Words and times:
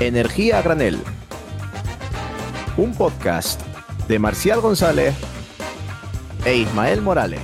Energía 0.00 0.60
a 0.60 0.62
granel. 0.62 0.98
Un 2.78 2.94
podcast 2.94 3.60
de 4.08 4.18
Marcial 4.18 4.62
González 4.62 5.14
e 6.46 6.56
Ismael 6.56 7.02
Morales. 7.02 7.42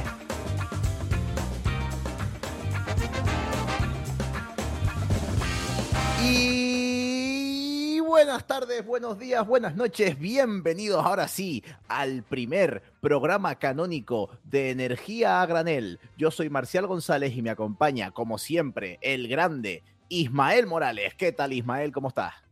Y 6.25 8.01
buenas 8.01 8.47
tardes, 8.47 8.87
buenos 8.87 9.19
días, 9.19 9.47
buenas 9.47 9.77
noches, 9.77 10.19
bienvenidos 10.19 11.05
ahora 11.05 11.29
sí 11.29 11.63
al 11.89 12.23
primer 12.23 12.83
programa 13.03 13.57
canónico 13.57 14.31
de 14.45 14.71
Energía 14.71 15.43
a 15.43 15.47
Granel. 15.47 16.01
Yo 16.17 16.31
soy 16.31 16.49
Marcial 16.49 16.87
González 16.87 17.37
y 17.37 17.43
me 17.43 17.51
acompaña, 17.51 18.13
como 18.13 18.39
siempre, 18.39 18.99
el 19.03 19.29
grande 19.29 19.83
Ismael 20.09 20.67
Morales. 20.67 21.15
¿Qué 21.17 21.33
tal, 21.33 21.53
Ismael? 21.53 21.93
¿Cómo 21.93 22.09
estás? 22.09 22.46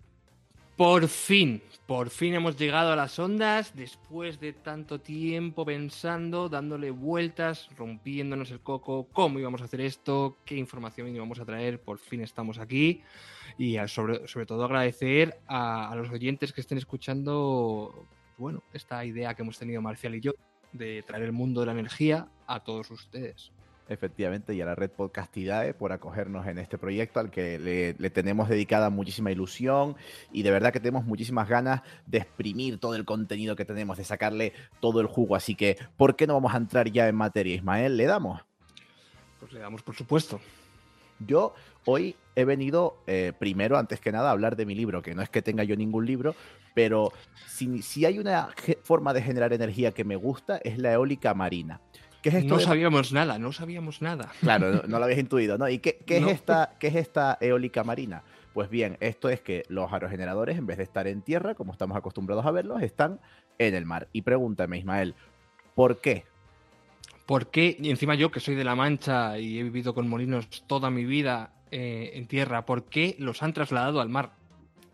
Por 0.77 1.06
fin, 1.06 1.62
por 1.87 2.10
fin 2.10 2.34
hemos 2.34 2.56
llegado 2.56 2.92
a 2.92 2.96
las 2.96 3.16
ondas 3.20 3.77
después 3.77 4.41
de 4.41 4.52
tanto 4.52 5.01
tiempo 5.01 5.65
pensando, 5.65 6.48
dándole 6.48 6.91
vueltas, 6.91 7.69
rompiéndonos 7.77 8.51
el 8.51 8.59
coco, 8.59 9.06
cómo 9.12 9.38
íbamos 9.38 9.60
a 9.62 9.66
hacer 9.66 9.80
esto, 9.80 10.37
qué 10.45 10.56
información 10.56 11.15
íbamos 11.15 11.38
a 11.38 11.45
traer. 11.45 11.80
Por 11.80 11.98
fin 11.98 12.23
estamos 12.23 12.59
aquí 12.59 13.02
y 13.56 13.77
sobre, 13.87 14.27
sobre 14.27 14.46
todo 14.46 14.65
agradecer 14.65 15.38
a, 15.46 15.92
a, 15.92 15.95
los 15.95 16.10
oyentes 16.10 16.52
que 16.52 16.60
estén 16.60 16.79
escuchando, 16.79 18.09
bueno, 18.37 18.65
esta 18.73 19.04
idea 19.04 19.34
que 19.34 19.43
hemos 19.43 19.60
tenido 19.60 19.80
Marcial 19.80 20.16
y 20.16 20.20
yo 20.23 20.32
de 20.73 21.04
traer 21.06 21.23
el 21.23 21.32
mundo 21.32 21.60
de 21.60 21.66
la 21.66 21.73
energía 21.73 22.27
a 22.49 22.65
todos 22.65 22.90
ustedes 22.90 23.52
efectivamente, 23.88 24.54
y 24.54 24.60
a 24.60 24.66
la 24.66 24.74
red 24.74 24.90
Podcastidae 24.90 25.74
por 25.74 25.93
acogernos 25.93 26.46
en 26.46 26.59
este 26.59 26.79
proyecto 26.79 27.21
al 27.21 27.30
que 27.30 27.59
le, 27.59 28.10
tenemos 28.10 28.49
dedicada 28.49 28.90
muchísima 28.90 29.30
ilusión 29.30 29.96
y 30.32 30.43
de 30.43 30.51
verdad 30.51 30.73
que 30.73 30.80
tenemos 30.80 31.04
muchísimas 31.04 31.49
ganas 31.49 31.82
de 32.07 32.18
exprimir 32.18 32.79
todo 32.79 32.95
el 32.95 33.05
contenido 33.05 33.57
que 33.57 33.65
tenemos, 33.65 33.99
de 33.99 34.05
sacarle 34.05 34.52
todo 34.80 35.01
el 35.01 35.07
jugo. 35.07 35.37
Así 35.37 35.55
que, 35.55 35.77
¿por 35.96 36.16
qué 36.16 36.27
no 36.27 36.35
vamos 36.35 36.55
a 36.55 36.59
entrar 36.59 36.90
ya 36.90 37.09
en 37.09 37.16
materia, 37.16 37.55
Ismael? 37.55 37.96
¿Le 37.96 38.07
damos? 38.07 38.43
Pues 39.40 39.52
le 39.52 39.60
damos, 39.60 39.82
por 39.82 39.95
supuesto. 39.95 40.40
Yo 41.21 41.55
hoy 41.85 42.16
he 42.35 42.45
venido, 42.45 42.96
eh, 43.07 43.32
primero, 43.38 43.79
antes 43.79 44.01
que 44.01 44.10
nada, 44.10 44.29
a 44.29 44.32
hablar 44.32 44.57
de 44.57 44.66
mi 44.66 44.74
libro, 44.74 45.02
que 45.02 45.15
no 45.15 45.23
es 45.23 45.29
que 45.29 45.43
tenga 45.43 45.62
yo 45.62 45.77
ningún 45.77 46.07
libro, 46.07 46.35
pero 46.74 47.12
si, 47.46 47.82
si 47.82 48.05
hay 48.05 48.18
una 48.18 48.49
forma 48.82 49.12
de 49.12 49.23
generar 49.23 49.52
energía 49.52 49.93
que 49.93 50.05
me 50.05 50.16
gusta, 50.16 50.57
es 50.59 50.79
la 50.79 50.93
eólica 50.93 51.35
marina 51.35 51.80
no 52.45 52.59
sabíamos 52.61 53.13
nada, 53.13 53.39
no 53.39 53.53
sabíamos 53.53 54.03
nada. 54.03 54.33
Claro, 54.41 54.83
no, 54.87 54.99
lo 54.99 55.05
habéis 55.05 55.21
intuido, 55.21 55.59
¿no? 55.59 55.69
¿Y 55.69 55.79
qué, 55.79 55.99
es 56.07 56.27
esta, 56.27 56.77
qué 56.79 56.89
es 56.89 56.97
esta 56.97 57.39
eólica 57.41 57.85
marina? 57.85 58.23
Pues 58.53 58.71
bien, 58.71 58.97
esto 59.01 59.29
es 59.29 59.41
que 59.41 59.65
los 59.69 59.93
aerogeneradores, 59.93 60.57
en 60.57 60.67
vez 60.67 60.79
de 60.79 60.85
estar 60.85 61.07
en 61.07 61.23
tierra, 61.23 61.55
como 61.55 61.73
estamos 61.73 61.97
acostumbrados 61.97 62.47
a 62.47 62.51
verlos, 62.51 62.83
están 62.83 63.21
en 63.59 63.75
el 63.75 63.85
mar. 63.85 64.09
Y 64.12 64.22
pregúntame, 64.22 64.78
Ismael, 64.78 65.15
¿por 65.75 66.00
qué? 66.00 66.25
¿Por 67.27 67.50
qué? 67.50 67.77
Y 67.81 67.91
encima 67.91 68.15
yo, 68.15 68.31
que 68.31 68.41
soy 68.41 68.55
de 68.55 68.65
La 68.65 68.77
Mancha 68.77 69.39
y 69.39 69.59
he 69.59 69.62
vivido 69.62 69.95
con 69.95 70.09
molinos 70.09 70.49
toda 70.67 70.91
mi 70.91 71.05
vida 71.05 71.53
eh, 71.71 72.12
en 72.15 72.27
tierra, 72.27 72.65
¿por 72.67 72.84
qué 72.84 73.17
los 73.19 73.43
han 73.43 73.53
trasladado 73.53 74.00
al 74.00 74.09
mar? 74.09 74.33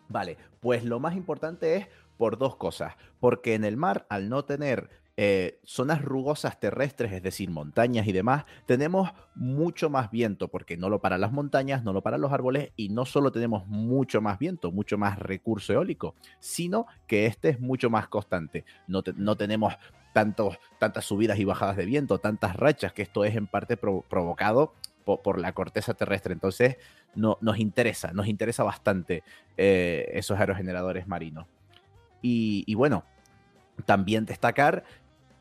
Vale, 0.09 0.39
pues 0.61 0.85
lo 0.85 0.99
más 1.01 1.15
importante 1.15 1.77
es 1.77 1.87
por 2.17 2.39
dos 2.39 2.57
cosas. 2.57 2.95
Porque 3.19 3.55
en 3.55 3.65
el 3.65 3.77
mar, 3.77 4.07
al 4.09 4.29
no 4.29 4.45
tener 4.45 4.89
eh, 5.17 5.61
zonas 5.65 6.03
rugosas 6.03 6.59
terrestres, 6.59 7.13
es 7.13 7.23
decir, 7.23 7.51
montañas 7.51 8.07
y 8.07 8.13
demás, 8.13 8.45
tenemos 8.67 9.11
mucho 9.35 9.91
más 9.91 10.11
viento, 10.11 10.49
porque 10.49 10.77
no 10.77 10.89
lo 10.89 11.01
para 11.01 11.19
las 11.19 11.33
montañas, 11.33 11.85
no 11.85 11.93
lo 11.93 12.03
para 12.03 12.19
los 12.19 12.33
árboles, 12.33 12.73
y 12.77 12.89
no 12.89 13.05
solo 13.05 13.33
tenemos 13.33 13.67
mucho 13.67 14.21
más 14.21 14.39
viento, 14.39 14.73
mucho 14.73 14.99
más 14.99 15.19
recurso 15.19 15.73
eólico, 15.73 16.15
sino 16.39 16.87
que 17.07 17.27
este 17.27 17.51
es 17.51 17.61
mucho 17.61 17.91
más 17.91 18.09
constante. 18.09 18.65
No, 18.87 19.03
no 19.17 19.37
tenemos 19.37 19.75
tantas 20.13 21.05
subidas 21.05 21.39
y 21.39 21.45
bajadas 21.45 21.77
de 21.77 21.87
viento, 21.87 22.19
tantas 22.19 22.57
rachas, 22.57 22.93
que 22.93 23.03
esto 23.03 23.25
es 23.25 23.37
en 23.37 23.47
parte 23.47 23.77
provocado 23.77 24.75
por, 25.05 25.39
la 25.39 25.53
corteza 25.53 25.95
terrestre. 25.95 26.33
Entonces, 26.33 26.77
no, 27.15 27.39
nos 27.41 27.59
interesa, 27.59 28.13
nos 28.13 28.27
interesa 28.27 28.63
bastante 28.63 29.23
eh, 29.57 30.09
esos 30.13 30.39
aerogeneradores 30.39 31.07
marinos. 31.07 31.47
Y, 32.23 32.75
bueno, 32.75 33.05
también 33.87 34.27
destacar 34.27 34.85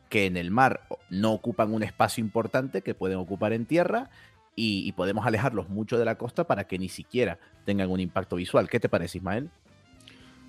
que 0.09 0.25
en 0.25 0.38
el 0.38 0.52
mar 0.52 0.81
no 1.09 1.31
ocupan 1.31 1.74
un 1.74 1.84
espacio 1.84 2.24
importante 2.24 2.81
que 2.81 2.96
pueden 2.96 3.18
ocupar 3.18 3.53
en 3.53 3.66
tierra 3.66 4.09
y, 4.56 4.92
podemos 4.92 5.25
alejarlos 5.25 5.70
mucho 5.70 5.97
de 5.97 6.03
la 6.03 6.18
costa 6.18 6.46
para 6.46 6.66
que 6.66 6.78
ni 6.78 6.90
siquiera 6.90 7.40
tengan 7.64 7.90
un 7.90 8.02
impacto 8.02 8.36
visual. 8.36 8.68
¿Qué 8.68 8.80
te 8.81 8.90
parece, 8.90 9.19
Ismael? 9.19 9.50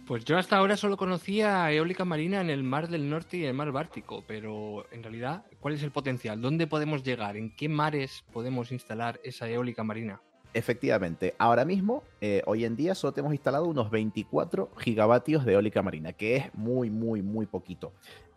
Pues 0.04 0.25
yo 0.25 0.37
hasta 0.37 0.56
ahora 0.56 0.76
solo 0.76 0.97
conocía 0.97 1.70
eólica 1.70 2.04
marina 2.04 2.41
en 2.41 2.50
el 2.50 2.65
mar 2.65 2.88
del 2.88 3.09
norte 3.09 3.37
y 3.37 3.44
el 3.44 3.54
mar 3.54 3.70
Báltico, 3.70 4.25
pero 4.26 4.84
en 4.91 5.04
realidad, 5.04 5.44
¿cuál 5.60 5.75
es 5.75 5.84
el 5.84 5.93
potencial? 5.93 6.41
¿Dónde 6.41 6.66
podemos 6.66 7.04
llegar? 7.04 7.37
¿En 7.37 7.54
qué 7.54 7.69
mares 7.69 8.25
podemos 8.32 8.72
instalar 8.72 9.20
esa 9.22 9.49
eólica 9.49 9.84
marina? 9.84 10.20
Efectivamente, 10.53 11.37
ahora 11.38 11.65
mismo, 11.65 12.03
eh, 12.20 12.43
hoy 12.47 12.65
en 12.65 12.75
día, 12.75 12.97
solo 12.97 13.12
tenemos 13.12 13.34
instalado 13.34 13.66
unos 13.66 13.88
24 13.93 14.72
gigavatios 14.78 15.44
de 15.44 15.53
eólica 15.53 15.81
marina, 15.81 16.12
que 16.12 16.34
es 16.34 16.54
muy, 16.54 16.91
muy, 16.91 17.22
muy 17.22 17.47
poquito. 17.47 17.93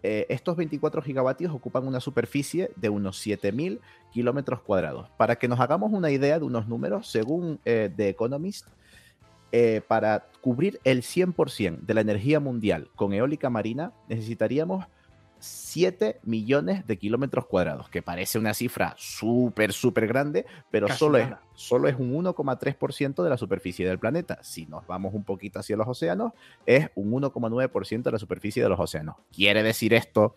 Eh, 0.06 0.26
estos 0.28 0.58
24 0.58 1.02
gigavatios 1.02 1.54
ocupan 1.54 1.88
una 1.88 2.02
superficie 2.02 2.72
de 2.76 2.90
unos 2.90 3.18
7000 3.20 3.80
kilómetros 4.12 4.62
cuadrados. 4.62 5.10
Para 5.18 5.38
que 5.38 5.48
nos 5.48 5.62
hagamos 5.62 5.94
una 5.94 6.12
idea 6.12 6.40
de 6.40 6.46
unos 6.46 6.68
números, 6.68 7.10
según 7.10 7.60
eh, 7.64 7.90
The 7.96 8.10
Economist, 8.10 8.68
eh, 9.54 9.82
para 9.88 10.28
cubrir 10.42 10.82
el 10.84 11.04
100% 11.04 11.80
de 11.80 11.94
la 11.94 12.02
energía 12.02 12.42
mundial 12.42 12.90
con 12.96 13.14
eólica 13.14 13.50
marina, 13.50 13.94
necesitaríamos 14.10 14.86
7 15.44 16.20
millones 16.24 16.88
de 16.88 16.98
kilómetros 16.98 17.46
cuadrados, 17.48 17.90
que 17.90 18.02
parece 18.02 18.40
una 18.40 18.54
cifra 18.54 18.96
súper, 18.98 19.74
súper 19.74 20.08
grande, 20.08 20.46
pero 20.72 20.88
solo 20.88 21.18
es, 21.18 21.28
solo 21.54 21.90
es, 21.90 21.96
un 22.00 22.14
1,3% 22.14 23.22
de 23.24 23.30
la 23.30 23.38
superficie 23.38 23.86
del 23.86 24.00
planeta. 24.00 24.40
Si 24.42 24.66
nos 24.66 24.88
vamos 24.88 25.14
un 25.14 25.24
poquito 25.24 25.60
hacia 25.60 25.76
los 25.76 25.88
océanos, 25.88 26.32
es 26.66 26.90
un 26.96 27.12
1,9% 27.12 28.04
de 28.04 28.12
la 28.12 28.20
superficie 28.20 28.64
de 28.64 28.70
los 28.70 28.80
océanos. 28.80 29.18
¿Quiere 29.34 29.64
decir 29.64 29.94
esto 29.94 30.36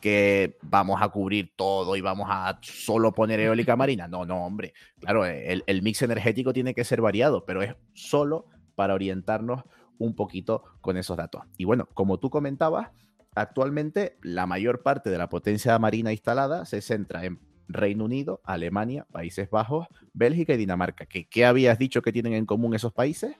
que 0.00 0.56
vamos 0.62 1.00
a 1.02 1.08
cubrir 1.08 1.52
todo 1.54 1.94
y 1.96 2.00
vamos 2.00 2.26
a 2.28 2.58
solo 2.62 3.14
poner 3.14 3.38
eólica 3.38 3.76
marina? 3.76 4.08
No, 4.08 4.24
no, 4.24 4.44
hombre. 4.44 4.74
Claro, 4.98 5.24
el, 5.24 5.62
el 5.66 5.82
mix 5.82 6.02
energético 6.02 6.52
tiene 6.52 6.74
que 6.74 6.84
ser 6.84 7.00
variado, 7.00 7.44
pero 7.44 7.62
es 7.62 7.76
solo 7.94 8.46
para 8.74 8.94
orientarnos 8.94 9.62
un 9.98 10.14
poquito 10.14 10.64
con 10.80 10.96
esos 10.96 11.16
datos. 11.16 11.42
Y 11.56 11.64
bueno, 11.64 11.88
como 11.94 12.18
tú 12.18 12.30
comentabas, 12.30 12.88
Actualmente, 13.34 14.18
la 14.22 14.46
mayor 14.46 14.82
parte 14.82 15.10
de 15.10 15.18
la 15.18 15.28
potencia 15.28 15.78
marina 15.78 16.12
instalada 16.12 16.64
se 16.64 16.80
centra 16.80 17.24
en 17.24 17.38
Reino 17.68 18.04
Unido, 18.04 18.40
Alemania, 18.44 19.06
Países 19.12 19.50
Bajos, 19.50 19.86
Bélgica 20.12 20.54
y 20.54 20.56
Dinamarca. 20.56 21.06
¿Qué, 21.06 21.28
¿Qué, 21.28 21.44
habías 21.44 21.78
dicho 21.78 22.02
que 22.02 22.12
tienen 22.12 22.32
en 22.32 22.46
común 22.46 22.74
esos 22.74 22.92
países? 22.92 23.36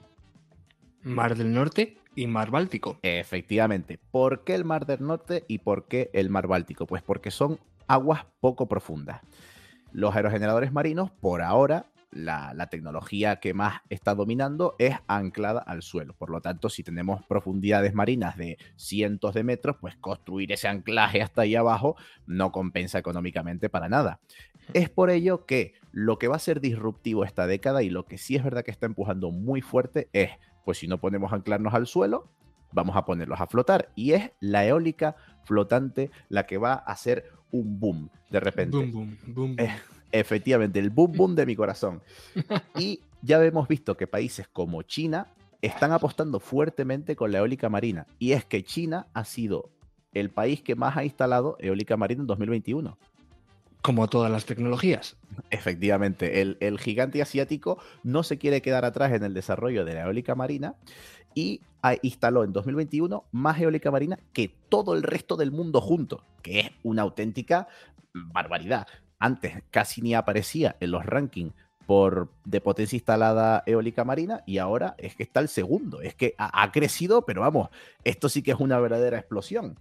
Mar 1.02 1.36
del 1.36 1.52
Norte 1.52 1.98
y 2.14 2.26
Mar 2.26 2.50
Báltico. 2.50 2.98
Efectivamente. 3.02 3.98
¿Por 4.10 4.44
qué 4.44 4.54
el 4.54 4.64
Mar 4.64 4.86
del 4.86 5.06
Norte 5.06 5.44
y 5.48 5.58
por 5.58 5.88
qué 5.88 6.10
el 6.12 6.30
Mar 6.30 6.46
Báltico? 6.46 6.86
Pues 6.86 7.02
porque 7.02 7.30
son 7.30 7.58
aguas 7.86 8.26
poco 8.40 8.68
profundas. 8.68 9.22
Los 9.92 10.14
aerogeneradores 10.14 10.72
marinos, 10.72 11.10
por 11.10 11.42
ahora, 11.42 11.86
la, 12.10 12.68
tecnología 12.70 13.36
que 13.36 13.54
más 13.54 13.80
está 13.88 14.14
dominando 14.14 14.74
es 14.78 14.96
anclada 15.06 15.60
al 15.60 15.82
suelo. 15.82 16.14
Por 16.14 16.30
lo 16.30 16.40
tanto, 16.40 16.68
si 16.68 16.82
tenemos 16.82 17.24
profundidades 17.26 17.94
marinas 17.94 18.36
de 18.36 18.58
cientos 18.76 19.34
de 19.34 19.44
metros, 19.44 19.76
pues 19.80 19.96
construir 19.96 20.52
ese 20.52 20.68
anclaje 20.68 21.22
hasta 21.22 21.42
ahí 21.42 21.54
abajo 21.54 21.96
no 22.26 22.52
compensa 22.52 22.98
económicamente 22.98 23.68
para 23.68 23.88
nada. 23.88 24.20
Es 24.74 24.90
por 24.90 25.10
ello 25.10 25.46
que 25.46 25.74
lo 25.92 26.18
que 26.18 26.28
va 26.28 26.36
a 26.36 26.40
ser 26.40 26.60
disruptivo 26.60 27.24
esta 27.24 27.46
década 27.46 27.82
y 27.82 27.90
lo 27.90 28.06
que 28.06 28.18
sí 28.18 28.36
es 28.36 28.44
verdad 28.44 28.64
que 28.64 28.70
está 28.70 28.86
empujando 28.86 29.30
muy 29.30 29.62
fuerte 29.62 30.08
es, 30.12 30.30
pues 30.64 30.78
si 30.78 30.88
no 30.88 30.98
ponemos 31.00 31.32
anclarnos 31.32 31.72
al 31.72 31.86
suelo, 31.86 32.30
vamos 32.72 32.96
a 32.96 33.04
ponerlos 33.04 33.40
a 33.40 33.46
flotar. 33.46 33.90
Y 33.94 34.12
es 34.12 34.32
la 34.40 34.66
eólica 34.66 35.16
flotante 35.44 36.10
la 36.28 36.46
que 36.46 36.58
va 36.58 36.72
a 36.72 36.92
hacer 36.92 37.30
un 37.50 37.80
boom 37.80 38.10
de 38.30 38.40
repente. 38.40 38.76
Boom, 38.76 38.92
boom, 38.92 39.18
boom. 39.26 39.54
Eh, 39.58 39.74
Efectivamente, 40.12 40.78
el 40.78 40.90
boom 40.90 41.12
boom 41.12 41.34
de 41.34 41.46
mi 41.46 41.56
corazón. 41.56 42.02
Y 42.78 43.00
ya 43.22 43.42
hemos 43.44 43.68
visto 43.68 43.96
que 43.96 44.06
países 44.06 44.48
como 44.48 44.82
China 44.82 45.28
están 45.60 45.92
apostando 45.92 46.40
fuertemente 46.40 47.16
con 47.16 47.32
la 47.32 47.38
eólica 47.38 47.68
marina. 47.68 48.06
Y 48.18 48.32
es 48.32 48.44
que 48.44 48.62
China 48.62 49.08
ha 49.12 49.24
sido 49.24 49.70
el 50.14 50.30
país 50.30 50.62
que 50.62 50.76
más 50.76 50.96
ha 50.96 51.04
instalado 51.04 51.56
eólica 51.60 51.96
marina 51.96 52.22
en 52.22 52.26
2021. 52.26 52.96
Como 53.82 54.08
todas 54.08 54.30
las 54.30 54.44
tecnologías. 54.44 55.16
Efectivamente, 55.50 56.40
el, 56.40 56.56
el, 56.60 56.78
gigante 56.78 57.22
asiático 57.22 57.78
no 58.02 58.22
se 58.22 58.38
quiere 58.38 58.60
quedar 58.60 58.84
atrás 58.84 59.12
en 59.12 59.22
el 59.22 59.34
desarrollo 59.34 59.84
de 59.84 59.94
la 59.94 60.02
eólica 60.02 60.34
marina 60.34 60.74
y 61.34 61.60
instaló 62.02 62.42
en 62.42 62.52
2021 62.52 63.24
más 63.30 63.60
eólica 63.60 63.90
marina 63.90 64.18
que 64.32 64.52
todo 64.68 64.94
el 64.94 65.02
resto 65.04 65.36
del 65.36 65.52
mundo 65.52 65.80
junto, 65.80 66.24
que 66.42 66.60
es 66.60 66.70
una 66.82 67.02
auténtica 67.02 67.68
barbaridad 68.12 68.88
antes 69.18 69.62
casi 69.70 70.02
ni 70.02 70.14
aparecía 70.14 70.76
en 70.80 70.90
los 70.90 71.04
rankings 71.04 71.54
por, 71.86 72.28
de 72.44 72.60
potencia 72.60 72.96
instalada 72.96 73.62
eólica 73.64 74.04
marina 74.04 74.42
y 74.44 74.58
ahora 74.58 74.94
es 74.98 75.16
que 75.16 75.22
está 75.22 75.40
el 75.40 75.48
segundo. 75.48 76.02
Es 76.02 76.14
que 76.14 76.34
ha, 76.36 76.70
crecido, 76.70 77.24
pero 77.24 77.40
vamos, 77.40 77.70
esto 78.04 78.28
sí 78.28 78.42
que 78.42 78.50
es 78.50 78.60
una 78.60 78.78
verdadera 78.78 79.18
explosión. 79.18 79.78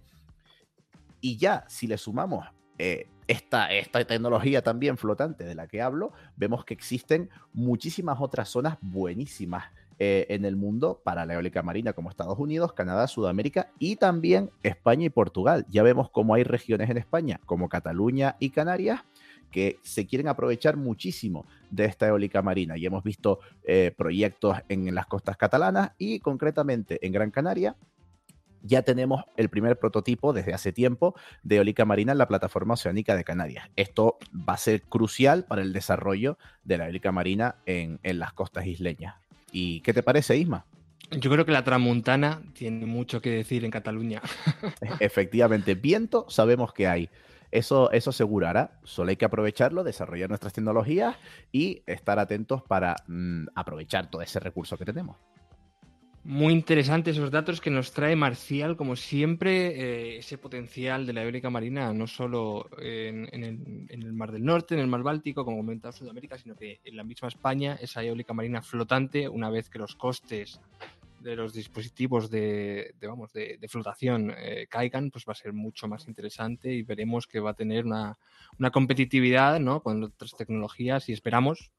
Y 1.20 1.36
ya, 1.36 1.64
si 1.68 1.86
le 1.86 1.98
sumamos 1.98 2.46
eh, 2.78 3.08
esta, 3.26 3.70
esta 3.72 4.02
tecnología 4.04 4.62
también 4.62 4.96
flotante 4.96 5.44
de 5.44 5.54
la 5.54 5.66
que 5.66 5.82
hablo, 5.82 6.12
vemos 6.36 6.64
que 6.64 6.72
existen 6.72 7.28
muchísimas 7.52 8.18
otras 8.20 8.48
zonas 8.48 8.78
buenísimas 8.80 9.66
eh, 10.00 10.26
en 10.30 10.44
el 10.44 10.54
mundo 10.54 11.00
para 11.02 11.26
la 11.26 11.34
eólica 11.34 11.62
marina, 11.64 11.92
como 11.92 12.08
Estados 12.08 12.38
Unidos, 12.38 12.72
Canadá, 12.72 13.08
Sudamérica 13.08 13.72
y 13.80 13.96
también 13.96 14.48
España 14.62 15.06
y 15.06 15.10
Portugal. 15.10 15.66
Ya 15.68 15.82
vemos 15.82 16.08
cómo 16.08 16.34
hay 16.34 16.44
regiones 16.44 16.88
en 16.88 16.98
España, 16.98 17.40
como 17.46 17.68
Cataluña 17.68 18.36
y 18.38 18.50
Canarias, 18.50 19.00
que 19.50 19.78
se 19.82 20.06
quieren 20.06 20.28
aprovechar 20.28 20.76
muchísimo 20.76 21.46
de 21.70 21.84
esta 21.86 22.08
eólica 22.08 22.42
marina. 22.42 22.76
Y 22.76 22.86
hemos 22.86 23.02
visto 23.02 23.40
eh, 23.64 23.92
proyectos 23.96 24.58
en 24.68 24.94
las 24.94 25.06
costas 25.06 25.36
catalanas 25.36 25.92
y 25.98 26.20
concretamente 26.20 27.04
en 27.06 27.12
Gran 27.12 27.30
Canaria 27.30 27.76
ya 28.62 28.82
tenemos 28.82 29.24
el 29.36 29.48
primer 29.48 29.78
prototipo 29.78 30.32
desde 30.32 30.54
hace 30.54 30.72
tiempo 30.72 31.14
de 31.42 31.56
eólica 31.56 31.84
marina 31.84 32.12
en 32.12 32.18
la 32.18 32.28
plataforma 32.28 32.74
oceánica 32.74 33.16
de 33.16 33.24
Canarias. 33.24 33.68
Esto 33.76 34.18
va 34.32 34.54
a 34.54 34.58
ser 34.58 34.82
crucial 34.82 35.44
para 35.44 35.62
el 35.62 35.72
desarrollo 35.72 36.38
de 36.64 36.78
la 36.78 36.86
eólica 36.86 37.12
marina 37.12 37.56
en, 37.66 37.98
las 38.02 38.32
costas 38.32 38.66
isleñas. 38.66 39.14
¿Y 39.52 39.80
qué 39.80 39.92
te 39.92 40.02
parece, 40.02 40.36
Isma? 40.36 40.66
Yo 41.10 41.30
creo 41.30 41.46
que 41.46 41.52
la 41.52 41.64
tramuntana 41.64 42.42
tiene 42.52 42.84
mucho 42.84 43.22
que 43.22 43.30
decir 43.30 43.64
en 43.64 43.70
Cataluña. 43.70 44.20
Efectivamente, 45.00 45.74
viento 45.74 46.26
sabemos 46.28 46.72
que 46.72 46.86
hay. 46.86 47.08
Eso, 47.50 47.90
eso 47.92 48.10
asegurará. 48.10 48.78
Solo 48.84 49.10
hay 49.10 49.16
que 49.16 49.24
aprovecharlo, 49.24 49.84
desarrollar 49.84 50.28
nuestras 50.28 50.52
tecnologías 50.52 51.16
y 51.52 51.82
estar 51.86 52.18
atentos 52.18 52.62
para 52.62 52.96
mm, 53.06 53.46
aprovechar 53.54 54.10
todo 54.10 54.22
ese 54.22 54.40
recurso 54.40 54.76
que 54.76 54.84
tenemos. 54.84 55.16
Muy 56.24 56.52
interesantes 56.52 57.16
esos 57.16 57.30
datos 57.30 57.60
que 57.60 57.70
nos 57.70 57.92
trae 57.92 58.14
Marcial, 58.14 58.76
como 58.76 58.96
siempre, 58.96 59.68
eh, 59.68 60.18
ese 60.18 60.36
potencial 60.36 61.06
de 61.06 61.14
la 61.14 61.22
eólica 61.22 61.48
marina, 61.48 61.90
no 61.94 62.06
solo 62.06 62.68
en, 62.78 63.28
el, 63.88 64.12
Mar 64.12 64.32
del 64.32 64.44
Norte, 64.44 64.74
en 64.74 64.80
el 64.80 64.88
Mar 64.88 65.02
Báltico, 65.02 65.44
como 65.44 65.56
comentaba 65.56 65.92
Sudamérica, 65.92 66.36
sino 66.36 66.54
que 66.54 66.80
en 66.84 66.96
la 66.96 67.04
misma 67.04 67.28
España, 67.28 67.78
esa 67.80 68.02
eólica 68.02 68.34
marina 68.34 68.60
flotante, 68.60 69.26
una 69.26 69.48
vez 69.48 69.70
que 69.70 69.78
los 69.78 69.94
costes 69.94 70.60
de 71.20 71.36
los 71.36 71.52
dispositivos 71.52 72.30
de, 72.30 72.94
vamos, 73.02 73.32
de, 73.32 73.58
flotación 73.68 74.32
eh, 74.36 74.66
caigan, 74.68 75.10
pues 75.10 75.24
va 75.28 75.32
a 75.32 75.36
ser 75.36 75.52
mucho 75.52 75.88
más 75.88 76.06
interesante 76.08 76.72
y 76.72 76.82
veremos 76.82 77.26
que 77.26 77.40
va 77.40 77.50
a 77.50 77.54
tener 77.54 77.84
una, 77.84 78.16
competitividad 78.72 79.60
¿no? 79.60 79.82
con 79.82 80.04
otras 80.04 80.34
tecnologías 80.36 81.08
y 81.08 81.12
esperamos 81.12 81.72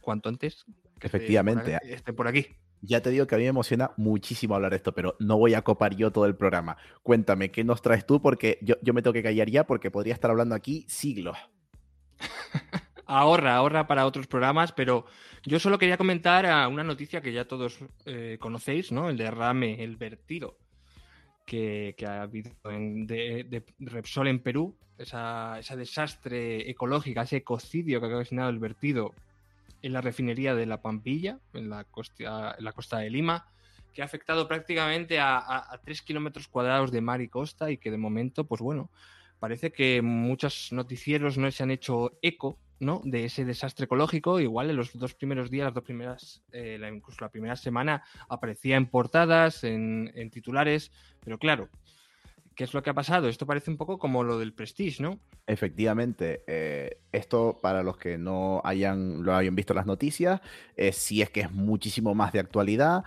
cuanto 0.00 0.28
antes 0.28 0.64
que 0.98 1.06
Efectivamente. 1.06 1.78
esté 1.84 2.12
por 2.12 2.28
aquí. 2.28 2.46
Ya 2.80 3.00
te 3.00 3.10
digo 3.10 3.26
que 3.26 3.34
a 3.34 3.38
mí 3.38 3.44
me 3.44 3.50
emociona 3.50 3.90
muchísimo 3.96 4.54
hablar 4.54 4.70
de 4.70 4.76
esto, 4.76 4.94
pero 4.94 5.16
no 5.18 5.36
voy 5.36 5.54
a 5.54 5.62
copar 5.62 5.96
yo 5.96 6.12
todo 6.12 6.26
el 6.26 6.36
programa. 6.36 6.76
Cuéntame, 7.02 7.50
¿qué 7.50 7.64
nos 7.64 7.82
traes 7.82 8.06
tú? 8.06 8.22
Porque 8.22 8.58
yo, 8.62 8.76
me 8.94 9.02
tengo 9.02 9.12
que 9.12 9.22
callar 9.22 9.50
ya 9.50 9.64
porque 9.64 9.90
podría 9.90 10.14
estar 10.14 10.30
hablando 10.30 10.54
aquí 10.54 10.84
siglos. 10.88 11.36
ahorra, 13.06 13.56
ahorra 13.56 13.86
para 13.88 14.06
otros 14.06 14.28
programas, 14.28 14.72
pero 14.72 15.06
yo 15.48 15.58
solo 15.58 15.78
quería 15.78 15.96
comentar 15.96 16.44
a 16.46 16.68
una 16.68 16.84
noticia 16.84 17.22
que 17.22 17.32
ya 17.32 17.46
todos 17.46 17.78
eh, 18.04 18.36
conocéis, 18.38 18.92
¿no? 18.92 19.08
El 19.08 19.16
derrame, 19.16 19.82
el 19.82 19.96
vertido 19.96 20.58
que, 21.46 21.94
ha 22.06 22.22
habido 22.22 22.52
de, 22.64 23.64
Repsol 23.78 24.28
en 24.28 24.40
Perú, 24.40 24.76
esa, 24.98 25.58
desastre 25.76 26.70
ecológico, 26.70 27.22
ese 27.22 27.36
ecocidio 27.36 28.00
que 28.00 28.06
ha 28.06 28.16
ocasionado 28.16 28.50
el 28.50 28.58
vertido 28.58 29.14
en 29.80 29.94
la 29.94 30.02
refinería 30.02 30.54
de 30.54 30.66
La 30.66 30.82
Pampilla, 30.82 31.38
en 31.54 31.70
la 31.70 31.84
costa, 31.84 32.54
en 32.58 32.64
la 32.64 32.72
costa 32.72 32.98
de 32.98 33.08
Lima, 33.08 33.46
que 33.94 34.02
ha 34.02 34.04
afectado 34.04 34.46
prácticamente 34.46 35.18
a, 35.18 35.80
tres 35.84 36.02
kilómetros 36.02 36.48
cuadrados 36.48 36.92
de 36.92 37.00
mar 37.00 37.22
y 37.22 37.28
costa 37.28 37.70
y 37.70 37.78
que 37.78 37.90
de 37.90 37.98
momento, 37.98 38.44
pues 38.44 38.60
bueno, 38.60 38.90
parece 39.40 39.72
que 39.72 40.02
muchos 40.02 40.70
noticieros 40.72 41.38
no 41.38 41.50
se 41.50 41.62
han 41.62 41.70
hecho 41.70 42.18
eco 42.20 42.58
¿no? 42.80 43.00
de 43.04 43.24
ese 43.24 43.44
desastre 43.44 43.84
ecológico. 43.84 44.40
Igual 44.40 44.70
en 44.70 44.76
los 44.76 44.96
dos 44.98 45.14
primeros 45.14 45.50
días, 45.50 45.66
las 45.66 45.74
dos 45.74 45.84
primeras, 45.84 46.42
eh, 46.52 46.78
incluso 46.92 47.18
la 47.20 47.30
primera 47.30 47.56
semana, 47.56 48.02
aparecía 48.28 48.76
en 48.76 48.86
portadas, 48.86 49.64
en, 49.64 50.30
titulares, 50.30 50.92
pero 51.24 51.38
claro, 51.38 51.68
¿Qué 52.54 52.64
es 52.64 52.74
lo 52.74 52.82
que 52.82 52.90
ha 52.90 52.94
pasado? 52.94 53.28
Esto 53.28 53.46
parece 53.46 53.70
un 53.70 53.76
poco 53.76 54.00
como 54.00 54.24
lo 54.24 54.36
del 54.36 54.52
Prestige, 54.52 55.00
¿no? 55.00 55.20
Efectivamente, 55.46 56.42
eh, 56.48 56.98
esto 57.12 57.60
para 57.62 57.84
los 57.84 57.98
que 57.98 58.18
no 58.18 58.60
hayan, 58.64 59.22
lo 59.22 59.32
hayan 59.36 59.54
visto 59.54 59.74
las 59.74 59.86
noticias, 59.86 60.40
eh, 60.76 60.90
sí 60.90 61.22
es 61.22 61.30
que 61.30 61.42
es 61.42 61.52
muchísimo 61.52 62.16
más 62.16 62.32
de 62.32 62.40
actualidad. 62.40 63.04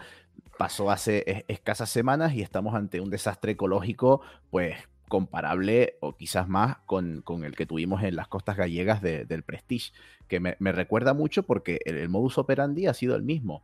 Pasó 0.58 0.90
hace 0.90 1.44
escasas 1.50 1.90
semanas 1.90 2.34
y 2.34 2.42
estamos 2.42 2.76
ante 2.76 3.02
un 3.02 3.10
desastre 3.10 3.52
ecológico, 3.52 4.22
pues 4.52 4.78
comparable 5.12 5.98
o 6.00 6.16
quizás 6.16 6.48
más 6.48 6.78
con, 6.86 7.22
el 7.44 7.56
que 7.58 7.66
tuvimos 7.66 8.02
en 8.02 8.16
las 8.16 8.30
costas 8.30 8.56
gallegas 8.56 9.02
del 9.02 9.44
Prestige, 9.44 9.92
que 10.30 10.40
me, 10.40 10.56
recuerda 10.72 11.14
mucho 11.14 11.44
porque 11.44 11.82
el 11.84 12.08
modus 12.08 12.38
operandi 12.38 12.88
ha 12.88 12.94
sido 12.94 13.18
el 13.18 13.22
mismo. 13.22 13.62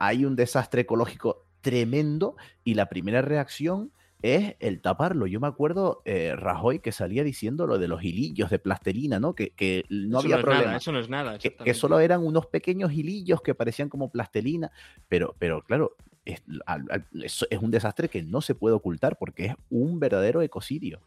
Hay 0.00 0.24
un 0.24 0.34
desastre 0.34 0.80
ecológico 0.80 1.46
tremendo 1.60 2.34
y 2.64 2.74
la 2.74 2.88
primera 2.88 3.22
reacción 3.22 3.92
es 4.20 4.56
el 4.58 4.82
taparlo. 4.82 5.28
Yo 5.28 5.38
me 5.38 5.46
acuerdo 5.46 6.02
eh, 6.04 6.34
Rajoy 6.34 6.80
que 6.80 6.90
salía 6.90 7.22
diciendo 7.22 7.68
lo 7.68 7.78
de 7.78 7.86
los 7.86 8.02
hilillos 8.02 8.50
de 8.50 8.58
plastelina, 8.58 9.20
¿no? 9.20 9.36
Que, 9.36 9.84
no 9.90 10.18
había 10.18 10.40
problema. 10.40 10.74
eso 10.74 10.90
no 10.90 10.98
es 10.98 11.08
nada. 11.08 11.38
Que, 11.38 11.72
solo 11.74 12.00
eran 12.00 12.26
unos 12.26 12.46
pequeños 12.46 12.92
hilillos 12.92 13.42
que 13.42 13.54
parecían 13.54 13.88
como 13.88 14.10
plastelina. 14.10 14.72
Pero, 15.08 15.36
pero 15.38 15.62
claro, 15.62 15.94
es, 16.24 16.42
un 17.60 17.70
desastre 17.70 18.08
que 18.08 18.22
no 18.22 18.40
se 18.40 18.54
puede 18.54 18.74
ocultar 18.74 19.16
porque 19.18 19.46
es 19.46 19.54
un 19.70 20.00
verdadero 20.00 20.42
ecocidio. 20.42 21.00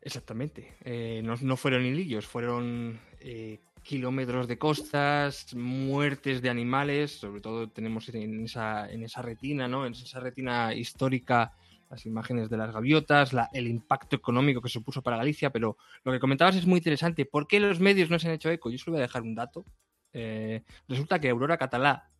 Exactamente. 0.00 0.74
Eh, 0.84 1.22
no, 1.24 1.56
fueron 1.56 1.84
hilillos, 1.86 2.26
fueron 2.26 2.98
eh, 3.20 3.60
kilómetros 3.82 4.48
de 4.48 4.58
costas, 4.58 5.54
muertes 5.54 6.42
de 6.42 6.50
animales, 6.50 7.12
sobre 7.12 7.40
todo 7.40 7.68
tenemos 7.68 8.08
en 8.08 8.44
esa, 8.44 8.90
en 8.90 9.04
esa 9.04 9.22
retina, 9.22 9.68
¿no? 9.68 9.86
En 9.86 9.92
esa 9.92 10.20
retina 10.20 10.74
histórica 10.74 11.52
las 11.92 12.06
imágenes 12.06 12.48
de 12.48 12.56
las 12.56 12.72
gaviotas, 12.72 13.32
el 13.52 13.68
impacto 13.68 14.16
económico 14.16 14.62
que 14.62 14.70
supuso 14.70 15.02
para 15.02 15.18
Galicia, 15.18 15.50
pero 15.50 15.76
lo 16.04 16.12
que 16.12 16.20
comentabas 16.20 16.56
es 16.56 16.66
muy 16.66 16.78
interesante. 16.78 17.26
¿Por 17.26 17.46
qué 17.46 17.60
los 17.60 17.80
medios 17.80 18.08
no 18.08 18.18
se 18.18 18.28
han 18.28 18.34
hecho 18.34 18.50
eco? 18.50 18.70
Yo 18.70 18.78
solo 18.78 18.94
voy 18.94 19.00
a 19.00 19.06
dejar 19.06 19.20
un 19.20 19.34
dato. 19.34 19.66
Eh, 20.14 20.62
resulta 20.88 21.20
que 21.20 21.28
Aurora 21.28 21.58
Catalá, 21.58 22.10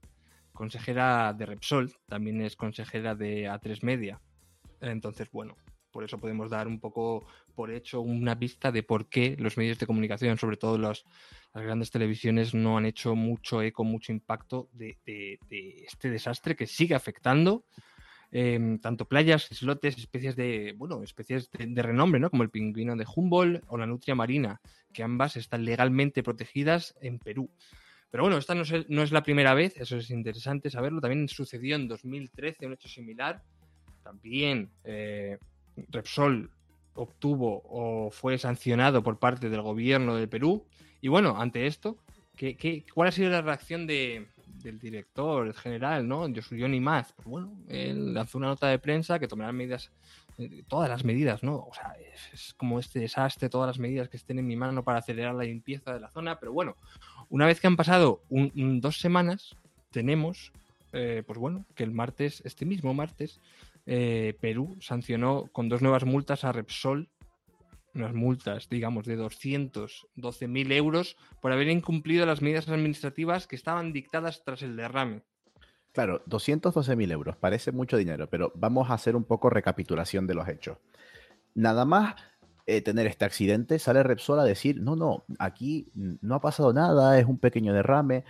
consejera 0.62 1.32
de 1.32 1.44
Repsol, 1.44 1.92
también 2.06 2.40
es 2.40 2.54
consejera 2.54 3.14
de 3.14 3.48
A3 3.48 3.82
Media. 3.82 4.20
Entonces, 4.80 5.28
bueno, 5.32 5.56
por 5.90 6.04
eso 6.04 6.18
podemos 6.18 6.50
dar 6.50 6.68
un 6.68 6.78
poco 6.78 7.26
por 7.54 7.70
hecho 7.70 8.00
una 8.00 8.38
pista 8.38 8.70
de 8.70 8.84
por 8.84 9.08
qué 9.08 9.36
los 9.38 9.56
medios 9.56 9.78
de 9.78 9.86
comunicación, 9.86 10.38
sobre 10.38 10.56
todo 10.56 10.78
las 10.78 11.04
grandes 11.52 11.90
televisiones, 11.90 12.54
no 12.54 12.78
han 12.78 12.86
hecho 12.86 13.16
mucho 13.16 13.60
eco, 13.60 13.82
mucho 13.82 14.12
impacto 14.12 14.68
de 14.72 14.98
este 15.86 16.10
desastre 16.10 16.54
que 16.54 16.66
sigue 16.66 16.94
afectando 16.94 17.64
Em, 18.34 18.78
tanto 18.78 19.04
playas, 19.04 19.52
islotes, 19.52 19.98
especies 19.98 20.34
de, 20.36 20.74
bueno, 20.78 21.02
especies 21.02 21.50
de, 21.50 21.82
renombre, 21.82 22.18
¿no? 22.18 22.30
Como 22.30 22.42
el 22.42 22.48
pingüino 22.48 22.96
de 22.96 23.04
Humboldt 23.04 23.62
o 23.68 23.76
la 23.76 23.86
nutria 23.86 24.14
marina, 24.14 24.62
que 24.90 25.02
ambas 25.02 25.36
están 25.36 25.66
legalmente 25.66 26.22
protegidas 26.22 26.94
en 27.02 27.18
Perú. 27.18 27.50
Pero 28.12 28.24
bueno, 28.24 28.36
esta 28.36 28.54
no 28.54 28.62
es, 29.02 29.10
la 29.10 29.22
primera 29.22 29.54
vez, 29.54 29.74
eso 29.78 29.96
es 29.96 30.10
interesante 30.10 30.68
saberlo. 30.68 31.00
También 31.00 31.28
sucedió 31.28 31.76
en 31.76 31.88
2013 31.88 32.66
un 32.66 32.74
hecho 32.74 32.86
similar. 32.86 33.42
También 34.04 34.68
eh, 34.84 35.38
Repsol 35.88 36.50
obtuvo 36.92 37.62
o 37.64 38.10
fue 38.10 38.36
sancionado 38.36 39.02
por 39.02 39.18
parte 39.18 39.48
del 39.48 39.62
gobierno 39.62 40.14
de 40.14 40.28
Perú. 40.28 40.62
Y 41.00 41.08
bueno, 41.08 41.40
ante 41.40 41.66
esto, 41.66 41.96
¿qué, 42.36 42.84
cuál 42.92 43.08
ha 43.08 43.12
sido 43.12 43.30
la 43.30 43.40
reacción 43.40 43.86
de, 43.86 44.26
del 44.62 44.78
director 44.78 45.52
general, 45.54 46.06
¿no? 46.06 46.28
Yo 46.28 46.42
soy 46.42 46.60
Johnny 46.60 46.80
Maz. 46.80 47.12
Pues 47.14 47.26
bueno, 47.26 47.52
él 47.68 48.12
lanzó 48.12 48.36
una 48.36 48.48
nota 48.48 48.68
de 48.68 48.78
prensa 48.78 49.18
que 49.18 49.28
tomará 49.28 49.52
medidas, 49.52 49.90
eh, 50.36 50.64
todas 50.68 50.88
las 50.88 51.04
medidas, 51.04 51.42
¿no? 51.42 51.56
O 51.56 51.72
sea, 51.74 51.94
es, 52.32 52.52
como 52.54 52.78
este 52.78 53.00
desastre, 53.00 53.48
todas 53.48 53.68
las 53.68 53.78
medidas 53.78 54.08
que 54.08 54.16
estén 54.16 54.38
en 54.38 54.46
mi 54.46 54.56
mano 54.56 54.84
para 54.84 54.98
acelerar 54.98 55.34
la 55.34 55.44
limpieza 55.44 55.92
de 55.94 56.00
la 56.00 56.10
zona. 56.10 56.38
Pero 56.38 56.52
bueno, 56.52 56.76
una 57.32 57.46
vez 57.46 57.60
que 57.60 57.66
han 57.66 57.76
pasado 57.76 58.20
dos 58.28 59.00
semanas, 59.00 59.56
tenemos, 59.90 60.52
eh, 60.92 61.22
pues 61.26 61.38
bueno, 61.38 61.64
que 61.74 61.82
el 61.82 61.90
martes, 61.90 62.42
este 62.44 62.66
mismo 62.66 62.92
martes, 62.92 63.40
eh, 63.86 64.36
Perú 64.38 64.76
sancionó 64.82 65.46
con 65.50 65.70
dos 65.70 65.80
nuevas 65.80 66.04
multas 66.04 66.44
a 66.44 66.52
Repsol 66.52 67.08
unas 67.94 68.12
multas, 68.12 68.68
digamos, 68.68 69.06
de 69.06 69.18
212.000 69.18 70.72
euros 70.72 71.16
por 71.40 71.52
haber 71.52 71.68
incumplido 71.68 72.26
las 72.26 72.42
medidas 72.42 72.68
administrativas 72.68 73.46
que 73.46 73.56
estaban 73.56 73.94
dictadas 73.94 74.44
tras 74.44 74.60
el 74.60 74.76
derrame. 74.76 75.22
Claro, 75.92 76.22
212.000 76.26 77.12
euros, 77.12 77.36
parece 77.36 77.72
mucho 77.72 77.96
dinero, 77.96 78.28
pero 78.28 78.52
vamos 78.56 78.90
a 78.90 78.94
hacer 78.94 79.16
un 79.16 79.24
poco 79.24 79.48
recapitulación 79.48 80.26
de 80.26 80.34
los 80.34 80.48
hechos. 80.48 80.76
Nada 81.54 81.86
más 81.86 82.14
eh, 82.66 82.80
tener 82.80 83.06
este 83.06 83.24
accidente, 83.24 83.78
sale 83.78 84.02
Repsol 84.02 84.38
a 84.40 84.44
decir, 84.44 84.80
no, 84.80 84.96
no, 84.96 85.24
aquí 85.38 85.88
no 85.94 86.36
ha 86.36 86.40
pasado 86.40 86.72
nada, 86.72 87.18
es 87.18 87.26
un 87.26 87.38
pequeño 87.38 87.72
derrame. 87.72 88.24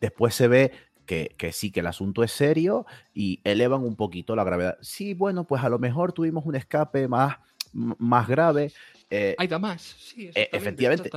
Después 0.00 0.34
se 0.34 0.48
ve 0.48 0.72
que, 1.06 1.34
que, 1.36 1.52
sí, 1.52 1.70
que 1.70 1.80
el 1.80 1.86
asunto 1.86 2.22
es 2.22 2.32
serio 2.32 2.86
y 3.12 3.40
elevan 3.44 3.82
un 3.82 3.96
poquito 3.96 4.36
la 4.36 4.44
gravedad. 4.44 4.78
Sí, 4.82 5.14
bueno, 5.14 5.46
pues 5.46 5.62
a 5.64 5.68
lo 5.68 5.78
mejor 5.78 6.12
tuvimos 6.12 6.46
un 6.46 6.54
escape 6.54 7.08
más, 7.08 7.36
más 7.72 8.28
grave. 8.28 8.72
Eh, 9.10 9.34
Hay 9.38 9.48
más, 9.48 9.82
sí, 9.82 10.30
eh, 10.34 10.48
efectivamente. 10.52 11.10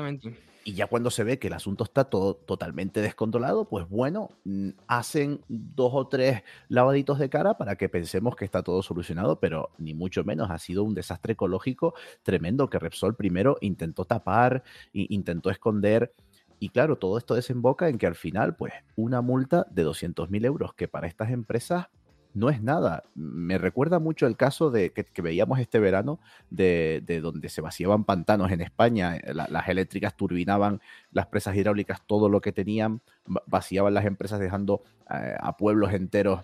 Y 0.68 0.74
ya 0.74 0.88
cuando 0.88 1.12
se 1.12 1.24
ve 1.24 1.38
que 1.38 1.46
el 1.46 1.54
asunto 1.54 1.84
está 1.84 2.06
todo 2.06 2.34
totalmente 2.34 3.00
descontrolado, 3.00 3.66
pues 3.66 3.88
bueno, 3.88 4.32
mm, 4.46 4.70
hacen 4.88 5.42
dos 5.48 5.92
o 5.94 6.08
tres 6.08 6.42
lavaditos 6.70 7.20
de 7.20 7.30
cara 7.30 7.56
para 7.56 7.76
que 7.76 7.88
pensemos 7.88 8.36
que 8.36 8.46
está 8.46 8.64
todo 8.64 8.82
solucionado, 8.82 9.40
pero 9.40 9.70
ni 9.78 9.94
mucho 9.94 10.24
menos. 10.24 10.50
Ha 10.50 10.58
sido 10.58 10.84
un 10.84 10.96
desastre 10.96 11.34
ecológico 11.34 11.94
tremendo 12.24 12.68
que 12.68 12.80
Repsol 12.80 13.16
primero 13.16 13.58
intentó 13.62 14.06
tapar, 14.06 14.64
intentó 14.92 15.52
esconder. 15.52 16.16
Y 16.60 16.70
claro, 16.70 16.98
todo 16.98 17.20
esto 17.20 17.36
desemboca 17.36 17.88
en 17.88 18.00
que 18.00 18.08
al 18.08 18.16
final, 18.16 18.56
pues, 18.56 18.74
una 18.96 19.22
multa 19.22 19.68
de 19.70 19.86
200.000 19.86 20.46
euros, 20.46 20.74
que 20.74 20.88
para 20.88 21.06
estas 21.06 21.30
empresas 21.30 21.90
no 22.36 22.50
es 22.50 22.62
nada. 22.62 23.04
Me 23.16 23.58
recuerda 23.58 23.98
mucho 23.98 24.28
el 24.28 24.36
caso 24.36 24.70
de 24.70 24.92
que, 24.92 25.22
veíamos 25.22 25.58
este 25.60 25.80
verano 25.80 26.20
de, 26.50 27.02
donde 27.22 27.50
se 27.50 27.62
vaciaban 27.62 28.04
pantanos 28.04 28.52
en 28.52 28.62
España, 28.62 29.16
eh, 29.16 29.34
las 29.34 29.68
eléctricas 29.70 30.16
turbinaban 30.16 30.82
las 31.12 31.28
presas 31.28 31.56
hidráulicas 31.56 32.06
todo 32.06 32.30
lo 32.30 32.42
que 32.42 32.52
tenían, 32.52 33.02
vaciaban 33.48 33.94
las 33.94 34.06
empresas 34.06 34.40
dejando 34.40 34.84
eh, 35.10 35.36
a 35.40 35.56
pueblos 35.56 35.94
enteros 35.94 36.42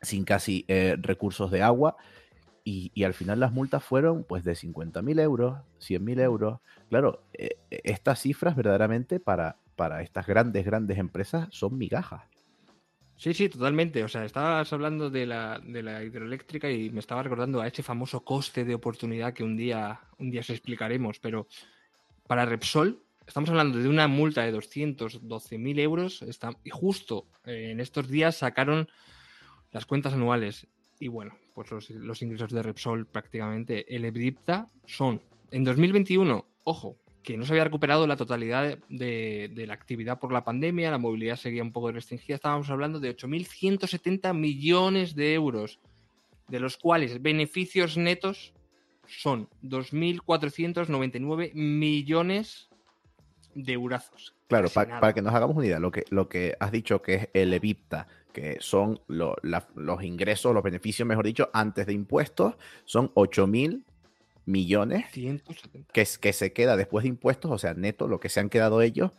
sin 0.00 0.24
casi 0.24 0.64
eh, 0.68 0.96
recursos 0.98 1.50
de 1.50 1.62
agua. 1.62 1.96
Y, 2.64 3.02
al 3.02 3.14
final 3.14 3.40
las 3.40 3.50
multas 3.50 3.82
fueron 3.82 4.24
pues 4.24 4.44
de 4.44 4.52
50.000 4.52 5.20
euros, 5.22 5.58
100.000 5.80 6.20
euros. 6.20 6.60
Claro, 6.90 7.22
estas 7.70 8.20
cifras 8.20 8.56
verdaderamente 8.56 9.20
para, 9.20 9.56
para 9.74 10.02
estas 10.02 10.26
grandes, 10.26 10.66
grandes 10.66 10.98
empresas 10.98 11.48
son 11.50 11.78
migajas. 11.78 12.27
Sí, 13.18 13.34
sí, 13.34 13.48
totalmente. 13.48 14.04
O 14.04 14.08
sea, 14.08 14.24
estabas 14.24 14.72
hablando 14.72 15.10
de 15.10 15.26
la, 15.26 15.58
de 15.58 15.82
la 15.82 16.04
hidroeléctrica 16.04 16.70
y 16.70 16.88
me 16.90 17.00
estaba 17.00 17.24
recordando 17.24 17.60
a 17.60 17.66
ese 17.66 17.82
famoso 17.82 18.20
coste 18.20 18.64
de 18.64 18.74
oportunidad 18.74 19.34
que 19.34 19.42
un 19.42 19.56
día, 19.56 20.00
un 20.18 20.30
día 20.30 20.40
os 20.40 20.50
explicaremos, 20.50 21.18
pero 21.18 21.48
para 22.28 22.46
Repsol 22.46 23.02
estamos 23.26 23.50
hablando 23.50 23.78
de 23.78 23.88
una 23.88 24.06
multa 24.06 24.42
de 24.42 24.54
212.000 24.54 25.80
euros 25.80 26.22
está, 26.22 26.52
y 26.62 26.70
justo 26.70 27.26
eh, 27.44 27.70
en 27.72 27.80
estos 27.80 28.08
días 28.08 28.36
sacaron 28.36 28.88
las 29.72 29.84
cuentas 29.84 30.14
anuales 30.14 30.68
y 31.00 31.08
bueno, 31.08 31.36
pues 31.54 31.70
los, 31.72 31.90
los 31.90 32.22
ingresos 32.22 32.52
de 32.52 32.62
Repsol 32.62 33.06
prácticamente, 33.06 33.94
el 33.94 34.04
EBITDA 34.04 34.68
son 34.86 35.20
en 35.50 35.64
2021, 35.64 36.46
ojo, 36.64 36.96
que 37.28 37.36
no 37.36 37.44
se 37.44 37.52
había 37.52 37.64
recuperado 37.64 38.06
la 38.06 38.16
totalidad 38.16 38.78
de, 38.88 39.64
la 39.66 39.74
actividad 39.74 40.18
por 40.18 40.32
la 40.32 40.44
pandemia, 40.44 40.90
la 40.90 40.96
movilidad 40.96 41.36
seguía 41.36 41.62
un 41.62 41.72
poco 41.72 41.92
restringida, 41.92 42.36
estábamos 42.36 42.70
hablando 42.70 43.00
de 43.00 43.14
8.170 43.14 44.32
millones 44.32 45.14
de 45.14 45.34
euros, 45.34 45.78
de 46.48 46.58
los 46.58 46.78
cuales 46.78 47.20
beneficios 47.20 47.98
netos 47.98 48.54
son 49.06 49.46
2.499 49.62 51.52
millones 51.52 52.70
de 53.54 53.74
eurazos. 53.74 54.34
Claro, 54.46 54.70
para 54.70 55.12
que 55.12 55.20
nos 55.20 55.34
hagamos 55.34 55.54
una 55.54 55.66
idea, 55.66 55.80
lo 55.80 55.90
que, 55.90 56.04
lo 56.08 56.30
que 56.30 56.56
has 56.58 56.72
dicho 56.72 57.02
que 57.02 57.14
es 57.14 57.28
el 57.34 57.52
EBITDA, 57.52 58.08
que 58.32 58.56
son 58.60 59.02
los 59.06 60.02
ingresos, 60.02 60.54
los 60.54 60.62
beneficios, 60.62 61.06
mejor 61.06 61.26
dicho, 61.26 61.50
antes 61.52 61.84
de 61.84 61.92
impuestos, 61.92 62.54
son 62.86 63.12
8.000 63.12 63.84
millones 64.48 65.04
que, 65.12 66.06
que 66.20 66.32
se 66.32 66.52
queda 66.52 66.76
después 66.76 67.04
de 67.04 67.10
impuestos, 67.10 67.50
o 67.50 67.58
sea, 67.58 67.74
neto, 67.74 68.08
lo 68.08 68.18
que 68.18 68.28
se 68.28 68.40
han 68.40 68.48
quedado 68.48 68.82
ellos, 68.82 69.12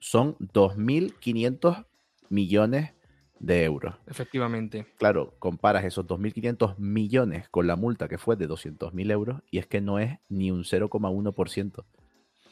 son 0.00 0.36
2.500 0.38 1.86
millones 2.30 2.92
de 3.38 3.64
euros. 3.64 3.94
Efectivamente. 4.06 4.86
Claro, 4.98 5.34
comparas 5.38 5.84
esos 5.84 6.06
2.500 6.06 6.78
millones 6.78 7.48
con 7.50 7.66
la 7.66 7.76
multa 7.76 8.08
que 8.08 8.18
fue 8.18 8.36
de 8.36 8.48
200.000 8.48 9.10
euros 9.12 9.42
y 9.50 9.58
es 9.58 9.66
que 9.66 9.80
no 9.80 9.98
es 9.98 10.18
ni 10.28 10.50
un 10.50 10.64
0,1%. 10.64 11.84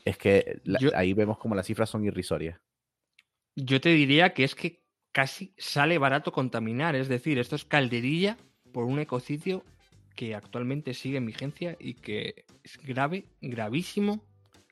Es 0.04 0.18
que 0.18 0.60
ahí 0.94 1.12
vemos 1.12 1.38
como 1.38 1.54
las 1.54 1.66
cifras 1.66 1.90
son 1.90 2.04
irrisorias. 2.04 2.60
Yo 3.56 3.80
te 3.80 3.90
diría 3.90 4.34
que 4.34 4.44
es 4.44 4.54
que 4.54 4.82
casi 5.12 5.54
sale 5.58 5.98
barato 5.98 6.32
contaminar, 6.32 6.94
es 6.96 7.08
decir, 7.08 7.38
esto 7.38 7.56
es 7.56 7.64
calderilla 7.64 8.36
por 8.72 8.84
un 8.84 8.98
ecocidio 8.98 9.64
que 10.14 10.34
actualmente 10.34 10.94
sigue 10.94 11.18
en 11.18 11.26
vigencia 11.26 11.76
y 11.78 11.94
que 11.94 12.44
es 12.62 12.78
grave, 12.82 13.24
gravísimo, 13.40 14.24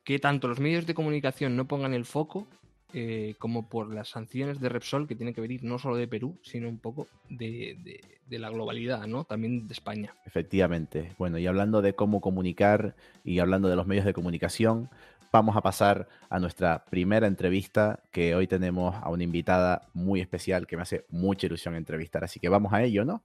que 0.05 0.19
tanto 0.19 0.49
los 0.49 0.61
medios 0.61 0.87
de 0.87 0.95
comunicación 0.95 1.57
no 1.57 1.67
pongan 1.67 1.95
el 1.95 2.05
foco 2.05 2.49
eh, 2.95 3.35
como 3.39 3.69
por 3.69 3.93
las 3.93 4.09
sanciones 4.09 4.61
de 4.61 4.71
Repsol 4.71 5.07
que 5.07 5.15
tienen 5.15 5.35
que 5.35 5.43
venir 5.43 5.63
no 5.63 5.79
solo 5.79 5.97
de 5.97 6.09
Perú, 6.09 6.39
sino 6.43 6.71
un 6.71 6.79
poco 6.79 7.07
de, 7.29 8.01
la 8.31 8.49
globalidad, 8.49 9.07
¿no? 9.07 9.25
También 9.25 9.67
de 9.67 9.75
España. 9.75 10.15
Efectivamente. 10.25 11.13
Bueno, 11.19 11.37
y 11.37 11.47
hablando 11.47 11.83
de 11.83 11.95
cómo 11.95 12.23
comunicar 12.23 12.97
y 13.25 13.41
hablando 13.41 13.69
de 13.69 13.77
los 13.77 13.87
medios 13.87 14.07
de 14.07 14.15
comunicación, 14.15 14.89
vamos 15.31 15.55
a 15.55 15.61
pasar 15.61 16.09
a 16.31 16.39
nuestra 16.39 16.87
primera 16.87 17.27
entrevista, 17.27 18.03
que 18.11 18.35
hoy 18.35 18.47
tenemos 18.47 18.95
a 18.95 19.11
una 19.11 19.25
invitada 19.25 19.89
muy 19.93 20.23
especial 20.23 20.67
que 20.67 20.77
me 20.77 20.83
hace 20.83 21.05
mucha 21.11 21.47
ilusión 21.47 21.75
entrevistar. 21.75 22.25
Así 22.25 22.41
que 22.41 22.49
vamos 22.49 22.73
a 22.73 22.83
ello, 22.83 23.05
¿no? 23.05 23.23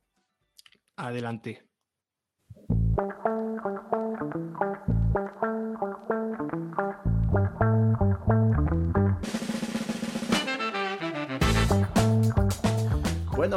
Adelante. 0.98 1.64
Bueno, 2.96 3.10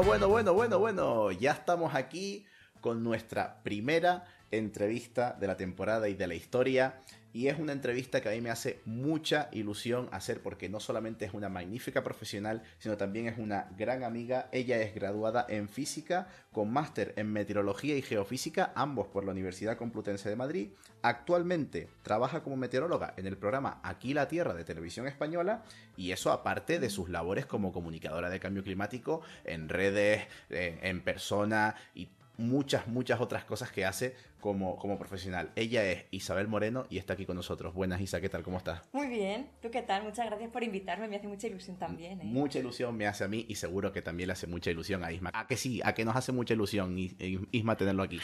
bueno, 0.03 0.29
bueno, 0.29 0.55
bueno, 0.55 0.79
bueno, 0.79 1.31
ya 1.33 1.53
estamos 1.53 1.95
aquí 1.95 2.47
con 2.81 3.05
nuestra 3.05 3.63
primera 3.63 4.25
entrevista 4.51 5.37
de 5.39 5.47
la 5.47 5.57
temporada 5.57 6.09
y 6.09 6.15
de 6.15 6.27
la 6.27 6.35
historia. 6.35 7.01
Y 7.33 7.49
es 7.49 7.59
una 7.59 7.73
entrevista 7.73 8.23
que 8.23 8.31
a 8.31 8.33
mí 8.33 8.41
me 8.41 8.49
hace 8.49 8.81
mucha 8.87 9.51
ilusión 9.53 10.09
hacer 10.11 10.41
porque 10.41 10.71
no 10.71 10.81
solamente 10.81 11.27
es 11.27 11.35
una 11.35 11.51
magnífica 11.51 12.03
profesional, 12.03 12.63
sino 12.79 12.97
también 12.97 13.27
es 13.27 13.37
una 13.37 13.69
gran 13.77 14.05
amiga. 14.05 14.49
Ella 14.53 14.81
es 14.81 14.95
graduada 14.95 15.45
en 15.47 15.69
física 15.69 16.29
con 16.51 16.73
máster 16.73 17.13
en 17.17 17.31
meteorología 17.31 17.95
y 17.95 18.01
geofísica, 18.01 18.73
ambos 18.75 19.09
por 19.09 19.27
la 19.27 19.33
Universidad 19.33 19.77
Complutense 19.77 20.31
de 20.31 20.37
Madrid. 20.37 20.71
Actualmente 21.03 21.89
trabaja 22.03 22.43
como 22.43 22.57
meteoróloga 22.57 23.13
en 23.19 23.27
el 23.27 23.37
programa 23.37 23.81
Aquí 23.83 24.15
la 24.15 24.29
Tierra 24.29 24.55
de 24.55 24.65
Televisión 24.65 25.07
Española 25.07 25.63
y 25.95 26.13
eso 26.13 26.33
aparte 26.33 26.79
de 26.79 26.89
sus 26.89 27.11
labores 27.11 27.45
como 27.45 27.71
comunicadora 27.71 28.31
de 28.31 28.41
cambio 28.41 28.65
climático 28.65 29.21
en 29.45 29.69
redes, 29.69 30.27
eh, 30.49 30.79
en 30.81 31.03
persona 31.03 31.75
y 31.95 32.09
muchas, 32.39 32.87
muchas 32.87 33.21
otras 33.21 33.45
cosas 33.45 33.71
que 33.71 33.85
hace 33.85 34.15
como, 34.47 34.77
como 34.77 34.97
profesional. 34.97 35.51
Ella 35.57 35.85
es 35.91 36.05
Isabel 36.13 36.47
Moreno 36.47 36.87
y 36.89 36.99
está 36.99 37.15
aquí 37.15 37.27
con 37.27 37.35
nosotros. 37.35 37.75
Buenas, 37.75 38.01
Isa, 38.01 38.21
¿qué 38.21 38.29
tal? 38.29 38.45
¿Cómo 38.45 38.59
estás? 38.59 38.81
Muy 38.93 39.09
bien, 39.09 39.51
¿tú 39.61 39.73
qué 39.73 39.83
tal? 39.83 40.05
Muchas 40.05 40.27
gracias 40.27 40.51
por 40.53 40.63
invitarme, 40.63 41.09
me 41.09 41.17
hace 41.17 41.27
mucha 41.27 41.49
ilusión 41.49 41.77
también. 41.81 42.21
¿eh? 42.21 42.25
Mucha 42.25 42.61
ilusión 42.61 42.97
me 42.97 43.09
hace 43.09 43.25
a 43.25 43.29
mí 43.29 43.45
y 43.49 43.57
seguro 43.57 43.93
que 43.93 44.03
también 44.03 44.29
le 44.29 44.35
hace 44.35 44.47
mucha 44.47 44.71
ilusión 44.71 45.03
a 45.03 45.11
Isma. 45.11 45.33
¿A 45.35 45.49
que 45.49 45.57
sí? 45.57 45.81
¿A 45.83 45.95
que 45.95 46.05
nos 46.05 46.15
hace 46.15 46.31
mucha 46.31 46.55
ilusión, 46.55 46.97
Isma, 46.97 47.77
tenerlo 47.77 48.05
aquí? 48.05 48.21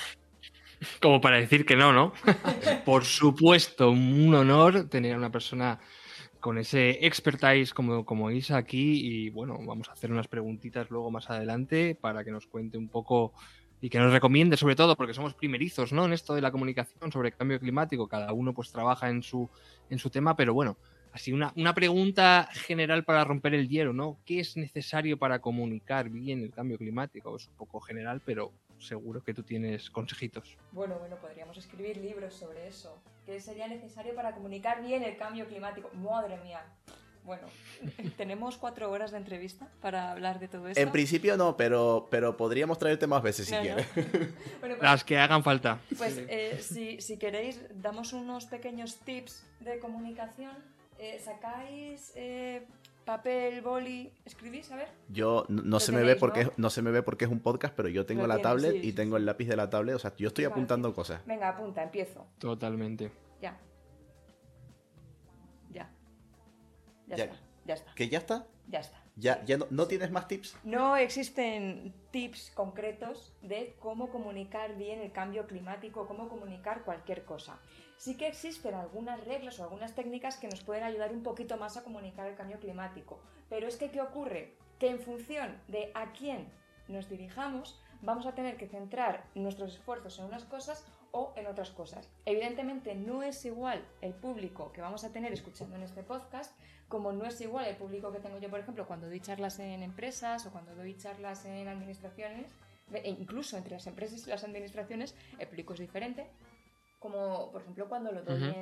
Como 1.03 1.21
para 1.21 1.39
decir 1.39 1.67
que 1.67 1.75
no, 1.75 1.93
¿no? 1.93 2.13
por 2.85 3.05
supuesto, 3.05 3.91
un 3.91 4.33
honor 4.33 4.89
tener 4.89 5.15
a 5.15 5.19
una 5.19 5.33
persona 5.33 5.81
con 6.39 6.57
ese 6.57 7.05
expertise 7.05 7.75
como, 7.75 8.05
como 8.05 8.31
Isa 8.31 8.57
aquí 8.57 9.01
y 9.05 9.31
bueno, 9.31 9.59
vamos 9.65 9.89
a 9.89 9.93
hacer 9.93 10.13
unas 10.13 10.29
preguntitas 10.29 10.89
luego 10.91 11.11
más 11.11 11.31
adelante 11.31 11.97
para 12.01 12.23
que 12.23 12.31
nos 12.31 12.47
cuente 12.47 12.79
un 12.79 12.89
poco 12.89 13.33
y 13.83 13.91
que 13.91 13.99
nos 13.99 14.13
recomiende 14.13 14.57
sobre 14.57 14.77
todo 14.77 14.97
porque 14.97 15.13
somos 15.13 15.35
primerizos 15.35 15.93
¿no? 15.93 16.07
en 16.07 16.13
esto 16.15 16.35
de 16.35 16.41
la 16.41 16.53
comunicación 16.53 17.11
sobre 17.13 17.33
cambio 17.33 17.59
climático, 17.59 18.09
cada 18.09 18.33
uno 18.33 18.55
pues 18.55 18.71
trabaja 18.71 19.11
en 19.11 19.23
su, 19.23 19.51
en 19.91 19.99
su 19.99 20.09
tema, 20.09 20.37
pero 20.37 20.55
bueno, 20.55 20.79
así 21.13 21.33
una, 21.33 21.53
una 21.57 21.75
pregunta 21.75 22.49
general 22.53 23.05
para 23.05 23.25
romper 23.25 23.55
el 23.55 23.69
hielo, 23.69 23.93
¿no? 23.93 24.19
¿Qué 24.25 24.39
es 24.39 24.57
necesario 24.57 25.19
para 25.19 25.41
comunicar 25.41 26.09
bien 26.11 26.43
el 26.43 26.53
cambio 26.53 26.79
climático? 26.79 27.35
Es 27.37 27.49
un 27.49 27.55
poco 27.55 27.81
general, 27.81 28.23
pero 28.25 28.53
seguro 28.79 29.23
que 29.23 29.35
tú 29.35 29.43
tienes 29.43 29.91
consejitos. 29.91 30.57
Bueno, 30.71 30.97
bueno, 31.01 31.17
podríamos 31.17 31.59
escribir 31.59 31.97
libros 31.97 32.35
sobre 32.35 32.69
eso. 32.69 33.03
¿Qué 33.27 33.41
sería 33.41 33.67
necesario 33.67 34.15
para 34.15 34.33
comunicar 34.33 34.81
bien 34.81 35.03
el 35.03 35.17
cambio 35.17 35.47
climático? 35.47 35.91
Madre 35.95 36.39
mía. 36.45 36.65
Bueno, 37.25 37.47
tenemos 38.17 38.57
cuatro 38.57 38.91
horas 38.91 39.13
de 39.13 39.19
entrevista 39.19 39.69
para 39.81 40.11
hablar 40.11 40.41
de 40.41 40.49
todo 40.49 40.69
esto. 40.69 40.81
En 40.81 40.91
principio 40.91 41.37
no, 41.37 41.57
pero, 41.57 42.09
pero 42.11 42.37
podríamos 42.37 42.79
traerte 42.79 43.07
más 43.07 43.23
veces 43.23 43.47
si 43.47 43.55
quieres. 43.55 43.87
Pues 44.61 44.81
Las 44.81 45.05
que 45.05 45.19
hagan 45.19 45.43
falta. 45.43 45.81
Pues 45.97 46.21
eh, 46.29 46.59
si, 46.61 47.17
queréis, 47.17 47.61
damos 47.75 48.13
unos 48.13 48.47
pequeños 48.47 48.97
tips 48.99 49.45
de 49.61 49.79
comunicación. 49.79 50.53
Eh, 50.99 51.21
¿Sacáis 51.25 52.13
eh, 52.15 52.67
papel, 53.05 53.61
boli, 53.61 54.13
escribís? 54.25 54.71
A 54.71 54.77
ver. 54.77 54.89
Yo 55.09 55.45
no, 55.49 55.81
se 55.81 55.93
me 55.93 56.03
ve 56.03 56.17
porque 56.17 56.51
¿no? 56.57 56.71
se 56.71 56.83
me 56.83 56.91
ve 56.91 57.03
porque 57.03 57.25
es 57.25 57.31
un 57.31 57.41
podcast, 57.41 57.75
pero 57.75 57.89
yo 57.89 58.07
tengo 58.07 58.27
la 58.27 58.41
tablet 58.41 58.85
y 58.85 58.93
tengo 58.93 59.17
el 59.17 59.27
lápiz 59.27 59.47
de 59.47 59.57
la 59.57 59.71
tablet. 59.71 59.97
O 59.97 59.99
sea, 59.99 60.15
yo 60.17 60.29
estoy 60.29 60.45
apuntando 60.45 60.93
cosas. 60.95 61.25
Venga, 61.27 61.49
apunta, 61.49 61.83
empiezo. 61.83 62.27
Totalmente. 62.39 63.11
Ya. 63.41 63.59
Ya, 67.17 67.25
Ya. 67.27 67.33
está. 67.33 67.37
Ya 67.65 67.75
está. 67.75 67.95
¿Que 67.95 68.09
ya 68.09 68.19
está? 68.19 68.47
Ya 68.69 68.81
está. 68.81 68.99
¿Ya, 69.17 69.45
ya 69.45 69.59
no, 69.59 69.67
no 69.71 69.87
tienes 69.87 70.11
más 70.11 70.27
tips? 70.27 70.57
No 70.65 70.97
existen 70.97 71.95
tips 72.11 72.51
concretos 72.55 73.33
de 73.43 73.77
cómo 73.79 74.09
comunicar 74.11 74.75
bien 74.77 75.01
el 75.01 75.13
cambio 75.13 75.47
climático, 75.47 76.07
cómo 76.09 76.29
comunicar 76.29 76.83
cualquier 76.83 77.25
cosa. 77.25 77.59
Sí 77.99 78.17
que 78.17 78.27
existen 78.27 78.75
algunas 78.75 79.23
reglas 79.25 79.61
o 79.61 79.65
algunas 79.65 79.95
técnicas 79.95 80.39
que 80.39 80.49
nos 80.49 80.63
pueden 80.63 80.83
ayudar 80.85 81.13
un 81.13 81.23
poquito 81.23 81.57
más 81.57 81.77
a 81.77 81.85
comunicar 81.85 82.27
el 82.27 82.35
cambio 82.35 82.59
climático. 82.59 83.21
Pero 83.49 83.69
es 83.69 83.77
que, 83.77 83.91
¿qué 83.91 84.01
ocurre? 84.01 84.55
Que 84.81 84.89
en 84.91 84.99
función 84.99 85.61
de 85.69 85.93
a 85.95 86.13
quién 86.13 86.49
nos 86.89 87.09
dirijamos, 87.09 87.79
vamos 88.01 88.27
a 88.27 88.35
tener 88.35 88.57
que 88.57 88.67
centrar 88.67 89.25
nuestros 89.35 89.75
esfuerzos 89.75 90.19
en 90.19 90.25
unas 90.25 90.45
cosas 90.45 90.85
o 91.13 91.33
en 91.37 91.47
otras 91.47 91.71
cosas. 91.71 92.09
Evidentemente 92.25 92.95
no 92.95 93.23
es 93.23 93.45
igual 93.45 93.85
el 94.01 94.13
público 94.15 94.73
que 94.73 94.81
vamos 94.81 95.05
a 95.05 95.13
tener 95.13 95.33
escuchando 95.33 95.77
en 95.77 95.83
este 95.83 96.03
podcast 96.03 96.53
como 96.89 97.11
no 97.13 97.25
es 97.25 97.41
igual 97.41 97.67
el 97.67 97.77
público 97.77 98.13
que 98.13 98.19
tengo 98.19 98.39
yo, 98.39 98.51
por 98.51 98.61
ejemplo, 98.61 98.87
cuando 98.87 99.07
doy 99.07 99.21
charlas 99.21 99.59
en 99.61 99.83
empresas 99.83 100.45
o 100.45 100.51
cuando 100.51 100.75
doy 100.75 100.95
charlas 100.95 101.47
en 101.47 101.67
administraciones, 101.67 102.51
e 102.93 103.09
incluso 103.09 103.57
entre 103.57 103.73
las 103.73 103.87
empresas 103.87 104.27
y 104.27 104.31
las 104.31 104.45
administraciones, 104.45 105.15
el 105.39 105.49
público 105.49 105.73
es 105.73 105.81
diferente, 105.81 106.27
como 106.99 107.51
por 107.51 107.63
ejemplo 107.63 107.89
cuando 107.89 108.13
lo 108.13 108.23
doy 108.23 108.55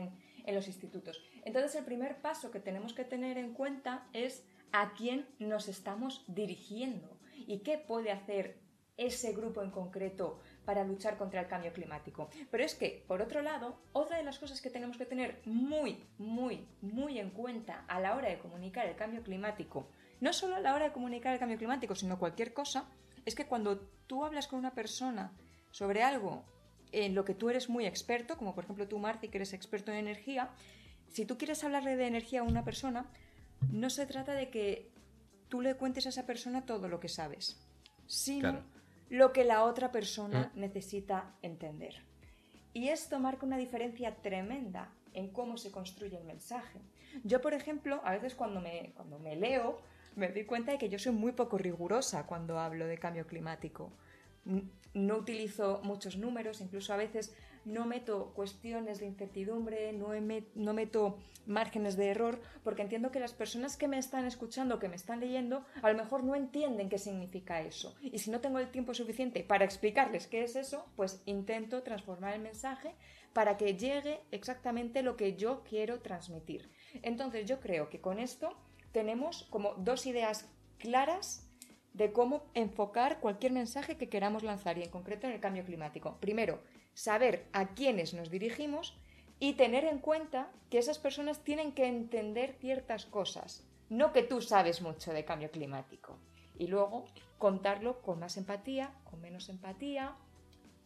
en 0.45 0.55
los 0.55 0.69
institutos. 0.69 1.21
Entonces 1.45 1.75
el 1.75 1.85
primer 1.85 2.23
paso 2.23 2.53
que 2.53 2.61
tenemos 2.61 2.93
que 2.93 3.05
tener 3.05 3.37
en 3.37 3.53
cuenta 3.53 4.07
es 4.13 4.45
a 4.71 4.93
quién 4.95 5.27
nos 5.41 5.69
estamos 5.69 6.23
dirigiendo 6.29 7.19
y 7.35 7.59
qué 7.59 7.79
puede 7.79 8.13
hacer 8.13 8.59
ese 8.97 9.33
grupo 9.33 9.63
en 9.63 9.71
concreto 9.71 10.39
para 10.65 10.85
luchar 10.85 11.17
contra 11.17 11.41
el 11.41 11.49
cambio 11.49 11.73
climático. 11.73 12.29
Pero 12.51 12.65
es 12.65 12.75
que, 12.75 13.05
por 13.07 13.23
otro 13.23 13.43
lado, 13.43 13.79
otra 13.93 14.19
de 14.19 14.23
las 14.23 14.39
cosas 14.39 14.61
que 14.61 14.71
tenemos 14.71 14.97
que 14.97 15.07
tener 15.07 15.41
muy, 15.45 16.05
muy, 16.19 16.67
muy 16.81 17.19
en 17.19 17.31
cuenta 17.31 17.85
a 17.89 18.01
la 18.01 18.15
hora 18.15 18.29
de 18.29 18.39
comunicar 18.39 18.87
el 18.87 18.97
cambio 18.97 19.23
climático, 19.23 19.89
no 20.21 20.33
solo 20.33 20.57
a 20.57 20.61
la 20.61 20.75
hora 20.75 20.87
de 20.87 20.93
comunicar 20.93 21.33
el 21.33 21.39
cambio 21.39 21.59
climático, 21.59 21.95
sino 21.95 22.19
cualquier 22.19 22.53
cosa, 22.53 22.85
es 23.25 23.35
que 23.35 23.47
cuando 23.47 23.79
tú 24.07 24.25
hablas 24.25 24.47
con 24.47 24.59
una 24.59 24.75
persona 24.75 25.33
sobre 25.71 26.03
algo 26.03 26.45
en 26.93 27.15
lo 27.15 27.25
que 27.25 27.35
tú 27.35 27.51
eres 27.51 27.69
muy 27.69 27.87
experto, 27.87 28.37
como 28.37 28.55
por 28.55 28.65
ejemplo 28.65 28.89
tú, 28.89 28.99
Marci, 28.99 29.29
que 29.29 29.39
eres 29.39 29.53
experto 29.53 29.93
en 29.93 29.99
energía, 29.99 30.51
si 31.09 31.25
tú 31.25 31.39
quieres 31.39 31.63
hablarle 31.65 31.97
de 31.97 32.07
energía 32.07 32.41
a 32.41 32.45
una 32.45 32.65
persona, 32.65 33.07
no 33.71 33.91
se 33.91 34.07
trata 34.07 34.33
de 34.35 34.51
que 34.51 34.91
tú 35.49 35.61
le 35.61 35.75
cuentes 35.75 36.07
a 36.07 36.11
esa 36.11 36.27
persona 36.27 36.65
todo 36.65 36.89
lo 36.89 37.01
que 37.01 37.09
sabes, 37.09 37.61
sino. 38.07 38.63
Lo 39.11 39.33
que 39.33 39.45
la 39.45 39.65
otra 39.65 39.93
persona 39.93 40.51
necesita 40.55 41.35
entender. 41.43 42.03
Y 42.73 42.89
esto 42.89 43.19
marca 43.19 43.45
una 43.45 43.59
diferencia 43.59 44.15
tremenda 44.23 44.93
en 45.13 45.29
cómo 45.29 45.57
se 45.57 45.73
construye 45.73 46.17
el 46.17 46.25
mensaje. 46.25 46.81
Yo, 47.25 47.41
por 47.41 47.53
ejemplo, 47.53 48.01
a 48.05 48.13
veces 48.13 48.37
cuando 48.37 48.61
me, 48.61 48.93
cuando 48.95 49.19
me 49.19 49.35
leo, 49.35 49.83
me 50.15 50.29
doy 50.29 50.45
cuenta 50.45 50.73
de 50.73 50.79
que 50.79 50.89
yo 50.89 50.99
soy 50.99 51.13
muy 51.13 51.33
poco 51.33 51.59
rigurosa 51.59 52.27
cuando 52.27 52.61
hablo 52.61 52.87
de 52.87 52.99
cambio 52.99 53.27
climático. 53.27 53.93
No 54.95 55.17
utilizo 55.17 55.81
muchos 55.83 56.17
números, 56.17 56.61
incluso 56.61 56.93
a 56.93 56.97
veces 56.97 57.35
no 57.65 57.87
meto 57.87 58.33
cuestiones 58.35 59.01
de 59.01 59.07
incertidumbre, 59.07 59.93
no, 59.93 60.09
no 60.55 60.75
meto 60.75 61.19
márgenes 61.47 61.97
de 61.97 62.09
error, 62.09 62.41
porque 62.63 62.83
entiendo 62.83 63.11
que 63.11 63.21
las 63.21 63.33
personas 63.33 63.77
que 63.77 63.89
me 63.89 63.99
están 63.99 64.25
escuchando, 64.25 64.79
que 64.79 64.89
me 64.89 64.97
están 64.97 65.21
leyendo, 65.21 65.65
a 65.83 65.91
lo 65.91 65.99
mejor 65.99 66.25
no 66.25 66.35
entienden 66.35 66.89
qué 66.89 66.99
significa 66.99 67.61
eso. 67.61 67.95
Y 68.03 68.19
si 68.19 68.31
no 68.31 68.41
tengo 68.41 68.59
el 68.59 68.71
tiempo 68.71 68.95
suficiente 68.95 69.43
para 69.43 69.65
explicarles 69.65 70.27
qué 70.27 70.43
es 70.43 70.57
eso, 70.57 70.87
pues 70.97 71.23
intento 71.27 71.83
transformar 71.83 72.35
el 72.35 72.41
mensaje 72.41 72.95
para 73.33 73.57
que 73.57 73.77
llegue 73.77 74.21
exactamente 74.31 75.03
lo 75.03 75.17
que 75.17 75.37
yo 75.37 75.63
quiero 75.69 76.01
transmitir. 76.01 76.71
Entonces 77.03 77.47
yo 77.47 77.61
creo 77.61 77.89
que 77.89 78.01
con 78.01 78.19
esto 78.19 78.57
tenemos 78.93 79.47
como 79.51 79.75
dos 79.75 80.07
ideas 80.07 80.49
claras 80.79 81.47
de 81.93 82.13
cómo 82.13 82.45
enfocar 82.55 83.21
cualquier 83.21 83.53
mensaje 83.53 83.97
que 83.97 84.09
queramos 84.09 84.43
lanzar 84.43 84.79
y 84.79 84.83
en 84.83 84.91
concreto 84.91 85.27
en 85.27 85.35
el 85.35 85.41
cambio 85.41 85.65
climático. 85.65 86.19
Primero, 86.21 86.61
saber 86.95 87.47
a 87.53 87.69
quiénes 87.75 88.15
nos 88.15 88.31
dirigimos 88.31 88.97
y 89.39 89.55
tener 89.55 89.85
en 89.85 89.99
cuenta 89.99 90.51
que 90.69 90.79
esas 90.79 90.99
personas 90.99 91.43
tienen 91.43 91.73
que 91.73 91.87
entender 91.87 92.55
ciertas 92.61 93.07
cosas, 93.07 93.67
no 93.89 94.13
que 94.13 94.23
tú 94.23 94.41
sabes 94.43 94.83
mucho 94.83 95.13
de 95.13 95.25
cambio 95.25 95.51
climático. 95.51 96.19
Y 96.59 96.67
luego 96.67 97.07
contarlo 97.39 98.03
con 98.03 98.21
más 98.21 98.37
empatía, 98.37 98.93
con 99.05 99.21
menos 99.21 99.49
empatía, 99.49 100.15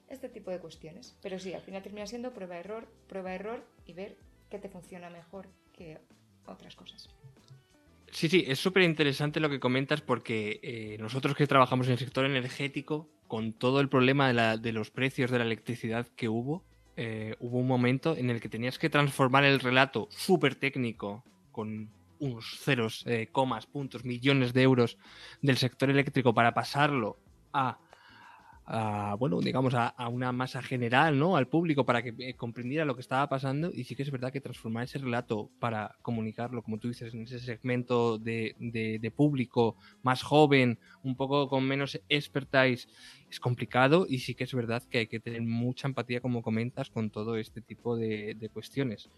este 0.08 0.28
tipo 0.28 0.50
de 0.50 0.60
cuestiones. 0.60 1.18
Pero 1.20 1.38
sí, 1.38 1.52
al 1.52 1.62
final 1.62 1.82
termina 1.82 2.06
siendo 2.06 2.32
prueba-error, 2.32 2.86
prueba-error 3.08 3.66
y 3.84 3.92
ver 3.92 4.16
qué 4.50 4.58
te 4.58 4.68
funciona 4.68 5.10
mejor 5.10 5.48
que 5.72 5.98
otras 6.46 6.76
cosas. 6.76 7.10
Sí, 8.14 8.28
sí, 8.28 8.44
es 8.46 8.60
súper 8.60 8.84
interesante 8.84 9.40
lo 9.40 9.50
que 9.50 9.58
comentas 9.58 10.00
porque 10.00 10.60
eh, 10.62 10.96
nosotros 11.00 11.34
que 11.34 11.48
trabajamos 11.48 11.86
en 11.88 11.94
el 11.94 11.98
sector 11.98 12.24
energético, 12.24 13.08
con 13.26 13.52
todo 13.52 13.80
el 13.80 13.88
problema 13.88 14.28
de, 14.28 14.34
la- 14.34 14.56
de 14.56 14.72
los 14.72 14.90
precios 14.92 15.32
de 15.32 15.38
la 15.38 15.44
electricidad 15.44 16.06
que 16.14 16.28
hubo, 16.28 16.62
eh, 16.96 17.34
hubo 17.40 17.58
un 17.58 17.66
momento 17.66 18.16
en 18.16 18.30
el 18.30 18.40
que 18.40 18.48
tenías 18.48 18.78
que 18.78 18.88
transformar 18.88 19.42
el 19.44 19.58
relato 19.58 20.06
súper 20.12 20.54
técnico 20.54 21.24
con 21.50 21.90
unos 22.20 22.60
ceros, 22.60 23.02
eh, 23.06 23.30
comas, 23.32 23.66
puntos, 23.66 24.04
millones 24.04 24.52
de 24.52 24.62
euros 24.62 24.96
del 25.42 25.56
sector 25.56 25.90
eléctrico 25.90 26.32
para 26.32 26.54
pasarlo 26.54 27.18
a, 27.52 27.80
a, 28.66 29.14
bueno, 29.18 29.40
digamos, 29.40 29.74
a, 29.74 29.88
a 29.88 30.08
una 30.08 30.32
masa 30.32 30.62
general, 30.62 31.18
¿no? 31.18 31.36
Al 31.36 31.48
público 31.48 31.84
para 31.84 32.02
que 32.02 32.14
eh, 32.18 32.34
comprendiera 32.34 32.84
lo 32.84 32.94
que 32.94 33.02
estaba 33.02 33.28
pasando. 33.28 33.70
Y 33.72 33.84
sí 33.84 33.94
que 33.94 34.02
es 34.02 34.10
verdad 34.10 34.32
que 34.32 34.40
transformar 34.40 34.84
ese 34.84 34.98
relato 34.98 35.50
para 35.58 35.96
comunicarlo, 36.02 36.62
como 36.62 36.78
tú 36.78 36.88
dices, 36.88 37.12
en 37.14 37.22
ese 37.24 37.40
segmento 37.40 38.18
de, 38.18 38.54
de- 38.58 38.98
de 38.98 39.10
público 39.10 39.76
más 40.02 40.22
joven, 40.22 40.78
un 41.02 41.14
poco 41.16 41.48
con 41.48 41.64
menos 41.66 42.00
expertise, 42.08 42.88
es 43.30 43.38
complicado. 43.40 44.06
Y 44.08 44.20
sí 44.20 44.34
que 44.34 44.44
es 44.44 44.54
verdad 44.54 44.82
que 44.88 44.98
hay 44.98 45.06
que 45.06 45.20
tener 45.20 45.42
mucha 45.42 45.86
empatía, 45.88 46.20
como 46.20 46.42
comentas, 46.42 46.88
con 46.90 47.10
todo 47.10 47.36
este 47.36 47.60
tipo 47.60 47.96
de, 47.96 48.34
de 48.34 48.48
cuestiones. 48.48 49.08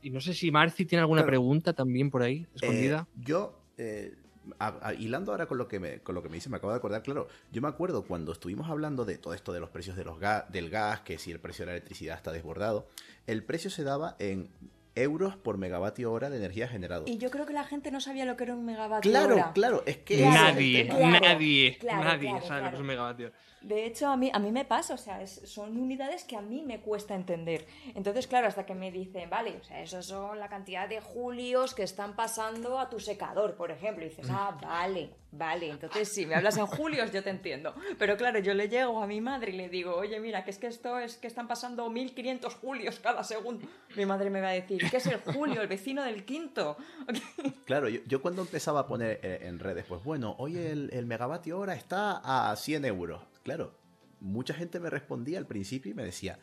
Y 0.00 0.10
no 0.10 0.20
sé 0.20 0.34
si 0.34 0.50
Marci 0.52 0.86
tiene 0.86 1.00
alguna 1.00 1.22
Claro. 1.22 1.30
pregunta 1.32 1.72
también 1.72 2.10
por 2.10 2.22
ahí, 2.22 2.46
escondida. 2.54 3.08
Eh, 3.12 3.22
yo, 3.26 3.64
eh, 3.76 4.12
a- 4.58 4.88
a- 4.88 4.94
hilando 4.94 5.32
ahora 5.32 5.46
con 5.46 5.58
lo, 5.58 5.68
que 5.68 5.78
me, 5.80 6.00
con 6.00 6.14
lo 6.14 6.22
que 6.22 6.28
me 6.28 6.36
dice, 6.36 6.48
me 6.48 6.56
acabo 6.56 6.72
de 6.72 6.78
acordar, 6.78 7.02
claro, 7.02 7.28
yo 7.52 7.60
me 7.62 7.68
acuerdo 7.68 8.02
cuando 8.04 8.32
estuvimos 8.32 8.68
hablando 8.68 9.04
de 9.04 9.18
todo 9.18 9.34
esto 9.34 9.52
de 9.52 9.60
los 9.60 9.70
precios 9.70 9.96
de 9.96 10.04
los 10.04 10.18
ga- 10.18 10.46
del 10.48 10.70
gas, 10.70 11.00
que 11.00 11.18
si 11.18 11.30
el 11.30 11.40
precio 11.40 11.64
de 11.64 11.66
la 11.66 11.72
electricidad 11.76 12.16
está 12.16 12.32
desbordado, 12.32 12.88
el 13.26 13.42
precio 13.44 13.70
se 13.70 13.84
daba 13.84 14.16
en 14.18 14.48
euros 14.94 15.36
por 15.36 15.58
megavatio 15.58 16.10
hora 16.12 16.28
de 16.28 16.38
energía 16.38 16.66
generado. 16.66 17.04
Y 17.06 17.18
yo 17.18 17.30
creo 17.30 17.46
que 17.46 17.52
la 17.52 17.62
gente 17.64 17.92
no 17.92 18.00
sabía 18.00 18.24
lo 18.24 18.36
que 18.36 18.44
era 18.44 18.54
un 18.54 18.64
megavatio 18.64 19.10
Claro, 19.12 19.34
hora. 19.34 19.52
claro, 19.52 19.84
es 19.86 19.98
que... 19.98 20.16
Claro, 20.16 20.30
es 20.30 20.36
el 20.36 20.42
nadie, 20.54 20.88
claro, 20.88 21.20
nadie, 21.20 21.78
claro, 21.78 22.04
nadie 22.04 22.28
claro, 22.30 22.46
sabe 22.46 22.62
lo 22.62 22.68
que 22.70 22.74
es 22.74 22.80
un 22.80 22.86
megavatio. 22.86 23.32
De 23.60 23.86
hecho, 23.86 24.08
a 24.08 24.16
mí, 24.16 24.30
a 24.32 24.38
mí 24.38 24.52
me 24.52 24.64
pasa, 24.64 24.94
o 24.94 24.98
sea, 24.98 25.26
son 25.26 25.76
unidades 25.76 26.24
que 26.24 26.36
a 26.36 26.40
mí 26.40 26.62
me 26.62 26.80
cuesta 26.80 27.14
entender. 27.14 27.66
Entonces, 27.94 28.26
claro, 28.26 28.46
hasta 28.46 28.64
que 28.64 28.74
me 28.74 28.92
dicen, 28.92 29.28
vale, 29.28 29.56
o 29.60 29.64
sea, 29.64 29.82
esos 29.82 30.06
son 30.06 30.38
la 30.38 30.48
cantidad 30.48 30.88
de 30.88 31.00
julios 31.00 31.74
que 31.74 31.82
están 31.82 32.14
pasando 32.14 32.78
a 32.78 32.88
tu 32.88 33.00
secador, 33.00 33.56
por 33.56 33.70
ejemplo. 33.70 34.04
Dices, 34.04 34.28
ah, 34.30 34.56
vale, 34.62 35.10
vale. 35.32 35.70
Entonces, 35.70 36.08
si 36.08 36.24
me 36.24 36.36
hablas 36.36 36.56
en 36.56 36.66
julios, 36.66 37.10
yo 37.10 37.22
te 37.22 37.30
entiendo. 37.30 37.74
Pero 37.98 38.16
claro, 38.16 38.38
yo 38.38 38.54
le 38.54 38.68
llego 38.68 39.02
a 39.02 39.06
mi 39.06 39.20
madre 39.20 39.52
y 39.52 39.56
le 39.56 39.68
digo, 39.68 39.94
oye, 39.96 40.20
mira, 40.20 40.44
que 40.44 40.50
es 40.50 40.58
que 40.58 40.68
esto 40.68 40.98
es 40.98 41.16
que 41.16 41.26
están 41.26 41.48
pasando 41.48 41.90
1500 41.90 42.54
julios 42.54 43.00
cada 43.00 43.24
segundo. 43.24 43.66
Mi 43.96 44.06
madre 44.06 44.30
me 44.30 44.40
va 44.40 44.48
a 44.48 44.52
decir, 44.52 44.88
¿qué 44.88 44.98
es 44.98 45.06
el 45.06 45.18
julio? 45.18 45.60
El 45.62 45.68
vecino 45.68 46.02
del 46.04 46.24
quinto. 46.24 46.76
Claro, 47.64 47.88
yo, 47.90 48.00
yo 48.06 48.22
cuando 48.22 48.40
empezaba 48.42 48.80
a 48.80 48.86
poner 48.86 49.20
eh, 49.22 49.40
en 49.42 49.58
redes, 49.58 49.84
pues 49.86 50.02
bueno, 50.02 50.34
hoy 50.38 50.56
el, 50.56 50.88
el 50.92 51.04
megavatio 51.04 51.58
hora 51.58 51.74
está 51.74 52.50
a 52.50 52.56
100 52.56 52.86
euros. 52.86 53.20
Claro, 53.42 53.74
mucha 54.20 54.54
gente 54.54 54.80
me 54.80 54.90
respondía 54.90 55.38
al 55.38 55.46
principio 55.46 55.90
y 55.92 55.94
me 55.94 56.04
decía, 56.04 56.38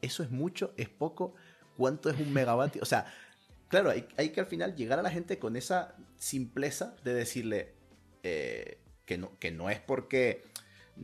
¿eso 0.00 0.22
es 0.22 0.30
mucho? 0.30 0.72
¿Es 0.76 0.88
poco? 0.88 1.34
¿Cuánto 1.76 2.10
es 2.10 2.18
un 2.18 2.32
megavatio? 2.32 2.82
O 2.82 2.86
sea, 2.86 3.06
claro, 3.68 3.90
hay, 3.90 4.06
hay 4.16 4.30
que 4.30 4.40
al 4.40 4.46
final 4.46 4.74
llegar 4.76 4.98
a 4.98 5.02
la 5.02 5.10
gente 5.10 5.38
con 5.38 5.56
esa 5.56 5.96
simpleza 6.16 6.96
de 7.04 7.14
decirle 7.14 7.74
eh, 8.22 8.78
que, 9.06 9.18
no, 9.18 9.38
que 9.38 9.50
no 9.50 9.70
es 9.70 9.80
porque... 9.80 10.42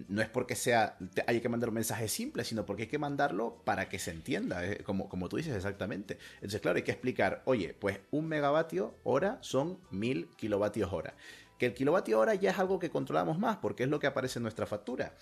No 0.08 0.20
es 0.20 0.28
porque 0.28 0.54
sea 0.54 0.98
te- 1.14 1.24
hay 1.26 1.40
que 1.40 1.48
mandar 1.48 1.70
un 1.70 1.76
mensaje 1.76 2.08
simple, 2.08 2.44
sino 2.44 2.66
porque 2.66 2.82
hay 2.82 2.88
que 2.88 2.98
mandarlo 2.98 3.62
para 3.64 3.88
que 3.88 3.98
se 3.98 4.10
entienda, 4.10 4.62
eh, 4.66 4.82
como, 4.84 5.08
como 5.08 5.30
tú 5.30 5.38
dices 5.38 5.56
exactamente. 5.56 6.18
Entonces, 6.34 6.60
claro, 6.60 6.76
hay 6.76 6.82
que 6.82 6.90
explicar, 6.90 7.40
oye, 7.46 7.72
pues 7.72 7.98
un 8.10 8.28
megavatio 8.28 8.94
hora 9.02 9.38
son 9.40 9.78
mil 9.90 10.28
kilovatios 10.36 10.92
hora. 10.92 11.14
Que 11.58 11.66
el 11.66 11.74
kilovatio 11.74 12.18
hora 12.18 12.34
ya 12.34 12.50
es 12.50 12.58
algo 12.58 12.78
que 12.78 12.90
controlamos 12.90 13.38
más 13.38 13.56
porque 13.58 13.82
es 13.82 13.88
lo 13.88 13.98
que 13.98 14.06
aparece 14.06 14.38
en 14.38 14.44
nuestra 14.44 14.66
factura. 14.66 15.14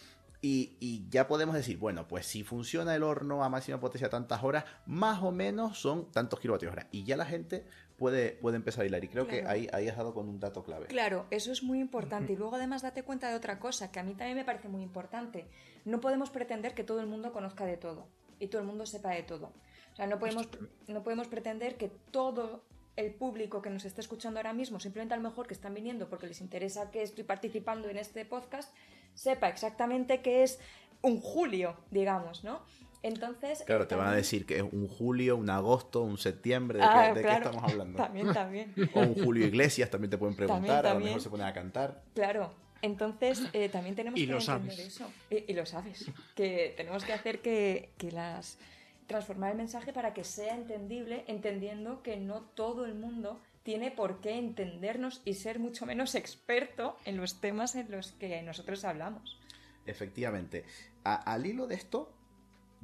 Y, 0.42 0.77
y 0.81 1.09
ya 1.09 1.27
podemos 1.27 1.55
decir, 1.55 1.79
bueno, 1.79 2.07
pues 2.07 2.27
si 2.27 2.44
funciona 2.44 2.94
el 2.94 3.03
horno 3.03 3.42
a 3.42 3.49
máxima 3.49 3.81
potencia 3.81 4.11
tantas 4.11 4.44
horas, 4.44 4.64
más 4.85 5.22
o 5.22 5.33
menos 5.33 5.79
son 5.79 6.12
tantos 6.12 6.38
kilovatios 6.38 6.72
hora. 6.72 6.88
Y 6.92 7.05
ya 7.05 7.16
la 7.16 7.25
gente 7.25 7.64
puede, 7.96 8.33
puede 8.33 8.57
empezar 8.57 8.85
a 8.85 8.87
hilar. 8.87 9.03
Y 9.03 9.09
creo 9.09 9.27
que 9.27 9.46
ahí, 9.46 9.68
ahí 9.72 9.88
has 9.88 9.96
dado 9.96 10.14
con 10.14 10.29
un 10.29 10.38
dato 10.38 10.62
clave. 10.62 10.87
Claro, 10.87 11.27
eso 11.31 11.51
es 11.53 11.62
muy 11.62 11.81
importante. 11.81 12.35
Y 12.35 12.37
luego 12.37 12.57
además 12.57 12.83
date 12.83 13.03
cuenta 13.03 13.29
de 13.29 13.35
otra 13.35 13.59
cosa, 13.59 13.90
que 13.90 14.01
a 14.01 14.03
mí 14.03 14.14
también 14.14 14.37
me 14.37 14.44
parece 14.44 14.68
muy 14.68 14.83
importante. 14.83 15.46
No 15.85 16.01
podemos 16.01 16.31
pretender 16.31 16.75
que 16.75 16.85
todo 16.85 17.01
el 17.01 17.07
mundo 17.07 17.33
conozca 17.33 17.64
de 17.64 17.77
todo 17.77 18.07
y 18.38 18.49
todo 18.49 18.61
el 18.61 18.66
mundo 18.66 18.87
sepa 18.87 19.11
de 19.11 19.22
todo. 19.22 19.53
O 19.92 19.96
sea, 19.96 20.07
no 20.07 20.18
podemos, 20.18 20.49
no 20.88 21.03
podemos 21.03 21.29
pretender 21.29 21.77
que 21.77 21.88
todo 21.88 22.62
el 22.96 23.12
público 23.12 23.62
que 23.62 23.70
nos 23.70 23.85
está 23.85 24.00
escuchando 24.00 24.38
ahora 24.38 24.52
mismo, 24.52 24.80
simplemente 24.80 25.14
a 25.14 25.16
lo 25.18 25.22
mejor 25.22 25.46
que 25.46 25.54
están 25.54 25.74
viniendo 25.74 26.09
porque 26.09 26.26
les 26.26 26.40
interesa 26.40 26.90
que 26.90 27.02
estoy 27.02 27.24
participando 27.24 27.88
en 27.88 27.98
este 27.98 28.24
podcast, 28.24 28.74
sepa 29.14 29.48
exactamente 29.48 30.22
qué 30.22 30.42
es 30.42 30.59
un 31.02 31.20
julio, 31.20 31.76
digamos, 31.90 32.42
¿no? 32.42 32.61
Entonces. 33.02 33.62
Claro, 33.66 33.87
te 33.87 33.94
van 33.94 34.09
a 34.09 34.16
decir 34.16 34.46
que 34.46 34.56
es 34.56 34.62
un 34.62 34.88
julio, 34.88 35.37
un 35.37 35.48
agosto, 35.50 36.02
un 36.02 36.18
septiembre, 36.18 36.78
¿de, 36.78 36.85
qué, 37.22 37.28
ah, 37.28 37.37
estamos 37.37 37.62
hablando? 37.62 37.96
También, 38.02 38.32
también. 38.32 38.74
O 38.94 39.00
un 39.00 39.14
Julio 39.14 39.46
Iglesias, 39.46 39.90
también 39.90 40.11
te 40.11 40.18
pueden 40.18 40.35
preguntar, 40.35 40.87
a 40.87 40.94
lo 40.94 41.00
mejor 41.00 41.20
se 41.20 41.30
ponen 41.30 41.46
a 41.46 41.52
cantar. 41.52 42.02
Claro, 42.14 42.52
entonces 42.82 43.42
eh, 43.52 43.68
también 43.68 43.94
tenemos 43.94 44.18
que 44.18 44.24
entender 44.24 44.80
eso. 44.80 45.09
Y, 45.30 45.52
lo 45.52 45.66
sabes, 45.66 46.11
que 46.35 46.74
tenemos 46.76 47.04
que 47.04 47.12
hacer 47.12 47.40
que, 47.40 47.90
que 47.98 48.11
las 48.11 48.59
transformar 49.07 49.53
el 49.53 49.57
mensaje 49.57 49.92
para 49.92 50.12
que 50.12 50.25
sea 50.25 50.55
entendible, 50.55 51.25
entendiendo 51.27 52.03
que 52.03 52.16
no 52.16 52.42
todo 52.42 52.85
el 52.87 52.95
mundo 52.95 53.40
tiene 53.62 53.90
por 53.90 54.21
qué 54.21 54.38
entendernos 54.38 55.23
y 55.25 55.35
ser 55.35 55.59
mucho 55.59 55.87
menos 55.87 56.14
experto 56.14 56.97
en 57.05 57.16
los 57.16 57.40
temas 57.40 57.75
en 57.75 57.90
los 57.90 58.12
que 58.12 58.40
nosotros 58.42 58.85
hablamos. 58.85 59.40
Efectivamente. 59.87 60.64
al 61.05 61.47
hilo 61.47 61.66
de 61.66 61.77
esto, 61.77 62.12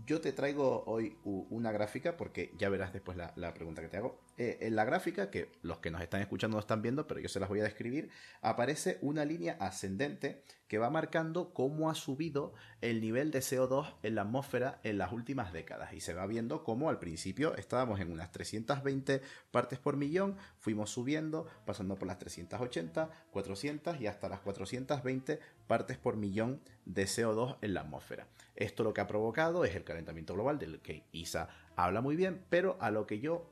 yo 0.07 0.21
te 0.21 0.33
traigo 0.33 0.85
hoy 0.87 1.17
una 1.25 1.73
gráfica 1.73 2.17
porque 2.17 2.53
ya 2.59 2.69
verás 2.69 2.93
después 2.93 3.17
la, 3.17 3.55
pregunta 3.55 3.83
que 3.83 3.89
te 3.89 3.97
hago. 3.97 4.19
Eh, 4.39 4.59
en 4.63 4.77
la 4.77 4.85
gráfica, 4.85 5.31
que 5.31 5.53
los 5.61 5.79
que 5.79 5.91
nos 5.91 6.01
están 6.01 6.23
escuchando 6.23 6.57
no 6.57 6.61
están 6.61 6.81
viendo, 6.81 7.07
pero 7.07 7.21
yo 7.21 7.29
se 7.29 7.39
las 7.39 7.51
voy 7.51 7.61
a 7.61 7.65
describir, 7.65 8.11
aparece 8.41 8.99
una 9.03 9.27
línea 9.27 9.57
ascendente 9.61 10.43
que 10.69 10.79
va 10.79 10.89
marcando 10.89 11.53
cómo 11.53 11.91
ha 11.91 11.95
subido 11.95 12.55
el 12.81 13.03
nivel 13.03 13.31
de 13.31 13.41
CO2 13.41 13.95
en 14.03 14.15
la 14.15 14.23
atmósfera 14.23 14.81
en 14.85 14.97
las 14.97 15.13
últimas 15.13 15.53
décadas. 15.53 15.93
Y 15.93 16.01
se 16.01 16.15
va 16.15 16.27
viendo 16.27 16.65
cómo 16.65 16.89
al 16.89 16.99
principio 16.99 17.55
estábamos 17.57 18.01
en 18.01 18.11
unas 18.11 18.33
320 18.33 19.21
partes 19.51 19.79
por 19.79 19.99
millón, 19.99 20.39
fuimos 20.59 20.89
subiendo, 20.89 21.47
pasando 21.67 21.97
por 21.97 22.09
las 22.09 22.19
380, 22.19 23.11
400 23.31 24.01
y 24.01 24.07
hasta 24.07 24.31
las 24.31 24.41
420 24.41 25.41
partes 25.67 25.99
por 25.99 26.17
millón 26.17 26.63
de 26.87 27.05
CO2 27.05 27.59
en 27.61 27.75
la 27.75 27.83
atmósfera. 27.83 28.29
Esto 28.57 28.83
lo 28.83 28.95
que 28.95 29.03
ha 29.03 29.07
provocado 29.07 29.67
es 29.67 29.77
el 29.77 29.85
calentamiento 29.85 30.33
global 30.33 30.59
del 30.59 30.81
que 30.81 31.05
Isa 31.13 31.49
habla 31.77 32.01
muy 32.01 32.17
bien, 32.17 32.47
pero 32.49 32.79
a 32.81 32.91
lo 32.91 33.07
que 33.07 33.21
yo 33.21 33.51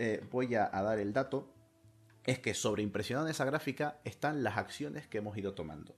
eh, 0.00 0.24
voy 0.30 0.54
a, 0.54 0.70
dar 0.70 0.98
el 0.98 1.12
dato 1.12 1.52
es 2.24 2.38
que 2.38 2.54
sobreimpresionado 2.54 3.26
en 3.26 3.32
esa 3.32 3.44
gráfica 3.44 4.00
están 4.04 4.42
las 4.42 4.56
acciones 4.56 5.06
que 5.06 5.18
hemos 5.18 5.36
ido 5.36 5.52
tomando. 5.52 5.94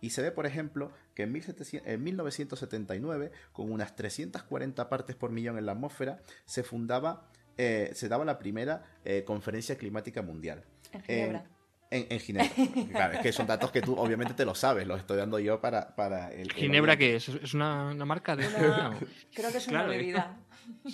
Y 0.00 0.08
se 0.08 0.22
ve, 0.22 0.32
por 0.32 0.46
ejemplo, 0.46 0.90
que 1.14 1.24
en, 1.24 1.32
1979, 1.32 3.30
con 3.52 3.70
unas 3.70 3.94
340 3.94 4.88
partes 4.88 5.16
por 5.16 5.32
millón 5.32 5.58
en 5.58 5.66
la 5.66 5.72
atmósfera, 5.72 6.22
se 6.46 6.62
fundaba, 6.62 7.28
eh, 7.58 7.90
se 7.94 8.08
daba 8.08 8.24
la 8.24 8.38
primera 8.38 8.84
eh, 9.04 9.22
conferencia 9.24 9.76
climática 9.76 10.22
mundial. 10.22 10.64
En 10.94 11.02
Ginebra. 11.02 11.44
En, 11.90 12.20
Ginebra. 12.20 12.50
Claro, 12.90 13.14
es 13.14 13.20
que 13.20 13.32
son 13.32 13.46
datos 13.46 13.70
que 13.70 13.82
tú 13.82 13.94
obviamente 13.96 14.32
te 14.32 14.46
lo 14.46 14.54
sabes, 14.54 14.86
los 14.86 14.98
estoy 14.98 15.18
dando 15.18 15.38
yo 15.38 15.60
para, 15.60 15.94
para 15.94 16.32
el... 16.32 16.50
¿Ginebra 16.52 16.96
qué 16.96 17.16
es? 17.16 17.28
¿Es 17.28 17.52
una, 17.52 17.92
marca 18.06 18.34
de...? 18.34 18.46
Creo 19.34 19.52
que 19.52 19.58
es 19.58 19.68
una 19.68 19.84
bebida. 19.84 20.38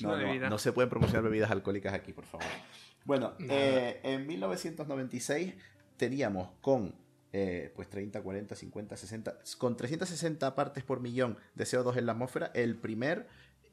No, 0.01 0.59
se 0.59 0.73
pueden 0.73 0.89
promocionar 0.89 1.23
bebidas 1.23 1.51
alcohólicas 1.51 1.95
aquí, 1.95 2.13
por 2.13 2.25
favor. 2.25 2.47
Bueno, 3.05 3.35
eh, 3.39 4.01
en 4.03 4.27
1996 4.27 5.55
teníamos 5.97 6.51
con 6.61 6.95
eh, 7.33 7.73
pues 7.77 7.89
30, 7.89 8.23
40, 8.23 8.55
50, 8.55 8.97
60, 8.97 9.39
con 9.59 9.77
360 9.77 10.55
partes 10.55 10.85
por 10.85 11.01
millón 11.01 11.37
de 11.55 11.65
CO2 11.65 11.99
en 11.99 12.07
la 12.07 12.13
atmósfera, 12.13 12.51
el 12.55 12.77
primer 12.77 13.27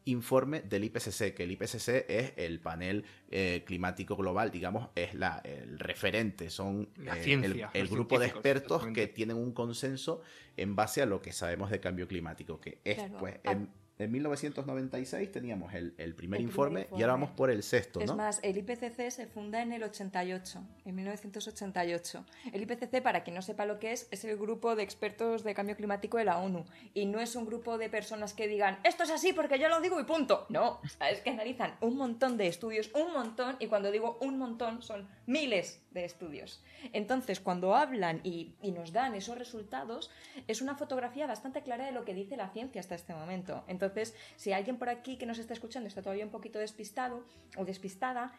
informe 0.06 0.62
del 0.62 0.84
IPCC, 0.84 1.34
que 1.34 1.44
el 1.44 1.52
IPCC 1.52 2.06
es 2.08 2.34
el 2.38 2.60
panel 2.60 3.06
eh, 3.32 3.64
climático 3.66 4.16
global, 4.16 4.52
digamos, 4.52 4.90
es 4.96 5.16
la, 5.16 5.42
el 5.44 5.80
referente, 5.80 6.50
son 6.50 6.90
el, 7.34 7.88
grupo 7.88 8.20
de 8.20 8.28
expertos 8.28 8.86
que 8.94 9.08
tienen 9.08 9.38
un 9.38 9.52
consenso 9.52 10.22
en 10.58 10.76
base 10.76 11.02
a 11.02 11.06
lo 11.06 11.22
que 11.22 11.32
sabemos 11.32 11.72
de 11.72 11.80
cambio 11.80 12.08
climático, 12.08 12.60
que 12.60 12.80
es 12.84 13.00
pues... 13.20 13.40
En 13.44 13.70
1996 13.98 15.32
teníamos 15.32 15.74
el, 15.74 15.92
primer, 16.16 16.42
informe, 16.42 16.88
y 16.92 17.02
ahora 17.02 17.14
vamos 17.14 17.32
por 17.32 17.50
el 17.50 17.64
sexto, 17.64 18.00
¿no? 18.00 18.06
Es 18.06 18.16
más, 18.16 18.40
el 18.44 18.58
IPCC 18.58 19.10
se 19.10 19.26
funda 19.26 19.62
en 19.62 19.72
el 19.72 19.84
88, 19.84 20.60
en 20.86 20.96
1988. 20.96 22.26
El 22.52 22.62
IPCC, 22.64 23.02
para 23.02 23.24
quien 23.24 23.36
no 23.36 23.42
sepa 23.42 23.66
lo 23.66 23.80
que 23.80 23.94
es, 23.94 24.08
es 24.12 24.26
el 24.26 24.38
grupo 24.38 24.76
de 24.76 24.84
expertos 24.84 25.44
de 25.44 25.54
cambio 25.54 25.78
climático 25.78 26.18
de 26.18 26.26
la 26.26 26.40
ONU. 26.40 26.66
Y 26.94 27.06
no 27.06 27.22
es 27.22 27.36
un 27.36 27.46
grupo 27.46 27.78
de 27.78 27.90
personas 27.90 28.34
que 28.34 28.48
digan, 28.48 28.80
esto 28.84 29.04
es 29.04 29.12
así 29.12 29.32
porque 29.32 29.60
yo 29.60 29.70
lo 29.70 29.80
digo 29.80 30.00
y 30.00 30.04
punto. 30.04 30.46
No, 30.50 30.82
es 31.10 31.22
que 31.22 31.30
analizan 31.30 31.76
un 31.80 31.96
montón 31.96 32.38
de 32.38 32.48
estudios, 32.48 32.92
un 32.94 33.14
montón, 33.14 33.56
y 33.60 33.68
cuando 33.68 33.92
digo 33.92 34.18
un 34.22 34.38
montón 34.38 34.82
son 34.82 35.08
miles 35.26 35.82
de 35.92 36.06
estudios. 36.06 36.64
Entonces, 36.94 37.40
cuando 37.40 37.76
hablan 37.76 38.22
y, 38.24 38.56
nos 38.76 38.92
dan 38.92 39.16
esos 39.16 39.38
resultados, 39.38 40.12
es 40.48 40.62
una 40.62 40.76
fotografía 40.76 41.28
bastante 41.28 41.62
clara 41.64 41.86
de 41.86 41.92
lo 41.92 42.06
que 42.06 42.14
dice 42.14 42.38
la 42.38 42.50
ciencia 42.50 42.82
hasta 42.82 42.96
este 42.96 43.14
momento. 43.14 43.64
Entonces, 43.68 44.16
si 44.36 44.52
alguien 44.52 44.78
por 44.78 44.90
aquí 44.90 45.18
que 45.18 45.26
nos 45.26 45.40
está 45.40 45.54
escuchando 45.54 45.88
está 45.88 46.02
todavía 46.02 46.26
un 46.26 46.32
poquito 46.32 46.60
despistado 46.60 47.26
o 47.58 47.66
despistada, 47.66 48.34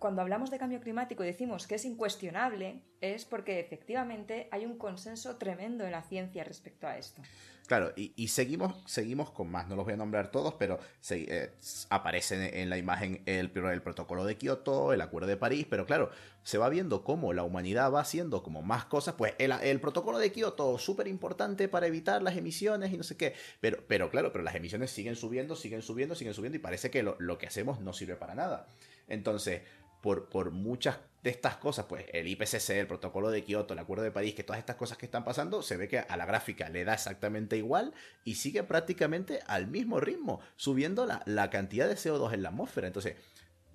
cuando 0.00 0.22
hablamos 0.22 0.50
de 0.50 0.58
cambio 0.58 0.80
climático 0.80 1.22
y 1.22 1.26
decimos 1.26 1.66
que 1.66 1.74
es 1.74 1.84
incuestionable, 1.84 2.82
es 3.02 3.26
porque 3.26 3.60
efectivamente 3.60 4.48
hay 4.50 4.64
un 4.64 4.78
consenso 4.78 5.36
tremendo 5.36 5.84
en 5.84 5.92
la 5.92 6.02
ciencia 6.02 6.42
respecto 6.42 6.88
a 6.88 6.96
esto. 6.96 7.22
Claro, 7.66 7.92
y, 7.94 8.26
seguimos, 8.26 8.82
seguimos 8.90 9.30
con 9.30 9.48
más, 9.48 9.68
no 9.68 9.76
los 9.76 9.84
voy 9.84 9.94
a 9.94 9.96
nombrar 9.96 10.32
todos, 10.32 10.54
pero 10.54 10.80
se, 10.98 11.22
eh, 11.28 11.52
aparecen 11.88 12.42
en 12.42 12.68
la 12.68 12.78
imagen 12.78 13.22
el, 13.26 13.52
el 13.54 13.82
protocolo 13.82 14.24
de 14.24 14.36
Kioto, 14.36 14.92
el 14.92 15.00
acuerdo 15.00 15.28
de 15.28 15.36
París, 15.36 15.66
pero 15.70 15.86
claro, 15.86 16.10
se 16.42 16.58
va 16.58 16.68
viendo 16.68 17.04
cómo 17.04 17.32
la 17.32 17.44
humanidad 17.44 17.92
va 17.92 18.00
haciendo 18.00 18.42
como 18.42 18.62
más 18.62 18.86
cosas, 18.86 19.14
pues 19.16 19.34
el, 19.38 19.80
protocolo 19.80 20.18
de 20.18 20.32
Kioto, 20.32 20.78
súper 20.78 21.06
importante 21.06 21.68
para 21.68 21.86
evitar 21.86 22.22
las 22.22 22.36
emisiones 22.36 22.92
y 22.92 22.96
no 22.96 23.04
sé 23.04 23.16
qué, 23.16 23.34
pero, 23.60 23.84
pero 23.86 24.10
claro, 24.10 24.32
pero 24.32 24.42
las 24.42 24.56
emisiones 24.56 24.90
siguen 24.90 25.14
subiendo, 25.14 25.54
siguen 25.54 25.82
subiendo, 25.82 26.16
siguen 26.16 26.34
subiendo 26.34 26.56
y 26.56 26.60
parece 26.60 26.90
que 26.90 27.04
lo, 27.04 27.14
lo 27.20 27.38
que 27.38 27.46
hacemos 27.46 27.80
no 27.80 27.92
sirve 27.92 28.16
para 28.16 28.34
nada. 28.34 28.66
Entonces, 29.06 29.62
por, 30.00 30.28
por 30.28 30.50
muchas 30.50 30.98
de 31.22 31.30
estas 31.30 31.56
cosas, 31.56 31.86
pues 31.86 32.06
el 32.12 32.28
IPCC, 32.28 32.70
el 32.70 32.86
protocolo 32.86 33.30
de 33.30 33.44
Kioto, 33.44 33.74
el 33.74 33.80
acuerdo 33.80 34.04
de 34.04 34.10
París, 34.10 34.34
que 34.34 34.42
todas 34.42 34.58
estas 34.58 34.76
cosas 34.76 34.96
que 34.96 35.06
están 35.06 35.24
pasando, 35.24 35.62
se 35.62 35.76
ve 35.76 35.86
que 35.86 35.98
a 35.98 36.16
la 36.16 36.24
gráfica 36.24 36.68
le 36.70 36.84
da 36.84 36.94
exactamente 36.94 37.58
igual 37.58 37.92
y 38.24 38.36
sigue 38.36 38.62
prácticamente 38.62 39.40
al 39.46 39.66
mismo 39.66 40.00
ritmo, 40.00 40.40
subiendo 40.56 41.04
la, 41.04 41.22
la 41.26 41.50
cantidad 41.50 41.88
de 41.88 41.94
CO2 41.94 42.32
en 42.32 42.42
la 42.42 42.48
atmósfera. 42.48 42.86
Entonces, 42.86 43.16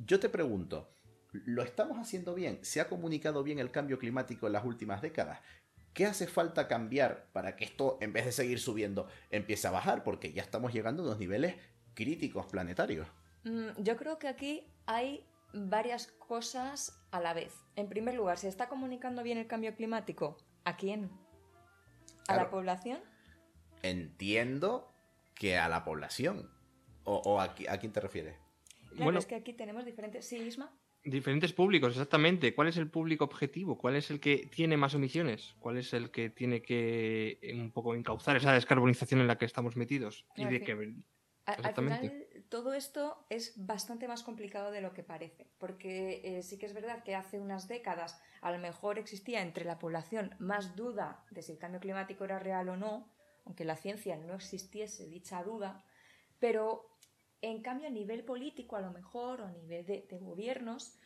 yo 0.03 0.19
te 0.19 0.29
pregunto, 0.29 0.89
¿lo 1.31 1.61
estamos 1.61 1.99
haciendo 1.99 2.33
bien? 2.33 2.59
¿Se 2.63 2.81
ha 2.81 2.87
comunicado 2.87 3.43
bien 3.43 3.59
el 3.59 3.71
cambio 3.71 3.99
climático 3.99 4.47
en 4.47 4.53
las 4.53 4.65
últimas 4.65 5.01
décadas? 5.01 5.39
¿Qué 5.93 6.05
hace 6.05 6.27
falta 6.27 6.67
cambiar 6.67 7.27
para 7.31 7.55
que 7.55 7.63
esto, 7.63 7.97
en 8.01 8.11
vez 8.11 8.25
de 8.25 8.31
seguir 8.31 8.59
subiendo, 8.59 9.07
empiece 9.29 9.67
a 9.67 9.71
bajar? 9.71 10.03
Porque 10.03 10.33
ya 10.33 10.41
estamos 10.41 10.73
llegando 10.73 11.03
a 11.03 11.05
unos 11.05 11.19
niveles 11.19 11.55
críticos 11.93 12.47
planetarios. 12.47 13.07
Mm, 13.43 13.81
yo 13.81 13.95
creo 13.95 14.19
que 14.19 14.27
aquí 14.27 14.67
hay 14.87 15.25
varias 15.53 16.07
cosas 16.07 17.01
a 17.11 17.19
la 17.19 17.33
vez. 17.33 17.53
En 17.75 17.87
primer 17.87 18.15
lugar, 18.15 18.37
¿se 18.37 18.47
está 18.47 18.67
comunicando 18.67 19.23
bien 19.23 19.37
el 19.37 19.47
cambio 19.47 19.75
climático? 19.75 20.37
¿A 20.63 20.77
quién? 20.77 21.09
¿A 22.27 22.35
la 22.35 22.49
población? 22.49 22.99
Entiendo 23.83 24.91
que 25.35 25.57
a 25.57 25.69
la 25.69 25.83
población. 25.83 26.49
¿O, 27.03 27.39
a, 27.39 27.53
quién 27.53 27.91
te 27.91 27.99
refieres? 27.99 28.35
bueno, 28.97 29.19
es 29.19 29.27
que 29.27 29.35
aquí 29.35 29.53
tenemos 29.53 29.85
diferentes... 29.85 30.25
¿Sí, 30.25 30.37
Isma? 30.37 30.75
Diferentes 31.03 31.53
públicos, 31.53 31.91
exactamente. 31.91 32.55
¿Cuál 32.55 32.69
es 32.69 32.77
el 32.77 32.89
público 32.89 33.25
objetivo? 33.25 33.77
¿Cuál 33.77 33.95
es 33.95 34.09
el 34.09 34.19
que 34.19 34.49
tiene 34.51 34.75
más 34.75 34.95
emisiones? 34.95 35.53
¿Cuál 35.59 35.77
es 35.77 35.93
el 35.93 36.09
que 36.09 36.31
tiene 36.31 36.63
que 36.63 37.37
eh, 37.43 37.53
un 37.53 37.71
poco 37.71 37.93
encauzar 37.93 38.37
esa 38.37 38.53
descarbonización 38.53 39.21
en 39.21 39.27
la 39.27 39.37
que 39.37 39.45
estamos 39.45 39.75
metidos? 39.75 40.25
y 40.35 40.45
de 40.45 40.61
que... 40.61 40.95
Exactamente 41.45 42.24
todo 42.49 42.73
esto 42.73 43.25
es 43.29 43.53
bastante 43.55 44.07
más 44.07 44.23
complicado 44.23 44.71
de 44.71 44.81
lo 44.81 44.93
que 44.93 45.03
parece, 45.03 45.47
porque 45.57 46.21
eh, 46.23 46.43
sí 46.43 46.57
que 46.57 46.65
es 46.65 46.73
verdad 46.73 47.03
que 47.03 47.15
hace 47.15 47.39
unas 47.39 47.67
décadas 47.67 48.19
a 48.41 48.51
lo 48.51 48.59
mejor 48.59 48.99
existía 48.99 49.41
entre 49.41 49.65
la 49.65 49.79
población 49.79 50.35
más 50.39 50.75
duda 50.75 51.23
de 51.31 51.41
si 51.41 51.53
el 51.53 51.57
cambio 51.57 51.79
climático 51.79 52.23
era 52.23 52.39
real 52.39 52.69
o 52.69 52.77
no, 52.77 53.09
aunque 53.45 53.65
la 53.65 53.75
ciencia 53.75 54.17
no 54.17 54.35
existiese 54.35 55.07
dicha 55.07 55.43
duda, 55.43 55.83
pero 56.39 56.97
en 57.41 57.61
cambio 57.61 57.87
a 57.87 57.91
nivel 57.91 58.23
político 58.23 58.75
a 58.75 58.81
lo 58.81 58.91
mejor 58.91 59.41
o 59.41 59.45
a 59.45 59.51
nivel 59.51 59.85
de, 59.85 60.07
gobiernos, 60.19 60.97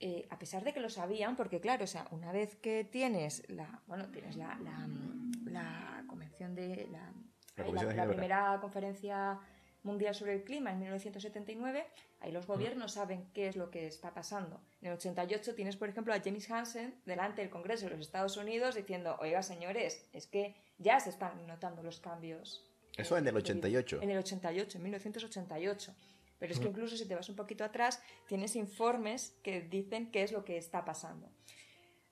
eh, 0.00 0.26
a 0.30 0.38
pesar 0.38 0.64
de 0.64 0.72
que 0.72 0.80
lo 0.80 0.90
sabían, 0.90 1.36
porque 1.36 1.60
claro, 1.60 1.84
o 1.84 1.86
sea, 1.86 2.06
una 2.10 2.32
vez 2.32 2.56
que 2.56 2.84
tienes 2.84 3.48
la, 3.48 3.82
bueno, 3.86 4.10
tienes 4.10 4.36
la, 4.36 4.58
la, 4.58 6.04
convención 6.06 6.54
de 6.54 6.88
la, 6.90 7.12
la 7.56 8.06
primera 8.06 8.58
conferencia 8.60 9.40
Mundial 9.86 10.14
sobre 10.14 10.34
el 10.34 10.44
Clima 10.44 10.72
en 10.72 10.80
1979, 10.80 11.86
ahí 12.20 12.32
los 12.32 12.46
gobiernos 12.46 12.92
saben 12.92 13.30
qué 13.32 13.48
es 13.48 13.56
lo 13.56 13.70
que 13.70 13.86
está 13.86 14.12
pasando. 14.12 14.60
En 14.82 14.88
el 14.88 14.94
88 14.94 15.54
tienes, 15.54 15.76
por 15.76 15.88
ejemplo, 15.88 16.12
a 16.12 16.20
James 16.20 16.50
Hansen 16.50 17.00
delante 17.06 17.40
del 17.40 17.50
Congreso 17.50 17.86
de 17.86 17.92
los 17.92 18.00
Estados 18.00 18.36
Unidos 18.36 18.74
diciendo, 18.74 19.16
oiga, 19.20 19.42
señores, 19.42 20.06
es 20.12 20.26
que 20.26 20.54
ya 20.78 21.00
se 21.00 21.10
están 21.10 21.46
notando 21.46 21.82
los 21.82 22.00
cambios. 22.00 22.68
Eso 22.96 23.16
en 23.16 23.26
el 23.26 23.36
88. 23.36 24.00
En 24.02 24.10
el 24.10 24.18
88, 24.18 24.78
en 24.78 24.82
1988. 24.82 25.94
Pero 26.38 26.52
es 26.52 26.60
que 26.60 26.68
incluso 26.68 26.96
si 26.96 27.06
te 27.06 27.14
vas 27.14 27.28
un 27.28 27.36
poquito 27.36 27.64
atrás, 27.64 28.02
tienes 28.26 28.56
informes 28.56 29.38
que 29.42 29.62
dicen 29.62 30.10
qué 30.10 30.22
es 30.22 30.32
lo 30.32 30.44
que 30.44 30.58
está 30.58 30.84
pasando. 30.84 31.30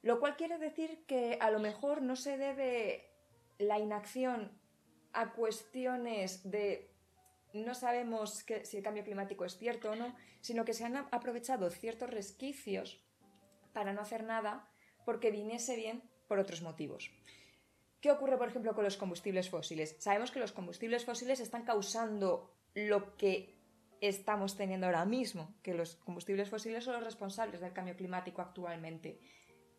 Lo 0.02 0.20
cual 0.20 0.36
quiere 0.36 0.58
decir 0.58 1.04
que 1.06 1.38
a 1.40 1.50
lo 1.50 1.58
mejor 1.58 2.02
no 2.02 2.16
se 2.16 2.38
debe 2.38 3.10
la 3.58 3.78
inacción 3.78 4.52
a 5.12 5.32
cuestiones 5.32 6.50
de 6.50 6.93
no 7.54 7.74
sabemos 7.74 8.44
si 8.64 8.76
el 8.76 8.82
cambio 8.82 9.04
climático 9.04 9.44
es 9.44 9.56
cierto 9.56 9.92
o 9.92 9.96
no, 9.96 10.14
sino 10.40 10.64
que 10.64 10.74
se 10.74 10.84
han 10.84 10.96
aprovechado 10.96 11.70
ciertos 11.70 12.10
resquicios 12.10 13.00
para 13.72 13.92
no 13.92 14.02
hacer 14.02 14.24
nada 14.24 14.68
porque 15.04 15.30
viniese 15.30 15.76
bien 15.76 16.02
por 16.28 16.38
otros 16.38 16.62
motivos. 16.62 17.10
¿Qué 18.00 18.10
ocurre, 18.10 18.36
por 18.36 18.48
ejemplo, 18.48 18.74
con 18.74 18.84
los 18.84 18.96
combustibles 18.96 19.48
fósiles? 19.48 19.96
Sabemos 19.98 20.30
que 20.30 20.40
los 20.40 20.52
combustibles 20.52 21.04
fósiles 21.04 21.40
están 21.40 21.64
causando 21.64 22.54
lo 22.74 23.16
que 23.16 23.54
estamos 24.00 24.56
teniendo 24.56 24.86
ahora 24.86 25.04
mismo, 25.06 25.54
que 25.62 25.74
los 25.74 25.96
combustibles 25.96 26.50
fósiles 26.50 26.84
son 26.84 26.94
los 26.94 27.04
responsables 27.04 27.60
del 27.60 27.72
cambio 27.72 27.96
climático 27.96 28.42
actualmente. 28.42 29.20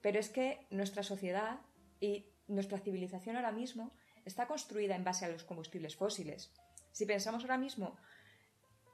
Pero 0.02 0.20
es 0.20 0.30
que 0.30 0.66
nuestra 0.72 1.04
sociedad 1.04 1.60
y 2.00 2.26
nuestra 2.48 2.80
civilización 2.80 3.36
ahora 3.36 3.52
mismo 3.52 3.92
está 4.24 4.48
construida 4.48 4.96
en 4.96 5.04
base 5.04 5.26
a 5.26 5.30
los 5.30 5.44
combustibles 5.44 5.96
fósiles. 5.96 6.52
Si 6.96 7.06
pensamos 7.06 7.44
ahora 7.44 7.58
mismo 7.58 7.98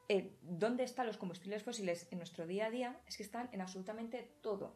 en 0.08 0.36
dónde 0.42 0.84
están 0.84 1.06
los 1.06 1.18
combustibles 1.18 1.62
fósiles 1.62 2.08
en 2.10 2.18
nuestro 2.18 2.48
día 2.48 2.66
a 2.66 2.72
día, 2.72 3.00
es 3.06 3.16
que 3.16 3.22
están 3.22 3.48
en 3.52 3.62
absolutamente 3.62 4.28
todo. 4.42 4.76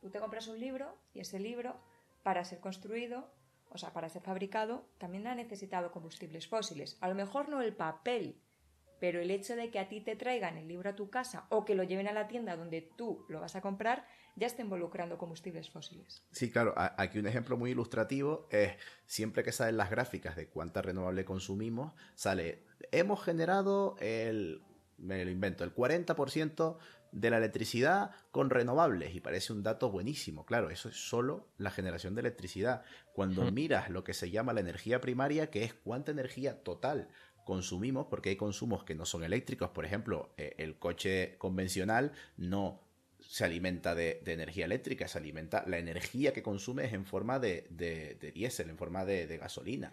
Tú 0.00 0.08
te 0.08 0.18
compras 0.18 0.48
un 0.48 0.58
libro 0.58 0.96
y 1.12 1.20
ese 1.20 1.38
libro, 1.38 1.78
para 2.22 2.42
ser 2.42 2.60
construido, 2.60 3.30
o 3.68 3.76
sea, 3.76 3.92
para 3.92 4.08
ser 4.08 4.22
fabricado, 4.22 4.88
también 4.96 5.26
ha 5.26 5.34
necesitado 5.34 5.92
combustibles 5.92 6.48
fósiles. 6.48 6.96
A 7.02 7.08
lo 7.08 7.14
mejor 7.14 7.50
no 7.50 7.60
el 7.60 7.76
papel, 7.76 8.40
pero 9.00 9.20
el 9.20 9.30
hecho 9.30 9.56
de 9.56 9.70
que 9.70 9.78
a 9.78 9.88
ti 9.88 10.00
te 10.00 10.16
traigan 10.16 10.56
el 10.56 10.68
libro 10.68 10.90
a 10.90 10.96
tu 10.96 11.10
casa 11.10 11.46
o 11.50 11.64
que 11.64 11.74
lo 11.74 11.82
lleven 11.82 12.08
a 12.08 12.12
la 12.12 12.28
tienda 12.28 12.56
donde 12.56 12.82
tú 12.82 13.24
lo 13.28 13.40
vas 13.40 13.56
a 13.56 13.60
comprar, 13.60 14.06
ya 14.36 14.46
está 14.46 14.62
involucrando 14.62 15.18
combustibles 15.18 15.70
fósiles. 15.70 16.24
Sí, 16.30 16.50
claro. 16.50 16.74
Aquí 16.76 17.18
un 17.18 17.26
ejemplo 17.26 17.56
muy 17.56 17.70
ilustrativo 17.70 18.48
es 18.50 18.72
siempre 19.06 19.42
que 19.42 19.52
salen 19.52 19.76
las 19.76 19.90
gráficas 19.90 20.36
de 20.36 20.48
cuánta 20.48 20.82
renovable 20.82 21.24
consumimos, 21.24 21.92
sale, 22.14 22.64
hemos 22.90 23.22
generado 23.22 23.96
el, 24.00 24.62
me 24.98 25.24
lo 25.24 25.30
invento, 25.30 25.64
el 25.64 25.74
40% 25.74 26.78
de 27.12 27.30
la 27.30 27.38
electricidad 27.38 28.10
con 28.32 28.50
renovables 28.50 29.14
y 29.14 29.20
parece 29.20 29.52
un 29.52 29.62
dato 29.62 29.90
buenísimo. 29.90 30.44
Claro, 30.44 30.70
eso 30.70 30.88
es 30.88 30.96
solo 30.96 31.46
la 31.58 31.70
generación 31.70 32.16
de 32.16 32.22
electricidad. 32.22 32.82
Cuando 33.12 33.50
miras 33.52 33.88
lo 33.88 34.02
que 34.02 34.14
se 34.14 34.30
llama 34.30 34.52
la 34.52 34.60
energía 34.60 35.00
primaria, 35.00 35.48
que 35.48 35.62
es 35.62 35.74
cuánta 35.74 36.10
energía 36.10 36.64
total 36.64 37.08
consumimos, 37.44 38.06
porque 38.06 38.30
hay 38.30 38.36
consumos 38.36 38.84
que 38.84 38.94
no 38.94 39.04
son 39.04 39.24
eléctricos, 39.24 39.70
por 39.70 39.84
ejemplo, 39.84 40.30
eh, 40.36 40.54
el 40.58 40.76
coche 40.78 41.36
convencional 41.38 42.12
no 42.36 42.80
se 43.20 43.44
alimenta 43.44 43.94
de, 43.94 44.22
energía 44.26 44.64
eléctrica, 44.64 45.08
se 45.08 45.18
alimenta, 45.18 45.64
la 45.66 45.78
energía 45.78 46.32
que 46.32 46.42
consume 46.42 46.84
es 46.84 46.92
en 46.92 47.04
forma 47.04 47.38
de, 47.38 47.66
de, 47.70 48.32
diésel, 48.32 48.70
en 48.70 48.76
forma 48.76 49.04
de, 49.04 49.38
gasolina. 49.38 49.92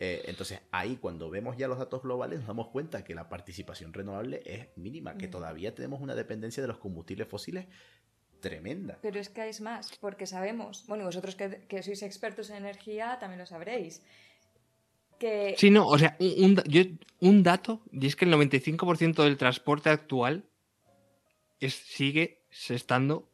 Eh, 0.00 0.24
entonces 0.26 0.60
ahí 0.72 0.96
cuando 0.96 1.30
vemos 1.30 1.56
ya 1.56 1.68
los 1.68 1.78
datos 1.78 2.02
globales 2.02 2.40
nos 2.40 2.48
damos 2.48 2.68
cuenta 2.68 3.04
que 3.04 3.14
la 3.14 3.28
participación 3.28 3.92
renovable 3.92 4.42
es 4.44 4.66
mínima, 4.76 5.16
que 5.16 5.28
todavía 5.28 5.74
tenemos 5.74 6.00
una 6.00 6.16
dependencia 6.16 6.62
de 6.62 6.66
los 6.66 6.78
combustibles 6.78 7.28
fósiles 7.28 7.66
tremenda. 8.40 8.98
Pero 9.00 9.20
es 9.20 9.30
que 9.30 9.40
hay 9.40 9.52
más, 9.60 9.96
porque 10.00 10.26
sabemos, 10.26 10.84
bueno, 10.86 11.04
vosotros 11.04 11.36
que, 11.36 11.62
que 11.68 11.82
sois 11.82 12.02
expertos 12.02 12.50
en 12.50 12.56
energía 12.56 13.16
también 13.18 13.38
lo 13.38 13.46
sabréis, 13.46 14.02
que... 15.18 15.54
Sí, 15.56 15.70
no, 15.70 15.86
o 15.86 15.98
sea, 15.98 16.16
un, 16.20 16.62
un 17.20 17.42
dato, 17.42 17.82
y 17.92 18.06
es 18.06 18.16
que 18.16 18.24
el 18.24 18.32
95% 18.32 19.22
del 19.22 19.36
transporte 19.36 19.90
actual 19.90 20.44
es, 21.60 21.74
sigue 21.74 22.44
estando 22.50 23.28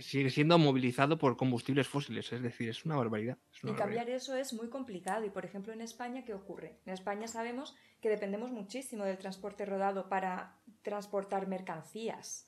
sigue 0.00 0.30
siendo 0.30 0.58
movilizado 0.58 1.18
por 1.18 1.36
combustibles 1.36 1.88
fósiles, 1.88 2.30
es 2.32 2.42
decir, 2.42 2.68
es 2.68 2.84
una 2.84 2.96
barbaridad. 2.96 3.38
y 3.62 3.72
cambiar 3.72 4.10
eso 4.10 4.36
es 4.36 4.52
muy 4.52 4.68
complicado. 4.68 5.24
Y 5.24 5.30
por 5.30 5.44
ejemplo, 5.44 5.72
en 5.72 5.80
España, 5.80 6.24
¿qué 6.24 6.34
ocurre? 6.34 6.76
En 6.84 6.92
España 6.92 7.26
sabemos 7.28 7.74
que 8.00 8.10
dependemos 8.10 8.50
muchísimo 8.50 9.04
del 9.04 9.16
transporte 9.16 9.64
rodado 9.64 10.08
para 10.08 10.58
transportar 10.82 11.46
mercancías. 11.46 12.46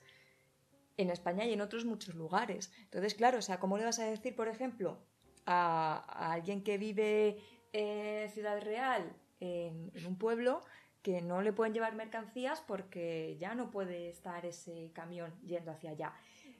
En 0.98 1.10
España 1.10 1.44
y 1.44 1.52
en 1.52 1.60
otros 1.60 1.84
muchos 1.84 2.14
lugares. 2.14 2.72
Entonces, 2.84 3.14
claro, 3.14 3.38
o 3.38 3.42
sea, 3.42 3.58
¿cómo 3.58 3.76
le 3.76 3.84
vas 3.84 3.98
a 3.98 4.04
decir, 4.04 4.34
por 4.34 4.48
ejemplo, 4.48 4.98
a, 5.46 6.32
alguien 6.32 6.62
que 6.62 6.78
vive 6.78 7.38
en 7.72 8.28
Ciudad 8.30 8.60
Real, 8.62 9.12
en 9.40 9.92
un 10.06 10.16
pueblo, 10.16 10.62
que 11.02 11.22
no 11.22 11.40
le 11.40 11.52
pueden 11.52 11.72
llevar 11.72 11.94
mercancías 11.94 12.60
porque 12.66 13.36
ya 13.38 13.54
no 13.54 13.70
puede 13.70 14.08
estar 14.08 14.44
ese 14.44 14.90
camión 14.92 15.32
yendo 15.44 15.70
hacia 15.70 15.90
allá? 15.90 16.12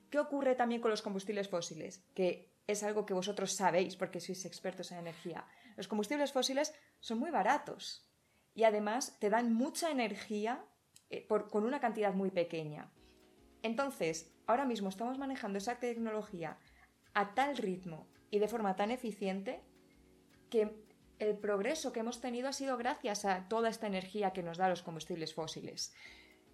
¿Qué 0.09 0.21
ocurre 0.21 0.55
también 0.55 0.81
con 0.81 0.93
los 0.93 1.03
combustibles 1.03 1.49
fósiles? 1.49 2.05
Que 2.15 2.53
es 2.69 2.85
algo 2.85 3.07
que 3.07 3.15
vosotros 3.15 3.53
sabéis 3.53 3.97
porque 3.97 4.21
sois 4.21 4.45
expertos 4.45 4.93
en 4.93 4.99
energía. 4.99 5.45
Los 5.77 5.89
combustibles 5.89 6.33
fósiles 6.33 6.73
son 7.01 7.19
muy 7.19 7.33
baratos 7.33 8.09
y 8.55 8.63
además 8.63 9.19
te 9.19 9.31
dan 9.31 9.53
mucha 9.53 9.91
energía 9.91 10.65
eh, 11.11 11.27
con 11.27 11.65
una 11.65 11.81
cantidad 11.81 12.15
muy 12.15 12.31
pequeña. 12.31 12.91
Entonces, 13.63 14.33
ahora 14.47 14.65
mismo 14.65 14.89
estamos 14.89 15.19
manejando 15.19 15.59
esa 15.59 15.81
tecnología 15.81 16.57
a 17.15 17.35
tal 17.35 17.57
ritmo 17.57 18.07
y 18.31 18.39
de 18.39 18.47
forma 18.47 18.77
tan 18.77 18.93
eficiente 18.93 19.61
que 20.51 20.86
el 21.19 21.37
progreso 21.37 21.93
que 21.93 22.01
hemos 22.01 22.21
tenido 22.21 22.49
ha 22.49 22.53
sido 22.53 22.77
gracias 22.77 23.25
a 23.25 23.49
toda 23.49 23.69
esta 23.69 23.87
energía 23.87 24.33
que 24.33 24.43
nos 24.43 24.59
da 24.59 24.69
los 24.69 24.83
combustibles 24.83 25.35
fósiles. 25.35 25.95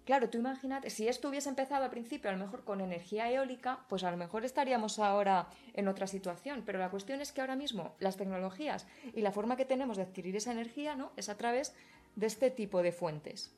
Claro, 0.05 0.29
tú 0.29 0.37
imagínate, 0.37 0.89
si 0.89 1.07
esto 1.07 1.29
hubiese 1.29 1.47
empezado 1.47 1.85
al 1.85 1.89
principio 1.89 2.29
a 2.29 2.33
lo 2.33 2.39
mejor 2.39 2.65
con 2.65 2.81
energía 2.81 3.31
eólica, 3.31 3.85
pues 3.87 4.03
a 4.03 4.11
lo 4.11 4.17
mejor 4.17 4.43
estaríamos 4.43 4.99
ahora 4.99 5.47
en 5.73 5.87
otra 5.87 6.07
situación, 6.07 6.63
pero 6.65 6.77
la 6.77 6.89
cuestión 6.89 7.21
es 7.21 7.31
que 7.31 7.39
ahora 7.39 7.55
mismo 7.55 7.95
las 7.99 8.17
tecnologías 8.17 8.85
y 9.13 9.21
la 9.21 9.31
forma 9.31 9.55
que 9.55 9.63
tenemos 9.63 9.95
de 9.95 10.03
adquirir 10.03 10.35
esa 10.35 10.51
energía 10.51 10.95
¿no? 10.95 11.13
es 11.15 11.29
a 11.29 11.37
través 11.37 11.73
de 12.17 12.27
este 12.27 12.51
tipo 12.51 12.83
de 12.83 12.91
fuentes. 12.91 13.55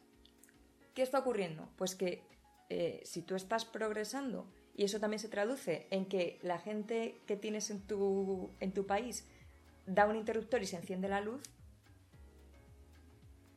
¿Qué 0.93 1.01
está 1.01 1.17
ocurriendo? 1.17 1.67
Pues 1.77 1.95
que 1.95 2.23
eh, 2.69 3.01
si 3.05 3.23
tú 3.23 3.35
estás 3.35 3.65
progresando 3.65 4.45
y 4.75 4.83
eso 4.83 4.99
también 4.99 5.19
se 5.19 5.29
traduce 5.29 5.87
en 5.89 6.05
que 6.05 6.39
la 6.43 6.59
gente 6.59 7.21
que 7.25 7.37
tienes 7.37 7.71
en 7.71 7.81
tu, 7.81 8.51
en 8.59 8.71
tu 8.71 8.85
país 8.85 9.27
da 9.86 10.06
un 10.06 10.15
interruptor 10.15 10.62
y 10.62 10.65
se 10.65 10.78
enciende 10.78 11.08
la 11.08 11.21
luz, 11.21 11.41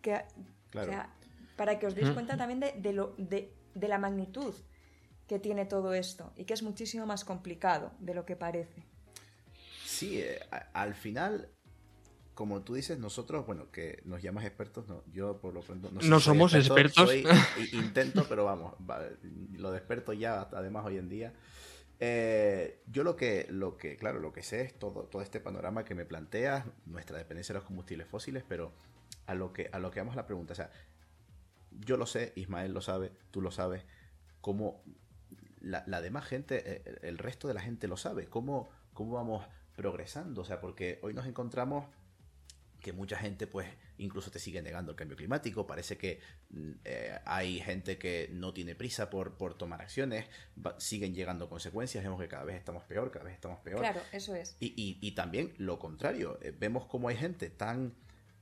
que, 0.02 0.22
claro 0.70 0.92
para 1.58 1.78
que 1.78 1.86
os 1.90 1.94
deis 1.94 2.10
cuenta 2.10 2.38
también 2.38 2.60
de, 2.60 2.92
lo, 2.92 3.14
de, 3.18 3.50
la 3.74 3.98
magnitud 3.98 4.54
que 5.26 5.40
tiene 5.40 5.66
todo 5.66 5.92
esto 5.92 6.32
y 6.36 6.44
que 6.44 6.54
es 6.54 6.62
muchísimo 6.62 7.04
más 7.04 7.24
complicado 7.24 7.90
de 7.98 8.14
lo 8.14 8.24
que 8.24 8.36
parece. 8.36 8.86
Sí, 9.84 10.20
eh, 10.20 10.38
al 10.72 10.94
final, 10.94 11.48
como 12.34 12.62
tú 12.62 12.74
dices, 12.74 13.00
nosotros, 13.00 13.44
bueno, 13.44 13.72
que 13.72 14.00
nos 14.04 14.22
llamas 14.22 14.44
expertos, 14.44 14.86
no, 14.86 15.02
yo 15.12 15.38
por 15.38 15.52
lo 15.52 15.60
pronto 15.62 15.90
no, 15.90 16.20
somos 16.20 16.54
expertos. 16.54 17.10
intento, 17.72 18.24
pero 18.28 18.44
vamos, 18.44 18.74
lo 19.54 19.72
de 19.72 19.78
experto 19.78 20.12
ya, 20.12 20.42
además 20.52 20.86
hoy 20.86 20.98
en 20.98 21.08
día. 21.08 21.34
Eh, 22.00 22.82
yo 22.86 23.02
lo 23.02 23.16
que, 23.16 23.46
lo 23.50 23.76
que, 23.76 23.96
claro, 23.96 24.20
lo 24.20 24.32
que 24.32 24.42
sé 24.42 24.62
es 24.62 24.78
todo, 24.78 25.04
todo 25.04 25.22
este 25.22 25.40
panorama 25.40 25.84
que 25.84 25.94
me 25.94 26.04
planteas, 26.04 26.64
nuestra 26.86 27.18
dependencia 27.18 27.52
de 27.52 27.58
los 27.58 27.66
combustibles 27.66 28.06
fósiles, 28.06 28.44
pero 28.48 28.72
a 29.26 29.34
lo 29.34 29.52
que, 29.52 29.68
a 29.72 29.78
lo 29.78 29.90
que 29.90 30.00
vamos 30.00 30.14
la 30.14 30.26
pregunta, 30.26 30.52
o 30.52 30.56
sea, 30.56 30.70
yo 31.72 31.96
lo 31.96 32.06
sé, 32.06 32.32
Ismael 32.36 32.72
lo 32.72 32.80
sabe, 32.80 33.12
tú 33.30 33.40
lo 33.40 33.50
sabes, 33.50 33.84
como 34.40 34.82
la, 35.60 36.00
demás 36.00 36.24
gente, 36.24 36.62
eh, 36.64 36.98
el, 37.02 37.18
resto 37.18 37.48
de 37.48 37.54
la 37.54 37.60
gente 37.60 37.88
lo 37.88 37.96
sabe, 37.96 38.26
cómo, 38.26 38.68
cómo 38.94 39.14
vamos 39.14 39.44
progresando, 39.76 40.42
o 40.42 40.44
sea, 40.44 40.60
porque 40.60 40.98
hoy 41.02 41.14
nos 41.14 41.26
encontramos 41.26 41.86
que 42.88 42.94
mucha 42.94 43.18
gente 43.18 43.46
pues 43.46 43.68
incluso 43.98 44.30
te 44.30 44.38
sigue 44.38 44.62
negando 44.62 44.92
el 44.92 44.96
cambio 44.96 45.14
climático, 45.14 45.66
parece 45.66 45.98
que 45.98 46.20
mm, 46.48 46.70
eh, 46.86 47.18
hay 47.26 47.60
gente 47.60 47.98
que 47.98 48.30
no 48.32 48.54
tiene 48.54 48.74
prisa 48.74 49.10
por, 49.10 49.36
por 49.36 49.58
tomar 49.58 49.82
acciones, 49.82 50.24
siguen 50.78 51.14
llegando 51.14 51.50
consecuencias, 51.50 52.02
vemos 52.02 52.18
que 52.18 52.28
cada 52.28 52.44
vez 52.44 52.56
estamos 52.56 52.84
peor, 52.84 53.10
cada 53.10 53.26
vez 53.26 53.34
estamos 53.34 53.60
peor. 53.60 53.80
Claro, 53.80 54.00
eso 54.10 54.34
es. 54.34 54.56
Y, 54.58 54.72
y, 55.02 55.10
también 55.12 55.52
lo 55.58 55.78
contrario, 55.78 56.38
eh, 56.40 56.54
vemos 56.58 56.86
como 56.86 57.10
hay 57.10 57.16
gente 57.16 57.50
tan 57.50 57.92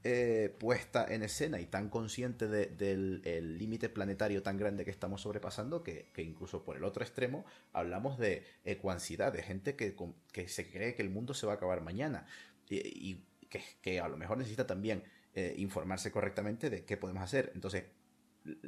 eh, 0.05 0.55
puesta 0.61 1.05
en 1.13 1.25
escena 1.25 1.59
y 1.59 1.67
tan 1.67 1.89
consciente 1.89 2.47
del 2.47 3.59
límite 3.59 3.89
planetario 3.89 4.45
tan 4.45 4.59
grande 4.59 4.85
que 4.85 4.93
estamos 4.93 5.23
sobrepasando 5.23 5.83
que, 5.83 6.13
incluso 6.19 6.63
por 6.63 6.77
el 6.77 6.85
otro 6.85 7.03
extremo 7.03 7.45
hablamos 7.73 8.17
de 8.17 8.45
ecuansidad, 8.65 9.33
de 9.33 9.43
gente 9.43 9.75
que, 9.75 9.97
que 10.31 10.47
se 10.47 10.71
cree 10.71 10.95
que 10.95 11.03
el 11.03 11.11
mundo 11.11 11.35
se 11.35 11.47
va 11.47 11.55
a 11.55 11.57
acabar 11.57 11.81
mañana 11.81 12.29
y, 12.71 13.25
que, 13.49 14.01
a 14.01 14.09
lo 14.09 14.17
mejor 14.17 14.39
necesita 14.39 14.67
también 14.67 15.03
eh, 15.35 15.55
informarse 15.59 16.11
correctamente 16.11 16.71
de 16.71 16.85
qué 16.85 16.97
podemos 16.97 17.23
hacer. 17.23 17.53
Entonces, 17.55 17.85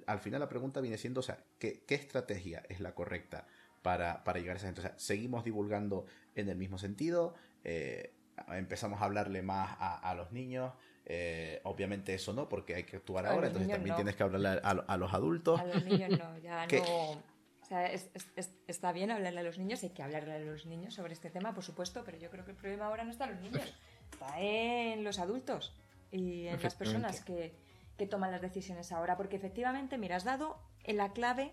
al 0.06 0.18
final 0.20 0.40
la 0.40 0.48
pregunta 0.48 0.80
viene 0.80 0.98
siendo, 0.98 1.20
o 1.20 1.22
sea, 1.22 1.38
¿qué, 1.58 1.84
estrategia 1.88 2.62
es 2.68 2.80
la 2.80 2.94
correcta 2.94 3.46
para, 3.82 4.22
llegar 4.34 4.56
a 4.56 4.58
esa 4.58 4.66
gente? 4.66 4.80
O 4.80 4.84
sea, 4.84 4.98
¿seguimos 4.98 5.44
divulgando 5.44 6.06
en 6.34 6.48
el 6.48 6.56
mismo 6.56 6.78
sentido? 6.78 7.34
Eh, 7.64 8.12
empezamos 8.50 9.00
a 9.00 9.04
hablarle 9.04 9.42
más 9.42 9.76
a, 9.78 9.98
a 9.98 10.14
los 10.14 10.32
niños, 10.32 10.72
Eh, 11.10 11.60
obviamente 11.64 12.12
eso 12.12 12.34
no, 12.34 12.50
porque 12.50 12.74
hay 12.74 12.84
que 12.84 12.96
actuar 12.98 13.24
A 13.24 13.30
ahora, 13.30 13.46
entonces 13.46 13.70
también 13.72 13.92
no. 13.92 13.96
tienes 13.96 14.14
que 14.14 14.22
hablarle 14.24 14.60
a, 14.62 14.70
a 14.70 14.96
los 14.98 15.14
adultos. 15.14 15.58
A 15.58 15.64
los 15.64 15.82
niños 15.86 16.10
no, 16.18 16.36
ya 16.38 16.66
¿Qué? 16.68 16.80
no. 16.80 17.12
O 17.12 17.64
sea, 17.66 17.90
es- 17.90 18.10
es- 18.12 18.28
es- 18.36 18.52
está 18.66 18.92
bien 18.92 19.10
hablarle 19.10 19.40
a 19.40 19.42
los 19.42 19.56
niños, 19.58 19.82
hay 19.82 19.88
que 19.90 20.02
hablarle 20.02 20.32
a 20.34 20.38
los 20.38 20.66
niños 20.66 20.92
sobre 20.92 21.14
este 21.14 21.30
tema, 21.30 21.54
por 21.54 21.64
supuesto, 21.64 22.02
pero 22.04 22.18
yo 22.18 22.28
creo 22.30 22.44
que 22.44 22.50
el 22.50 22.58
problema 22.58 22.86
ahora 22.88 23.04
no 23.04 23.10
está 23.10 23.24
en 23.24 23.30
los 23.36 23.40
niños, 23.40 23.74
está 24.10 24.40
en 24.40 25.04
los 25.04 25.18
adultos 25.18 25.74
y 26.10 26.46
en 26.46 26.62
las 26.62 26.74
personas 26.74 27.20
que, 27.20 27.54
que 27.96 28.06
toman 28.06 28.30
las 28.30 28.40
decisiones 28.40 28.92
ahora, 28.92 29.16
porque 29.16 29.36
efectivamente, 29.36 29.98
mira, 29.98 30.16
has 30.16 30.24
dado 30.24 30.58
en 30.84 30.96
la 30.96 31.12
clave 31.12 31.52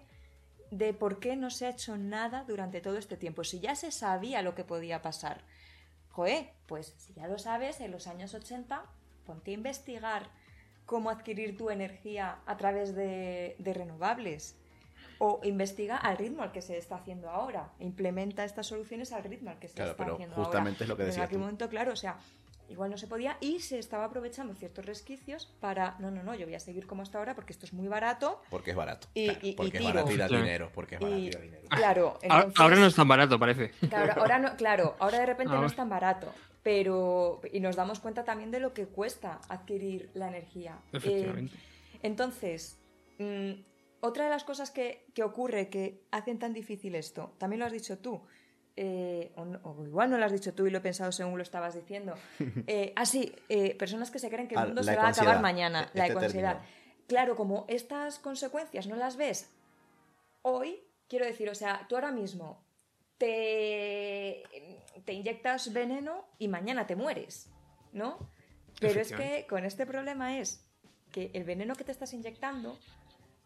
de 0.72 0.94
por 0.94 1.20
qué 1.20 1.36
no 1.36 1.50
se 1.50 1.66
ha 1.66 1.70
hecho 1.70 1.98
nada 1.98 2.44
durante 2.48 2.82
todo 2.82 2.98
este 2.98 3.18
tiempo. 3.18 3.44
Si 3.44 3.60
ya 3.60 3.76
se 3.76 3.92
sabía 3.92 4.42
lo 4.42 4.56
que 4.56 4.64
podía 4.64 5.02
pasar, 5.02 5.42
joe, 6.10 6.54
pues 6.68 6.94
si 6.98 7.14
ya 7.14 7.28
lo 7.28 7.38
sabes, 7.38 7.80
en 7.82 7.92
los 7.92 8.08
años 8.08 8.34
80, 8.34 8.86
ponte 9.26 9.52
a 9.52 9.54
investigar 9.54 10.30
cómo 10.86 11.10
adquirir 11.10 11.58
tu 11.58 11.70
energía 11.70 12.40
a 12.46 12.58
través 12.58 12.96
de, 12.96 13.56
de 13.60 13.74
renovables. 13.74 14.56
O 15.20 15.40
investiga 15.44 15.98
al 15.98 16.18
ritmo 16.18 16.44
al 16.44 16.52
que 16.52 16.62
se 16.62 16.78
está 16.78 16.96
haciendo 16.96 17.30
ahora. 17.30 17.70
Implementa 17.80 18.44
estas 18.44 18.68
soluciones 18.68 19.12
al 19.14 19.24
ritmo 19.24 19.50
al 19.52 19.60
que 19.60 19.68
se 19.68 19.76
Claro, 19.76 19.92
está 19.92 20.04
pero 20.04 20.16
haciendo 20.16 20.36
justamente 20.36 20.78
ahora. 20.78 20.84
es 20.86 20.90
lo 20.90 20.96
que 20.96 20.98
Pero 21.00 21.08
decías 21.08 21.18
En 21.24 21.26
aquel 21.26 21.38
tú. 21.38 21.42
momento, 21.42 21.70
claro, 21.70 21.94
o 21.94 21.96
sea, 21.96 22.18
igual 22.68 22.90
no 22.90 22.98
se 22.98 23.06
podía 23.08 23.38
y 23.42 23.60
se 23.60 23.78
estaba 23.78 24.06
aprovechando 24.06 24.56
ciertos 24.56 24.86
resquicios 24.86 25.46
para, 25.60 25.96
no, 26.00 26.10
no, 26.12 26.24
no, 26.24 26.34
yo 26.36 26.46
voy 26.48 26.56
a 26.56 26.60
seguir 26.60 26.88
como 26.88 27.04
hasta 27.04 27.20
ahora 27.20 27.36
porque 27.36 27.54
esto 27.54 27.66
es 27.66 27.74
muy 27.74 27.88
barato. 27.88 28.42
Porque 28.50 28.72
es 28.72 28.76
barato. 28.76 29.08
Y- 29.14 29.26
claro, 29.26 29.40
y- 29.44 29.50
y 29.50 29.54
porque 29.54 29.78
es 29.78 29.84
tiro. 29.84 29.94
barato 29.94 30.12
y 30.12 30.18
da 30.18 30.28
Claro. 30.28 30.44
dinero. 30.44 30.72
Porque 30.74 30.96
es 30.96 31.02
barato 31.02 31.20
y, 31.20 31.30
da 31.30 31.40
dinero. 31.40 31.62
claro, 31.70 32.08
Ahora, 32.08 32.20
entonces- 32.24 32.60
ahora 32.60 32.76
no 32.76 32.86
es 32.88 32.96
tan 32.96 33.08
barato, 33.08 33.40
parece. 33.40 33.70
Claro, 33.88 34.14
ahora 34.22 34.40
no, 34.40 34.56
claro, 34.58 34.96
ahora 35.00 35.20
de 35.20 35.26
repente 35.28 35.54
no 35.54 35.66
es 35.66 35.76
tan 35.76 35.90
barato, 35.90 36.34
pero 36.64 37.40
y 37.54 37.60
nos 37.60 37.76
damos 37.76 38.00
cuenta 38.00 38.24
también 38.24 38.50
de 38.52 38.60
lo 38.60 38.74
que 38.74 38.88
cuesta 38.88 39.40
adquirir 39.50 40.10
la 40.16 40.28
energía. 40.28 40.80
Eh, 40.92 40.98
Efectivamente. 40.98 41.56
entonces, 42.02 42.80
mm, 43.20 43.52
otra 44.06 44.26
de 44.26 44.30
las 44.30 44.44
cosas 44.44 44.72
que, 44.72 45.06
que 45.14 45.24
ocurre 45.24 45.70
que 45.70 46.04
hacen 46.12 46.40
tan 46.40 46.54
difícil 46.54 46.96
esto, 46.96 47.34
también 47.38 47.60
lo 47.60 47.66
has 47.66 47.72
dicho 47.74 47.98
tú, 48.00 48.22
eh, 48.78 49.32
o, 49.36 49.46
no- 49.46 49.60
o 49.64 49.86
igual 49.86 50.10
no 50.10 50.18
lo 50.18 50.26
has 50.26 50.32
dicho 50.32 50.54
tú 50.54 50.68
y 50.68 50.70
lo 50.70 50.80
he 50.80 50.82
pensado 50.82 51.12
según 51.12 51.38
lo 51.38 51.44
estabas 51.44 51.76
diciendo. 51.76 52.16
Eh, 52.68 52.94
ah, 52.96 53.06
sí, 53.06 53.34
eh, 53.50 53.76
personas 53.76 54.12
que 54.12 54.20
se 54.20 54.30
creen 54.30 54.48
que 54.48 54.56
el 54.56 54.62
Ah, 54.62 54.66
mundo 54.66 54.82
la 54.82 54.92
se 54.92 54.98
va 54.98 55.04
a 55.04 55.10
acabar 55.10 55.42
mañana, 55.42 55.84
este 55.84 55.98
la 56.00 56.08
ecoansiedad. 56.08 56.62
Claro, 57.08 57.36
como 57.36 57.66
estas 57.68 58.20
consecuencias 58.20 58.88
no 58.88 58.96
las 58.96 59.16
ves 59.18 59.50
hoy, 60.42 60.80
quiero 61.08 61.26
decir, 61.26 61.50
o 61.50 61.56
sea, 61.56 61.86
tú 61.88 61.96
ahora 61.96 62.12
mismo 62.12 62.64
te, 63.18 64.44
te 65.06 65.14
inyectas 65.14 65.72
veneno 65.74 66.26
y 66.38 66.48
mañana 66.48 66.86
te 66.88 66.96
mueres, 66.96 67.50
¿no? 67.94 68.18
Pero 68.80 69.00
es 69.00 69.12
que 69.14 69.48
con 69.48 69.64
este 69.66 69.86
problema 69.86 70.38
es 70.40 70.66
que 71.12 71.32
el 71.34 71.44
veneno 71.46 71.76
que 71.76 71.84
te 71.84 71.92
estás 71.92 72.14
inyectando 72.14 72.78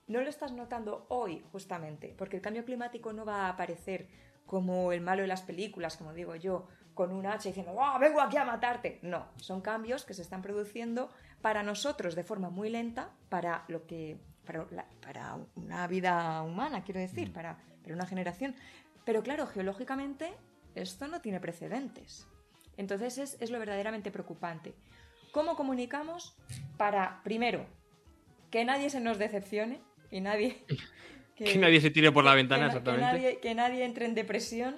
no 0.10 0.20
lo 0.22 0.30
estás 0.30 0.52
notando 0.52 1.06
hoy, 1.10 1.42
justamente, 1.52 2.14
porque 2.18 2.36
el 2.36 2.42
cambio 2.42 2.66
climático 2.66 3.14
no 3.14 3.24
va 3.26 3.46
a 3.46 3.50
aparecer 3.50 4.08
como 4.46 4.92
el 4.92 5.02
malo 5.02 5.22
de 5.22 5.28
las 5.28 5.44
películas, 5.44 5.96
como 5.96 6.14
digo 6.14 6.36
yo, 6.36 6.68
con 6.96 7.14
un 7.14 7.26
hacha 7.28 7.48
diciendo, 7.50 7.74
¡ah, 7.82 7.98
vengo 8.00 8.20
aquí 8.20 8.36
a 8.36 8.44
matarte! 8.44 9.00
No, 9.04 9.28
son 9.38 9.62
cambios 9.62 10.04
que 10.04 10.14
se 10.14 10.22
están 10.24 10.42
produciendo 10.42 11.10
para 11.42 11.64
nosotros 11.64 12.16
de 12.16 12.24
forma 12.24 12.50
muy 12.50 12.70
lenta, 12.70 13.12
para 13.30 13.64
lo 13.70 13.86
que 13.86 14.18
para, 14.46 14.66
la- 14.72 14.88
para 15.02 15.38
una 15.56 15.86
vida 15.88 16.42
humana, 16.42 16.84
quiero 16.84 17.00
decir, 17.00 17.32
para, 17.32 17.58
para 17.84 17.94
una 17.96 18.08
generación. 18.08 18.56
Pero 19.06 19.22
claro, 19.24 19.46
geológicamente 19.48 20.34
esto 20.76 21.08
no 21.08 21.22
tiene 21.22 21.40
precedentes. 21.40 22.28
Entonces 22.76 23.18
es, 23.20 23.38
es 23.40 23.52
lo 23.52 23.60
verdaderamente 23.60 24.10
preocupante. 24.12 24.74
¿Cómo 25.32 25.56
comunicamos 25.56 26.36
para, 26.78 27.22
primero, 27.24 27.66
que 28.50 28.66
nadie 28.66 28.90
se 28.90 29.00
nos 29.00 29.20
decepcione 29.20 29.80
y 30.12 30.22
nadie... 30.22 30.66
Que 31.36 31.58
nadie 31.58 31.80
se 31.80 31.90
tire 31.90 32.12
por 32.12 32.26
la 32.26 32.36
ventana, 32.36 32.64
que 32.64 32.68
na- 32.68 32.72
que 32.74 32.78
exactamente. 32.80 33.06
nadie, 33.06 33.40
que 33.40 33.56
nadie 33.56 33.86
entre 33.86 34.06
en 34.06 34.14
depresión. 34.14 34.76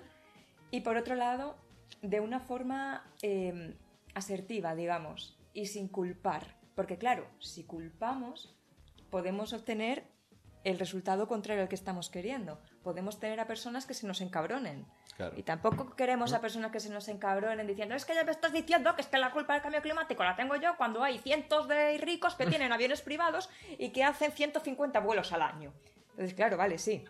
Y 0.70 0.82
por 0.82 0.96
otro 0.96 1.16
lado, 1.16 1.58
de 2.04 2.20
una 2.20 2.40
forma 2.40 3.04
eh, 3.24 3.74
asertiva, 4.14 4.76
digamos, 4.76 5.40
y 5.56 5.66
sin 5.66 5.88
culpar. 5.88 6.56
Porque 6.76 7.00
claro, 7.00 7.28
si 7.40 7.64
culpamos, 7.64 8.56
podemos 9.10 9.54
obtener 9.54 10.04
el 10.64 10.78
resultado 10.78 11.28
contrario 11.28 11.64
al 11.64 11.68
que 11.68 11.74
estamos 11.74 12.12
queriendo. 12.12 12.62
Podemos 12.84 13.20
tener 13.20 13.40
a 13.40 13.48
personas 13.48 13.86
que 13.86 13.94
se 13.94 14.08
nos 14.08 14.22
encabronen. 14.22 14.86
Claro. 15.16 15.34
Y 15.38 15.44
tampoco 15.44 15.96
queremos 15.96 16.34
a 16.34 16.42
personas 16.42 16.72
que 16.72 16.80
se 16.80 16.90
nos 16.90 17.08
encabronen 17.08 17.68
diciendo 17.68 17.94
es 17.96 18.06
que 18.06 18.16
ya 18.16 18.24
me 18.24 18.32
estás 18.32 18.54
diciendo 18.54 18.96
que 18.96 19.02
es 19.02 19.08
que 19.08 19.18
la 19.18 19.32
culpa 19.32 19.54
del 19.54 19.62
cambio 19.62 19.82
climático 19.82 20.24
la 20.24 20.36
tengo 20.36 20.56
yo 20.56 20.76
cuando 20.78 21.04
hay 21.04 21.20
cientos 21.20 21.68
de 21.68 21.98
ricos 22.00 22.36
que 22.36 22.46
tienen 22.48 22.72
aviones 22.72 23.02
privados 23.02 23.50
y 23.78 23.90
que 23.90 24.04
hacen 24.04 24.32
150 24.32 25.00
vuelos 25.00 25.32
al 25.32 25.44
año. 25.44 25.72
Entonces, 26.12 26.34
claro, 26.34 26.58
vale, 26.58 26.78
sí. 26.78 27.04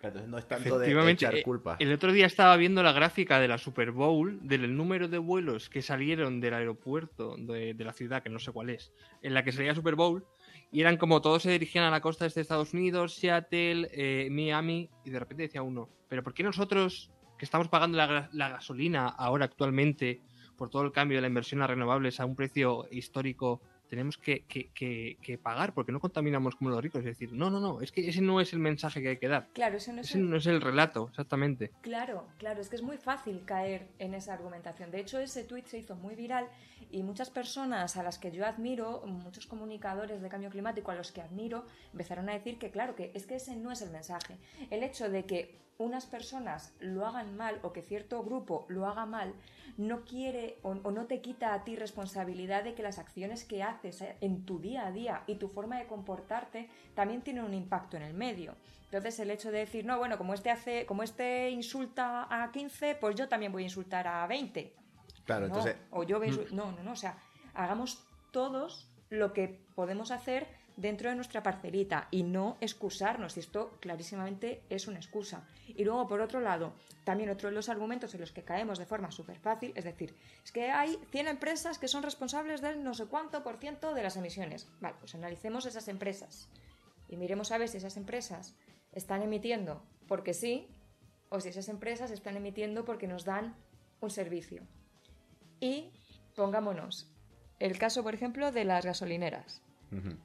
Entonces 0.00 0.28
no 0.30 0.38
es 0.38 0.46
tanto 0.46 0.78
de 0.78 0.84
Efectivamente, 0.86 1.24
echar 1.24 1.34
eh, 1.34 1.42
culpa. 1.42 1.76
el 1.80 1.92
otro 1.92 2.12
día 2.12 2.26
estaba 2.26 2.56
viendo 2.56 2.84
la 2.84 2.92
gráfica 2.92 3.40
de 3.40 3.48
la 3.48 3.58
Super 3.58 3.90
Bowl 3.90 4.38
del 4.46 4.76
número 4.76 5.08
de 5.08 5.18
vuelos 5.18 5.68
que 5.68 5.82
salieron 5.82 6.40
del 6.40 6.54
aeropuerto 6.54 7.34
de, 7.36 7.74
de 7.74 7.84
la 7.84 7.92
ciudad, 7.92 8.22
que 8.22 8.28
no 8.28 8.38
sé 8.38 8.52
cuál 8.52 8.70
es, 8.70 8.92
en 9.22 9.34
la 9.34 9.42
que 9.42 9.50
salía 9.50 9.74
Super 9.74 9.96
Bowl, 9.96 10.24
y 10.70 10.80
eran 10.80 10.96
como 10.96 11.20
todos 11.20 11.42
se 11.42 11.50
dirigían 11.50 11.84
a 11.84 11.90
la 11.90 12.00
costa 12.00 12.26
este 12.26 12.40
de 12.40 12.42
Estados 12.42 12.74
Unidos, 12.74 13.14
Seattle, 13.14 13.88
eh, 13.92 14.28
Miami, 14.30 14.90
y 15.04 15.10
de 15.10 15.18
repente 15.18 15.44
decía 15.44 15.62
uno, 15.62 15.88
pero 16.08 16.22
¿por 16.22 16.34
qué 16.34 16.42
nosotros, 16.42 17.10
que 17.38 17.44
estamos 17.44 17.68
pagando 17.68 17.98
la 17.98 18.48
gasolina 18.48 19.06
ahora 19.08 19.46
actualmente 19.46 20.22
por 20.58 20.68
todo 20.68 20.82
el 20.82 20.92
cambio 20.92 21.16
de 21.16 21.22
la 21.22 21.28
inversión 21.28 21.62
a 21.62 21.66
renovables 21.68 22.20
a 22.20 22.26
un 22.26 22.34
precio 22.34 22.86
histórico, 22.90 23.62
tenemos 23.88 24.16
que, 24.18 24.44
que- 24.44 24.70
que- 24.74 25.16
que 25.22 25.38
pagar 25.38 25.72
porque 25.74 25.92
no 25.92 26.00
contaminamos 26.00 26.54
como 26.56 26.70
los 26.70 26.82
ricos? 26.82 27.00
Es 27.00 27.06
decir, 27.06 27.32
no, 27.32 27.50
no, 27.50 27.58
no, 27.60 27.80
es 27.80 27.90
que 27.92 28.08
ese 28.08 28.20
no 28.20 28.40
es 28.40 28.52
el 28.52 28.58
mensaje 28.58 29.02
que 29.02 29.08
hay 29.08 29.16
que 29.18 29.28
dar. 29.28 29.48
Claro, 29.54 29.76
eso 29.76 29.92
no 29.92 30.00
es 30.02 30.08
Ese 30.10 30.18
el- 30.18 30.30
no 30.30 30.36
es 30.36 30.46
el 30.46 30.60
relato, 30.60 31.08
exactamente. 31.08 31.72
Claro, 31.80 32.26
claro, 32.38 32.60
es 32.60 32.68
que 32.68 32.76
es 32.76 32.82
muy 32.82 32.96
fácil 32.98 33.44
caer 33.44 33.88
en 33.98 34.14
esa 34.14 34.34
argumentación. 34.34 34.90
De 34.90 35.00
hecho, 35.00 35.18
ese 35.18 35.44
tuit 35.44 35.66
se 35.66 35.78
hizo 35.78 35.96
muy 35.96 36.14
viral 36.14 36.48
y 36.90 37.02
muchas 37.02 37.30
personas 37.30 37.96
a 37.96 38.02
las 38.02 38.18
que 38.18 38.30
yo 38.30 38.46
admiro, 38.46 39.02
muchos 39.06 39.46
comunicadores 39.46 40.20
de 40.22 40.28
cambio 40.28 40.50
climático 40.50 40.90
a 40.90 40.94
los 40.94 41.12
que 41.12 41.20
admiro, 41.20 41.64
empezaron 41.92 42.28
a 42.28 42.32
decir 42.34 42.58
que, 42.58 42.70
claro, 42.70 42.94
que 42.94 43.10
es 43.14 43.26
que 43.26 43.36
ese 43.36 43.56
no 43.56 43.72
es 43.72 43.82
el 43.82 43.90
mensaje. 43.90 44.36
El 44.70 44.82
hecho 44.82 45.08
de 45.10 45.24
que 45.24 45.56
unas 45.78 46.06
personas 46.06 46.74
lo 46.80 47.06
hagan 47.06 47.36
mal 47.36 47.60
o 47.62 47.72
que 47.72 47.82
cierto 47.82 48.22
grupo 48.24 48.66
lo 48.68 48.86
haga 48.86 49.06
mal 49.06 49.32
no 49.76 50.04
quiere 50.04 50.58
o, 50.62 50.70
o 50.70 50.90
no 50.90 51.06
te 51.06 51.20
quita 51.20 51.54
a 51.54 51.62
ti 51.62 51.76
responsabilidad 51.76 52.64
de 52.64 52.74
que 52.74 52.82
las 52.82 52.98
acciones 52.98 53.44
que 53.44 53.62
haces 53.62 54.00
eh, 54.02 54.16
en 54.20 54.44
tu 54.44 54.58
día 54.58 54.86
a 54.88 54.90
día 54.92 55.22
y 55.28 55.36
tu 55.36 55.48
forma 55.48 55.78
de 55.78 55.86
comportarte 55.86 56.68
también 56.96 57.22
tienen 57.22 57.44
un 57.44 57.54
impacto 57.54 57.96
en 57.96 58.02
el 58.02 58.12
medio. 58.12 58.56
Entonces 58.86 59.20
el 59.20 59.30
hecho 59.30 59.52
de 59.52 59.58
decir, 59.60 59.84
no, 59.84 59.96
bueno, 59.98 60.18
como 60.18 60.34
este 60.34 60.50
hace, 60.50 60.84
como 60.84 61.04
este 61.04 61.50
insulta 61.50 62.26
a 62.28 62.50
15, 62.50 62.96
pues 62.96 63.14
yo 63.14 63.28
también 63.28 63.52
voy 63.52 63.62
a 63.62 63.66
insultar 63.66 64.08
a 64.08 64.26
20. 64.26 64.74
Claro, 65.24 65.42
No, 65.42 65.46
entonces 65.46 65.76
o 65.92 66.02
yo 66.02 66.18
voy 66.18 66.28
a 66.28 66.30
insul- 66.32 66.50
no, 66.50 66.72
no, 66.72 66.82
no, 66.82 66.92
o 66.92 66.96
sea, 66.96 67.18
hagamos 67.54 68.04
todos 68.32 68.90
lo 69.10 69.32
que 69.32 69.60
podemos 69.76 70.10
hacer 70.10 70.48
dentro 70.78 71.10
de 71.10 71.16
nuestra 71.16 71.42
parcelita 71.42 72.06
y 72.12 72.22
no 72.22 72.56
excusarnos, 72.60 73.36
y 73.36 73.40
esto 73.40 73.76
clarísimamente 73.80 74.62
es 74.70 74.86
una 74.86 74.98
excusa. 74.98 75.44
Y 75.66 75.84
luego, 75.84 76.06
por 76.06 76.20
otro 76.20 76.40
lado, 76.40 76.72
también 77.02 77.30
otro 77.30 77.48
de 77.48 77.54
los 77.54 77.68
argumentos 77.68 78.14
en 78.14 78.20
los 78.20 78.30
que 78.30 78.44
caemos 78.44 78.78
de 78.78 78.86
forma 78.86 79.10
súper 79.10 79.40
fácil, 79.40 79.72
es 79.74 79.84
decir, 79.84 80.14
es 80.44 80.52
que 80.52 80.70
hay 80.70 80.96
100 81.10 81.26
empresas 81.28 81.78
que 81.78 81.88
son 81.88 82.04
responsables 82.04 82.60
del 82.60 82.84
no 82.84 82.94
sé 82.94 83.06
cuánto 83.06 83.42
por 83.42 83.58
ciento 83.58 83.92
de 83.92 84.04
las 84.04 84.16
emisiones. 84.16 84.68
Vale, 84.80 84.94
pues 85.00 85.16
analicemos 85.16 85.66
esas 85.66 85.88
empresas 85.88 86.48
y 87.08 87.16
miremos 87.16 87.50
a 87.50 87.58
ver 87.58 87.68
si 87.68 87.78
esas 87.78 87.96
empresas 87.96 88.54
están 88.92 89.22
emitiendo 89.22 89.82
porque 90.06 90.32
sí 90.32 90.68
o 91.28 91.40
si 91.40 91.48
esas 91.48 91.68
empresas 91.68 92.12
están 92.12 92.36
emitiendo 92.36 92.84
porque 92.84 93.08
nos 93.08 93.24
dan 93.24 93.56
un 94.00 94.10
servicio. 94.10 94.62
Y 95.58 95.90
pongámonos 96.36 97.10
el 97.58 97.78
caso, 97.78 98.04
por 98.04 98.14
ejemplo, 98.14 98.52
de 98.52 98.64
las 98.64 98.84
gasolineras. 98.84 99.60
ujú, 99.90 100.16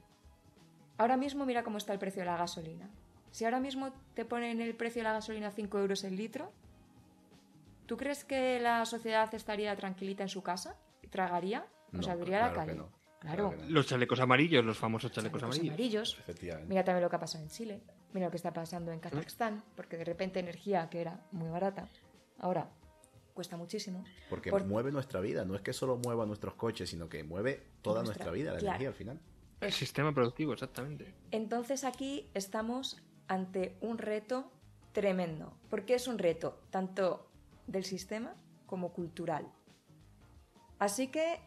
Ahora 0.98 1.16
mismo 1.16 1.44
mira 1.46 1.62
cómo 1.64 1.78
está 1.78 1.92
el 1.92 1.98
precio 1.98 2.20
de 2.20 2.26
la 2.26 2.36
gasolina. 2.36 2.88
Si 3.30 3.44
ahora 3.44 3.58
mismo 3.60 3.92
te 4.14 4.24
ponen 4.24 4.60
el 4.60 4.74
precio 4.76 5.00
de 5.00 5.04
la 5.04 5.12
gasolina 5.14 5.48
a 5.48 5.50
5 5.50 5.78
euros 5.78 6.04
el 6.04 6.16
litro, 6.16 6.52
¿tú 7.86 7.96
crees 7.96 8.24
que 8.24 8.60
la 8.60 8.84
sociedad 8.86 9.32
estaría 9.34 9.74
tranquilita 9.76 10.22
en 10.22 10.28
su 10.28 10.42
casa? 10.42 10.76
¿Tragaría? 11.10 11.66
¿O 11.92 11.96
No, 11.96 12.02
saldría 12.02 12.38
a 12.44 12.48
la 12.48 12.52
claro 12.54 12.66
calle? 12.66 12.78
no, 12.78 12.88
Claro. 13.20 13.36
claro 13.48 13.50
que 13.50 13.64
no. 13.64 13.70
Los 13.70 13.86
chalecos 13.86 14.20
amarillos, 14.20 14.64
los 14.64 14.78
famosos 14.78 15.10
chalecos, 15.12 15.40
Chalecos 15.40 15.56
amarillos. 15.58 15.74
amarillos. 15.74 16.16
efectivamente. 16.20 16.68
Mira 16.68 16.84
también 16.84 17.02
lo 17.02 17.10
que 17.10 17.16
ha 17.16 17.20
pasado 17.20 17.42
en 17.44 17.50
Chile. 17.50 17.80
Mira 18.12 18.26
lo 18.26 18.30
que 18.30 18.36
está 18.36 18.52
pasando 18.52 18.92
en 18.92 19.00
Kazajstán, 19.00 19.64
porque 19.76 19.96
de 19.96 20.04
repente 20.04 20.38
energía 20.38 20.88
que 20.88 21.00
era 21.00 21.20
muy 21.32 21.48
barata, 21.50 21.88
ahora 22.38 22.68
cuesta 23.32 23.56
muchísimo. 23.56 24.04
Porque 24.30 24.50
por- 24.50 24.64
mueve 24.64 24.92
nuestra 24.92 25.20
vida, 25.20 25.44
no 25.44 25.56
es 25.56 25.62
que 25.62 25.72
solo 25.72 25.96
mueva 25.96 26.24
nuestros 26.24 26.54
coches, 26.54 26.88
sino 26.88 27.08
que 27.08 27.24
mueve 27.24 27.64
toda 27.82 28.02
Nuestra- 28.04 28.26
nuestra 28.26 28.32
vida, 28.32 28.52
la 28.52 28.58
claro. 28.58 28.68
energía 28.76 28.88
al 28.88 28.94
final. 28.94 29.20
El 29.60 29.72
sistema 29.72 30.12
productivo, 30.12 30.52
exactamente. 30.52 31.14
Entonces 31.30 31.84
aquí 31.84 32.28
estamos 32.34 33.02
ante 33.28 33.76
un 33.80 33.98
reto 33.98 34.50
tremendo. 34.92 35.56
porque 35.70 35.94
es 35.94 36.06
un 36.06 36.18
reto 36.18 36.60
tanto 36.70 37.28
del 37.66 37.84
sistema 37.84 38.34
como 38.66 38.92
cultural? 38.92 39.46
Así 40.78 41.08
que 41.08 41.40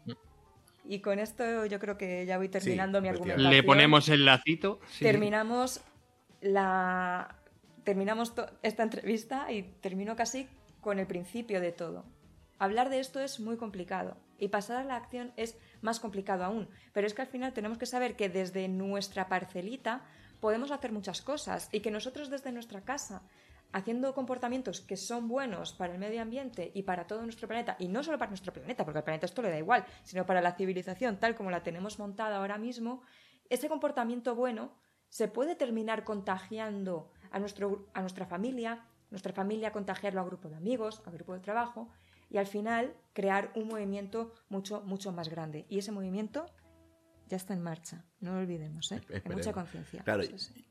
y 0.84 1.00
con 1.00 1.20
esto 1.20 1.66
yo 1.66 1.80
creo 1.80 1.98
que 1.98 2.26
ya 2.26 2.38
voy 2.38 2.50
terminando 2.50 3.02
mi 3.02 3.10
argumentación. 3.10 3.52
Le 3.52 3.64
ponemos 3.64 4.10
el 4.10 4.26
lacito. 4.26 4.80
Terminamos 5.00 5.82
la 6.42 7.36
terminamos 7.84 8.34
esta 8.64 8.84
entrevista 8.84 9.52
y 9.52 9.64
termino 9.64 10.16
casi 10.16 10.48
con 10.82 11.00
el 11.00 11.08
principio 11.08 11.62
de 11.62 11.72
todo. 11.72 12.06
Hablar 12.60 12.90
de 12.90 13.00
esto 13.00 13.20
es 13.20 13.40
muy 13.40 13.58
complicado 13.58 14.18
y 14.40 14.50
pasar 14.50 14.78
a 14.78 14.84
la 14.84 14.96
acción 14.96 15.32
es 15.38 15.58
más 15.88 16.00
complicado 16.02 16.44
aún, 16.44 16.70
pero 16.92 17.08
es 17.08 17.14
que 17.14 17.22
al 17.22 17.28
final 17.30 17.54
tenemos 17.54 17.78
que 17.78 17.86
saber 17.86 18.18
que 18.18 18.28
desde 18.28 18.68
nuestra 18.68 19.30
parcelita 19.30 20.04
podemos 20.42 20.70
hacer 20.72 20.92
muchas 20.92 21.22
cosas 21.22 21.70
y 21.72 21.80
que 21.80 21.92
nosotros 21.92 22.30
desde 22.30 22.52
nuestra 22.52 22.82
casa 22.82 23.24
haciendo 23.72 24.14
comportamientos 24.14 24.82
que 24.82 24.98
son 24.98 25.30
buenos 25.30 25.74
para 25.74 25.94
el 25.94 26.00
medio 26.00 26.22
ambiente 26.22 26.72
y 26.74 26.84
para 26.84 27.08
todo 27.08 27.22
nuestro 27.24 27.48
planeta, 27.48 27.78
y 27.80 27.88
no 27.88 28.04
solo 28.04 28.18
para 28.18 28.32
nuestro 28.32 28.52
planeta, 28.52 28.84
porque 28.84 29.00
al 29.00 29.04
planeta 29.06 29.26
esto 29.26 29.42
le 29.42 29.50
da 29.50 29.58
igual, 29.58 29.86
sino 30.04 30.26
para 30.26 30.42
la 30.42 30.56
civilización 30.56 31.20
tal 31.20 31.36
como 31.36 31.52
la 31.52 31.64
tenemos 31.64 32.00
montada 32.00 32.38
ahora 32.38 32.58
mismo, 32.58 33.02
ese 33.50 33.70
comportamiento 33.70 34.36
bueno 34.36 34.74
se 35.08 35.30
puede 35.30 35.56
terminar 35.56 36.04
contagiando 36.04 37.12
a, 37.32 37.40
nuestro, 37.40 37.88
a 37.94 38.02
nuestra 38.02 38.26
familia, 38.26 38.86
nuestra 39.10 39.32
familia 39.32 39.72
contagiarlo 39.72 40.20
a 40.20 40.26
grupo 40.26 40.50
de 40.50 40.58
amigos, 40.58 41.02
a 41.06 41.12
grupo 41.12 41.34
de 41.34 41.40
trabajo, 41.40 41.90
y 42.30 42.38
al 42.38 42.48
final 42.48 42.94
crear 43.14 43.52
un 43.56 43.68
movimiento 43.68 44.34
mucho, 44.50 44.82
mucho 44.82 45.12
más 45.12 45.30
grande. 45.30 45.66
Y 45.70 45.80
ese 45.80 45.92
movimiento 45.92 46.46
ya 47.28 47.38
está 47.38 47.54
en 47.54 47.62
marcha. 47.62 48.06
No 48.20 48.34
lo 48.34 48.40
olvidemos, 48.40 48.92
¿eh? 48.92 49.02
Hay 49.14 49.36
mucha 49.36 49.54
conciencia. 49.54 50.04
Claro, 50.04 50.24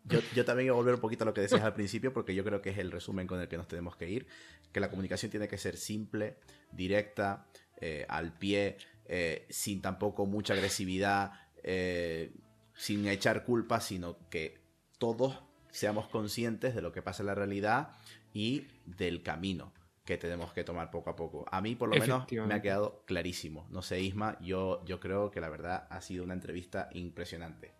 Yo, 0.05 0.21
yo, 0.35 0.45
también 0.45 0.69
voy 0.69 0.75
a 0.75 0.77
volver 0.77 0.95
un 0.95 1.01
poquito 1.01 1.25
a 1.25 1.27
lo 1.27 1.35
que 1.35 1.43
decías 1.43 1.63
al 1.63 1.75
principio, 1.75 2.13
porque 2.13 2.35
yo 2.35 2.45
creo 2.45 2.63
que 2.63 2.71
es 2.71 2.79
el 2.79 2.91
resumen 2.91 3.27
con 3.27 3.41
el 3.41 3.49
que 3.49 3.57
nos 3.57 3.69
tenemos 3.69 3.97
que 3.97 4.09
ir, 4.09 4.27
que 4.73 4.81
la 4.81 4.91
comunicación 4.91 5.31
tiene 5.31 5.49
que 5.49 5.59
ser 5.59 5.77
simple, 5.77 6.39
directa, 6.73 7.47
eh, 7.81 8.07
al 8.09 8.33
pie, 8.33 8.79
eh, 9.07 9.47
sin 9.51 9.83
tampoco 9.83 10.27
mucha 10.27 10.55
agresividad, 10.55 11.33
eh, 11.63 12.33
sin 12.75 13.07
echar 13.07 13.45
culpa, 13.45 13.81
sino 13.81 14.29
que 14.31 14.61
todos 14.99 15.43
seamos 15.71 16.09
conscientes 16.09 16.75
de 16.75 16.81
lo 16.81 16.93
que 16.93 17.03
pasa 17.03 17.23
en 17.23 17.27
la 17.27 17.35
realidad 17.35 17.91
y 18.33 18.67
del 18.87 19.23
camino 19.23 19.73
que 20.07 20.17
tenemos 20.17 20.53
que 20.53 20.65
tomar 20.65 20.91
poco 20.91 21.11
a 21.11 21.17
poco. 21.17 21.45
A 21.51 21.61
mí, 21.61 21.75
por 21.75 21.91
lo 21.91 22.01
menos, 22.01 22.25
me 22.31 22.55
ha 22.55 22.63
quedado 22.63 23.03
clarísimo. 23.05 23.67
No 23.71 23.83
sé, 23.83 24.01
Isma, 24.01 24.39
yo, 24.41 24.83
yo 24.87 25.01
creo 25.01 25.31
que 25.31 25.41
la 25.41 25.51
verdad 25.51 25.87
ha 25.91 26.01
sido 26.01 26.25
una 26.25 26.33
entrevista 26.33 26.89
impresionante. 26.93 27.75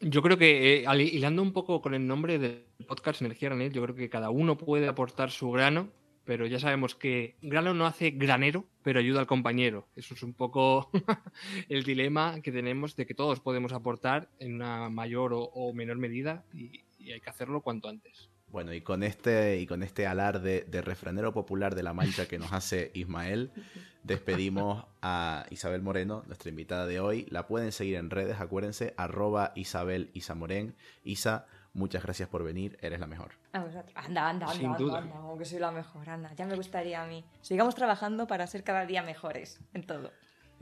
Yo 0.00 0.22
creo 0.22 0.38
que, 0.38 0.84
eh, 0.84 1.02
hilando 1.12 1.42
un 1.42 1.52
poco 1.52 1.82
con 1.82 1.94
el 1.94 2.06
nombre 2.06 2.38
del 2.38 2.64
podcast 2.86 3.20
Energía 3.20 3.50
Granel, 3.50 3.72
yo 3.72 3.82
creo 3.82 3.94
que 3.94 4.08
cada 4.08 4.30
uno 4.30 4.56
puede 4.56 4.88
aportar 4.88 5.30
su 5.30 5.50
grano, 5.50 5.90
pero 6.24 6.46
ya 6.46 6.60
sabemos 6.60 6.94
que 6.94 7.36
grano 7.42 7.74
no 7.74 7.84
hace 7.84 8.12
granero, 8.12 8.64
pero 8.82 9.00
ayuda 9.00 9.20
al 9.20 9.26
compañero. 9.26 9.88
Eso 9.96 10.14
es 10.14 10.22
un 10.22 10.34
poco 10.34 10.88
el 11.68 11.82
dilema 11.82 12.40
que 12.42 12.52
tenemos 12.52 12.94
de 12.94 13.06
que 13.06 13.14
todos 13.14 13.40
podemos 13.40 13.72
aportar 13.72 14.28
en 14.38 14.54
una 14.54 14.88
mayor 14.88 15.32
o, 15.34 15.72
menor 15.74 15.98
medida 15.98 16.44
y 16.54 17.10
hay 17.10 17.20
que 17.20 17.30
hacerlo 17.30 17.60
cuanto 17.60 17.88
antes. 17.88 18.30
Bueno, 18.52 18.74
y 18.74 18.82
con 18.82 19.02
este, 19.02 19.58
y 19.58 19.66
con 19.66 19.82
este 19.82 20.06
alarde 20.06 20.66
de 20.68 20.82
refranero 20.82 21.32
popular 21.32 21.74
de 21.74 21.82
la 21.82 21.94
mancha 21.94 22.28
que 22.28 22.38
nos 22.38 22.52
hace 22.52 22.90
Ismael, 22.92 23.50
despedimos 24.02 24.84
a 25.00 25.46
Isabel 25.48 25.80
Moreno, 25.80 26.22
nuestra 26.26 26.50
invitada 26.50 26.86
de 26.86 27.00
hoy. 27.00 27.26
La 27.30 27.46
pueden 27.46 27.72
seguir 27.72 27.96
en 27.96 28.10
redes, 28.10 28.38
acuérdense, 28.40 28.92
arroba 28.98 29.52
Isabel 29.54 30.10
Isamoren. 30.12 30.76
Isa, 31.02 31.46
muchas 31.72 32.02
gracias 32.02 32.28
por 32.28 32.44
venir, 32.44 32.76
eres 32.82 33.00
la 33.00 33.06
mejor. 33.06 33.32
Anda, 33.52 33.84
anda, 33.94 34.28
anda, 34.28 34.46
anda, 34.50 34.98
anda, 34.98 35.16
aunque 35.16 35.46
soy 35.46 35.58
la 35.58 35.70
mejor, 35.70 36.10
anda. 36.10 36.34
Ya 36.34 36.44
me 36.44 36.54
gustaría 36.54 37.02
a 37.02 37.06
mí. 37.06 37.24
Sigamos 37.40 37.74
trabajando 37.74 38.26
para 38.26 38.46
ser 38.46 38.64
cada 38.64 38.84
día 38.84 39.02
mejores 39.02 39.60
en 39.72 39.86
todo. 39.86 40.12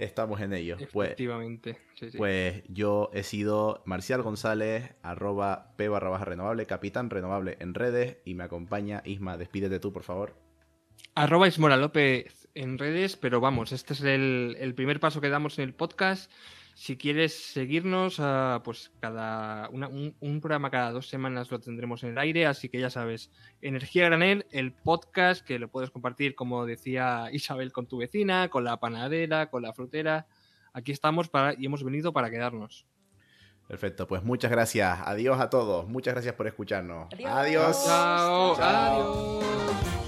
Estamos 0.00 0.40
en 0.40 0.54
ello. 0.54 0.76
Pues, 0.92 1.08
Efectivamente. 1.08 1.78
Pues, 2.16 2.62
yo 2.68 3.10
he 3.12 3.22
sido 3.22 3.82
Marcial 3.84 4.22
González, 4.22 4.94
arroba 5.02 5.74
P 5.76 5.88
barra 5.88 6.08
baja 6.08 6.24
renovable, 6.24 6.66
capitán 6.66 7.10
renovable 7.10 7.58
en 7.60 7.74
redes 7.74 8.16
y 8.24 8.34
me 8.34 8.44
acompaña 8.44 9.02
Isma. 9.04 9.36
Despídete 9.36 9.78
tú, 9.78 9.92
por 9.92 10.02
favor. 10.02 10.34
Arroba 11.14 11.48
Ismora 11.48 11.76
López 11.76 12.48
en 12.54 12.78
redes, 12.78 13.16
pero 13.16 13.40
vamos, 13.40 13.72
este 13.72 13.92
es 13.92 14.00
el, 14.02 14.56
el 14.58 14.74
primer 14.74 15.00
paso 15.00 15.20
que 15.20 15.28
damos 15.28 15.58
en 15.58 15.64
el 15.64 15.74
podcast. 15.74 16.30
Si 16.80 16.96
quieres 16.96 17.34
seguirnos, 17.34 18.20
ah, 18.20 18.62
pues 18.64 18.90
cada 19.00 19.68
un, 19.68 20.40
programa 20.40 20.70
cada 20.70 20.92
dos 20.92 21.10
semanas 21.10 21.50
lo 21.50 21.60
tendremos 21.60 22.02
en 22.04 22.12
el 22.12 22.18
aire, 22.18 22.46
así 22.46 22.70
que 22.70 22.80
ya 22.80 22.88
sabes, 22.88 23.30
Energía 23.60 24.06
Granel, 24.06 24.46
el 24.50 24.72
podcast 24.72 25.44
que 25.44 25.58
lo 25.58 25.68
puedes 25.68 25.90
compartir, 25.90 26.34
como 26.34 26.64
decía 26.64 27.28
Isabel, 27.32 27.70
con 27.70 27.86
tu 27.86 27.98
vecina, 27.98 28.48
con 28.48 28.64
la 28.64 28.80
panadera, 28.80 29.50
con 29.50 29.60
la 29.60 29.74
frutera. 29.74 30.26
Aquí 30.72 30.90
estamos 30.90 31.28
para, 31.28 31.52
y 31.52 31.66
hemos 31.66 31.84
venido 31.84 32.14
para 32.14 32.30
quedarnos. 32.30 32.86
Perfecto, 33.68 34.08
pues 34.08 34.22
muchas 34.22 34.50
gracias. 34.50 35.00
Adiós 35.04 35.38
a 35.38 35.50
todos. 35.50 35.86
Muchas 35.86 36.14
gracias 36.14 36.34
por 36.34 36.46
escucharnos. 36.46 37.12
Adiós. 37.26 37.84
Chao. 37.84 38.56
Adiós. 38.58 39.99